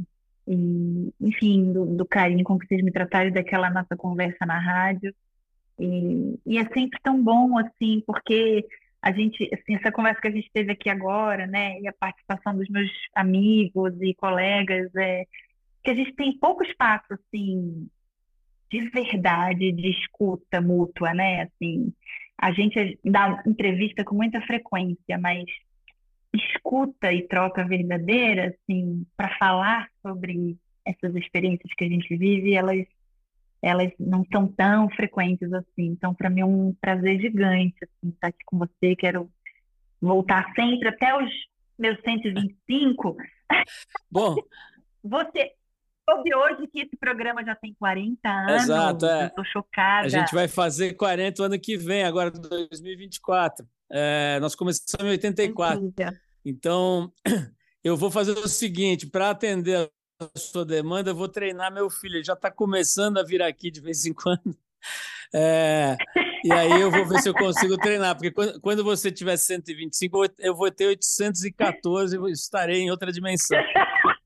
e, 0.47 1.13
enfim, 1.21 1.73
do, 1.73 1.87
do, 1.87 2.07
carinho 2.07 2.45
com 2.45 2.59
que 2.59 2.67
vocês 2.67 2.83
me 2.83 2.91
trataram 2.91 3.31
daquela 3.31 3.71
nossa 3.71 3.97
conversa 3.97 4.47
na 4.47 4.59
rádio. 4.59 5.15
E, 5.79 6.39
e, 6.47 6.59
é 6.59 6.65
sempre 6.69 6.99
tão 7.03 7.23
bom, 7.23 7.59
assim, 7.59 8.03
porque 8.07 8.67
a 9.03 9.13
gente, 9.13 9.49
assim, 9.53 9.77
essa 9.77 9.91
conversa 9.91 10.21
que 10.21 10.29
a 10.29 10.33
gente 10.33 10.51
teve 10.53 10.73
aqui 10.73 10.91
agora, 10.91 11.47
né, 11.47 11.81
e 11.81 11.89
a 11.89 11.93
participação 11.93 12.57
dos 12.57 12.69
meus 12.69 12.91
amigos 13.15 13.95
e 14.01 14.15
colegas, 14.15 14.95
é 14.95 15.25
que 15.83 15.91
a 15.91 15.95
gente 15.95 16.13
tem 16.15 16.39
pouco 16.39 16.63
espaço, 16.63 17.07
assim, 17.15 17.89
de 18.71 18.89
verdade, 18.91 19.73
de 19.73 19.91
escuta 19.91 20.61
mútua, 20.61 21.15
né, 21.15 21.43
assim, 21.43 21.93
a 22.37 22.53
gente 22.53 22.99
dá 23.05 23.43
entrevista 23.47 24.05
com 24.05 24.15
muita 24.15 24.41
frequência, 24.43 25.19
mas 25.19 25.45
escuta 26.33 27.13
e 27.13 27.27
troca 27.27 27.67
verdadeira, 27.67 28.55
assim, 28.55 29.05
para 29.17 29.37
falar 29.37 29.89
sobre 30.03 30.57
essas 30.85 31.15
experiências 31.17 31.73
que 31.77 31.85
a 31.85 31.89
gente 31.89 32.17
vive, 32.17 32.55
elas 32.55 32.87
elas 33.63 33.91
não 33.99 34.25
são 34.33 34.47
tão 34.47 34.89
frequentes 34.91 35.53
assim. 35.53 35.87
Então, 35.87 36.15
para 36.15 36.31
mim 36.31 36.41
é 36.41 36.47
um 36.47 36.75
prazer 36.81 37.21
gigante 37.21 37.77
assim, 37.83 38.13
estar 38.13 38.29
aqui 38.29 38.45
com 38.47 38.59
você. 38.59 38.97
Quero 38.97 39.31
voltar 40.01 40.53
sempre 40.55 40.89
até 40.89 41.15
os 41.17 41.31
meus 41.79 42.01
125. 42.03 43.17
Bom, 44.11 44.37
você 45.03 45.53
soube 46.09 46.35
hoje 46.35 46.67
que 46.69 46.81
esse 46.81 46.97
programa 46.97 47.45
já 47.45 47.55
tem 47.55 47.75
40 47.75 48.29
anos. 48.29 48.63
Exato, 48.63 49.07
é. 49.07 49.27
Estou 49.27 49.45
chocada. 49.45 50.07
A 50.07 50.09
gente 50.09 50.35
vai 50.35 50.49
fazer 50.49 50.95
40 50.95 51.45
ano 51.45 51.61
que 51.61 51.77
vem, 51.77 52.05
agora 52.05 52.31
2024. 52.31 53.67
É, 53.93 54.39
nós 54.41 54.55
começamos 54.55 55.07
em 55.07 55.11
84. 55.11 55.93
Então, 56.45 57.13
eu 57.85 57.97
vou 57.97 58.11
fazer 58.11 58.33
o 58.33 58.49
seguinte: 58.49 59.07
para 59.07 59.31
atender 59.31 59.91
sua 60.37 60.64
demanda, 60.64 61.11
eu 61.11 61.14
vou 61.14 61.29
treinar 61.29 61.73
meu 61.73 61.91
filho. 61.91 62.16
Ele 62.16 62.25
já 62.25 62.35
está 62.35 62.51
começando 62.51 63.18
a 63.18 63.23
vir 63.23 63.43
aqui 63.43 63.71
de 63.71 63.81
vez 63.81 64.05
em 64.05 64.12
quando. 64.12 64.43
É, 65.33 65.97
e 66.43 66.53
aí 66.53 66.81
eu 66.81 66.91
vou 66.91 67.07
ver 67.07 67.21
se 67.21 67.29
eu 67.29 67.35
consigo 67.35 67.79
treinar, 67.79 68.16
porque 68.16 68.33
quando, 68.61 68.83
você 68.83 69.12
tiver 69.12 69.37
125, 69.37 70.27
eu 70.41 70.57
vou 70.57 70.68
ter 70.73 70.87
814 70.87 72.16
e 72.16 72.33
estarei 72.33 72.81
em 72.81 72.91
outra 72.91 73.12
dimensão. 73.12 73.57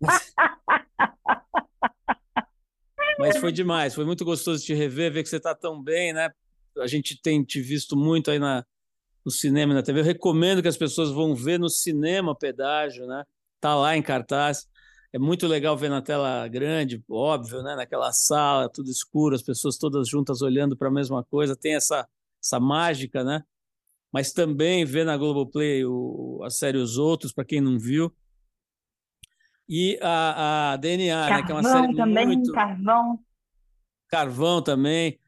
Mas 3.19 3.37
foi 3.37 3.53
demais, 3.53 3.95
foi 3.95 4.07
muito 4.07 4.25
gostoso 4.25 4.65
te 4.65 4.73
rever, 4.73 5.13
ver 5.13 5.23
que 5.23 5.29
você 5.29 5.37
está 5.37 5.55
tão 5.55 5.83
bem, 5.83 6.15
né? 6.15 6.31
A 6.79 6.87
gente 6.87 7.21
tem 7.21 7.45
te 7.45 7.61
visto 7.61 7.95
muito 7.97 8.31
aí 8.31 8.39
na, 8.39 8.65
no 9.25 9.31
cinema 9.31 9.73
e 9.73 9.77
na 9.77 9.83
TV. 9.83 10.01
Eu 10.01 10.05
recomendo 10.05 10.63
que 10.63 10.69
as 10.69 10.77
pessoas 10.77 11.11
vão 11.11 11.35
ver 11.35 11.59
no 11.59 11.69
cinema 11.69 12.35
Pedágio, 12.35 13.07
né? 13.07 13.25
Tá 13.61 13.75
lá 13.75 13.97
em 13.97 14.03
cartaz. 14.03 14.67
É 15.15 15.19
muito 15.19 15.47
legal 15.47 15.77
ver 15.77 15.89
na 15.89 16.03
tela 16.03 16.49
grande, 16.49 17.01
óbvio, 17.09 17.63
né? 17.63 17.77
Naquela 17.77 18.11
sala, 18.11 18.69
tudo 18.69 18.91
escuro, 18.91 19.37
as 19.37 19.43
pessoas 19.43 19.79
todas 19.79 20.09
juntas 20.09 20.43
olhando 20.43 20.77
para 20.77 20.89
a 20.89 20.91
mesma 20.91 21.23
coisa. 21.23 21.55
Tem 21.55 21.77
essa, 21.77 22.05
essa 22.43 22.59
mágica, 22.59 23.23
né? 23.23 23.45
Mas 24.13 24.33
também 24.33 24.85
ver 24.85 25.05
na 25.05 25.17
Globoplay 25.17 25.85
o, 25.85 26.41
a 26.43 26.51
série 26.51 26.79
Os 26.79 26.99
Outros, 26.99 27.33
para 27.33 27.45
quem 27.45 27.61
não 27.61 27.79
viu. 27.79 28.13
E 29.69 29.97
a, 30.03 30.73
a 30.73 30.77
DNA, 30.79 31.29
Carvão 31.29 31.37
né? 31.37 31.47
Que 31.47 31.53
é 31.53 31.55
uma 31.55 31.63
série 31.63 31.95
também, 31.95 32.27
muito... 32.27 32.53
Carvão. 32.53 33.19
Carvão 34.09 34.63
também. 34.63 35.21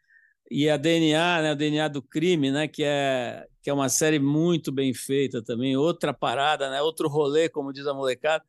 E 0.51 0.68
a 0.68 0.76
DNA, 0.76 1.43
né? 1.43 1.53
O 1.53 1.57
DNA 1.57 1.87
do 1.87 2.03
crime, 2.03 2.51
né? 2.51 2.66
Que 2.66 2.82
é, 2.82 3.47
que 3.62 3.70
é 3.70 3.72
uma 3.72 3.89
série 3.89 4.18
muito 4.18 4.72
bem 4.72 4.93
feita 4.93 5.41
também. 5.41 5.76
Outra 5.76 6.12
parada, 6.12 6.68
né? 6.70 6.82
Outro 6.82 7.09
rolê, 7.09 7.49
como 7.49 7.72
diz 7.72 7.87
a 7.87 7.95
molecada 7.95 8.45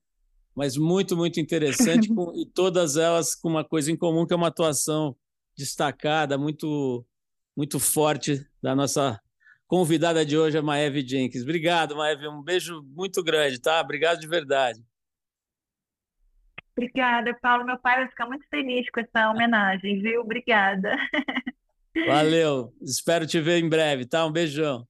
mas 0.58 0.76
muito, 0.76 1.16
muito 1.16 1.40
interessante, 1.40 2.10
com, 2.14 2.34
e 2.36 2.44
todas 2.44 2.98
elas 2.98 3.36
com 3.36 3.48
uma 3.48 3.64
coisa 3.64 3.92
em 3.92 3.96
comum, 3.96 4.26
que 4.26 4.34
é 4.34 4.36
uma 4.36 4.48
atuação 4.48 5.16
destacada, 5.56 6.36
muito, 6.36 7.06
muito 7.56 7.80
forte 7.80 8.44
da 8.62 8.76
nossa 8.76 9.22
convidada 9.68 10.26
de 10.26 10.36
hoje, 10.36 10.58
a 10.58 10.62
Maeve 10.64 11.08
Jenkins. 11.08 11.44
Obrigado, 11.44 11.96
Maeve, 11.96 12.28
um 12.28 12.42
beijo 12.42 12.82
muito 12.88 13.24
grande, 13.24 13.62
tá? 13.62 13.80
Obrigado 13.80 14.20
de 14.20 14.28
verdade. 14.28 14.82
Obrigada, 16.76 17.38
Paulo. 17.40 17.64
Meu 17.64 17.78
pai 17.78 17.98
vai 17.98 18.08
ficar 18.08 18.26
muito 18.26 18.46
feliz 18.50 18.90
com 18.90 19.00
essa 19.00 19.30
homenagem, 19.30 20.02
viu? 20.02 20.22
Obrigada. 20.22 20.96
Valeu. 22.08 22.74
Espero 22.82 23.28
te 23.28 23.40
ver 23.40 23.64
em 23.64 23.70
breve, 23.70 24.06
tá? 24.08 24.26
Um 24.26 24.32
beijão. 24.32 24.88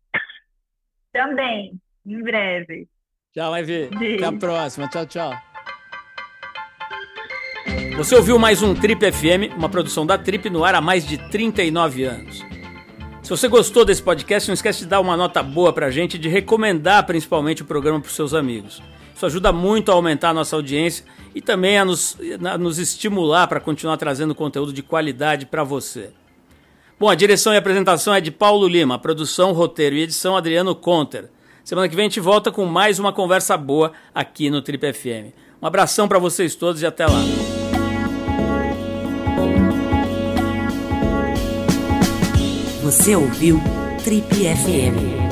Também, 1.12 1.78
em 2.06 2.22
breve. 2.22 2.88
Tchau, 3.34 3.52
Maeve. 3.52 3.90
Até 4.16 4.26
a 4.26 4.34
próxima. 4.34 4.88
Tchau, 4.90 5.06
tchau. 5.06 5.47
Você 7.98 8.16
ouviu 8.16 8.38
mais 8.38 8.62
um 8.62 8.76
Trip 8.76 9.12
FM, 9.12 9.58
uma 9.58 9.68
produção 9.68 10.06
da 10.06 10.20
Trip 10.20 10.52
no 10.52 10.64
ar 10.64 10.76
há 10.76 10.80
mais 10.80 11.04
de 11.04 11.18
39 11.18 12.04
anos. 12.04 12.46
Se 13.24 13.30
você 13.32 13.48
gostou 13.48 13.84
desse 13.84 14.04
podcast, 14.04 14.48
não 14.48 14.54
esquece 14.54 14.82
de 14.82 14.86
dar 14.86 15.00
uma 15.00 15.18
nota 15.18 15.42
boa 15.42 15.74
pra 15.74 15.90
gente 15.90 16.14
e 16.14 16.20
de 16.20 16.30
recomendar 16.30 17.08
principalmente 17.08 17.64
o 17.64 17.66
programa 17.66 18.00
para 18.00 18.08
os 18.08 18.16
seus 18.16 18.36
amigos. 18.36 18.84
Isso 19.16 19.26
ajuda 19.26 19.52
muito 19.52 19.92
a 19.92 19.96
aumentar 19.96 20.30
a 20.30 20.34
nossa 20.34 20.56
audiência 20.56 21.06
e 21.34 21.42
também 21.42 21.80
a 21.80 21.84
nos, 21.84 22.16
a 22.46 22.56
nos 22.56 22.78
estimular 22.78 23.48
para 23.48 23.60
continuar 23.60 23.98
trazendo 23.98 24.36
conteúdo 24.36 24.72
de 24.72 24.84
qualidade 24.84 25.48
para 25.48 25.64
você. 25.64 26.12
Bom, 27.00 27.10
a 27.10 27.16
direção 27.16 27.52
e 27.52 27.58
apresentação 27.58 28.14
é 28.14 28.22
de 28.22 28.30
Paulo 28.30 28.68
Lima, 28.68 29.00
produção, 29.00 29.54
roteiro 29.54 29.96
e 29.96 30.04
edição 30.04 30.38
Adriano 30.38 30.76
Conter. 30.76 31.32
Semana 31.64 31.90
que 31.90 31.96
vem 31.96 32.06
a 32.06 32.10
gente 32.10 32.20
volta 32.20 32.52
com 32.52 32.64
mais 32.64 33.00
uma 33.00 33.12
conversa 33.12 33.58
boa 33.58 33.92
aqui 34.14 34.52
no 34.52 34.62
Trip 34.62 34.94
FM. 34.94 35.34
Um 35.60 35.66
abração 35.66 36.08
para 36.08 36.20
vocês 36.20 36.54
todos 36.54 36.84
e 36.84 36.86
até 36.86 37.08
lá. 37.08 37.57
Você 42.88 43.18
ouviu 43.18 43.60
Trip 44.02 44.24
FM. 44.34 45.27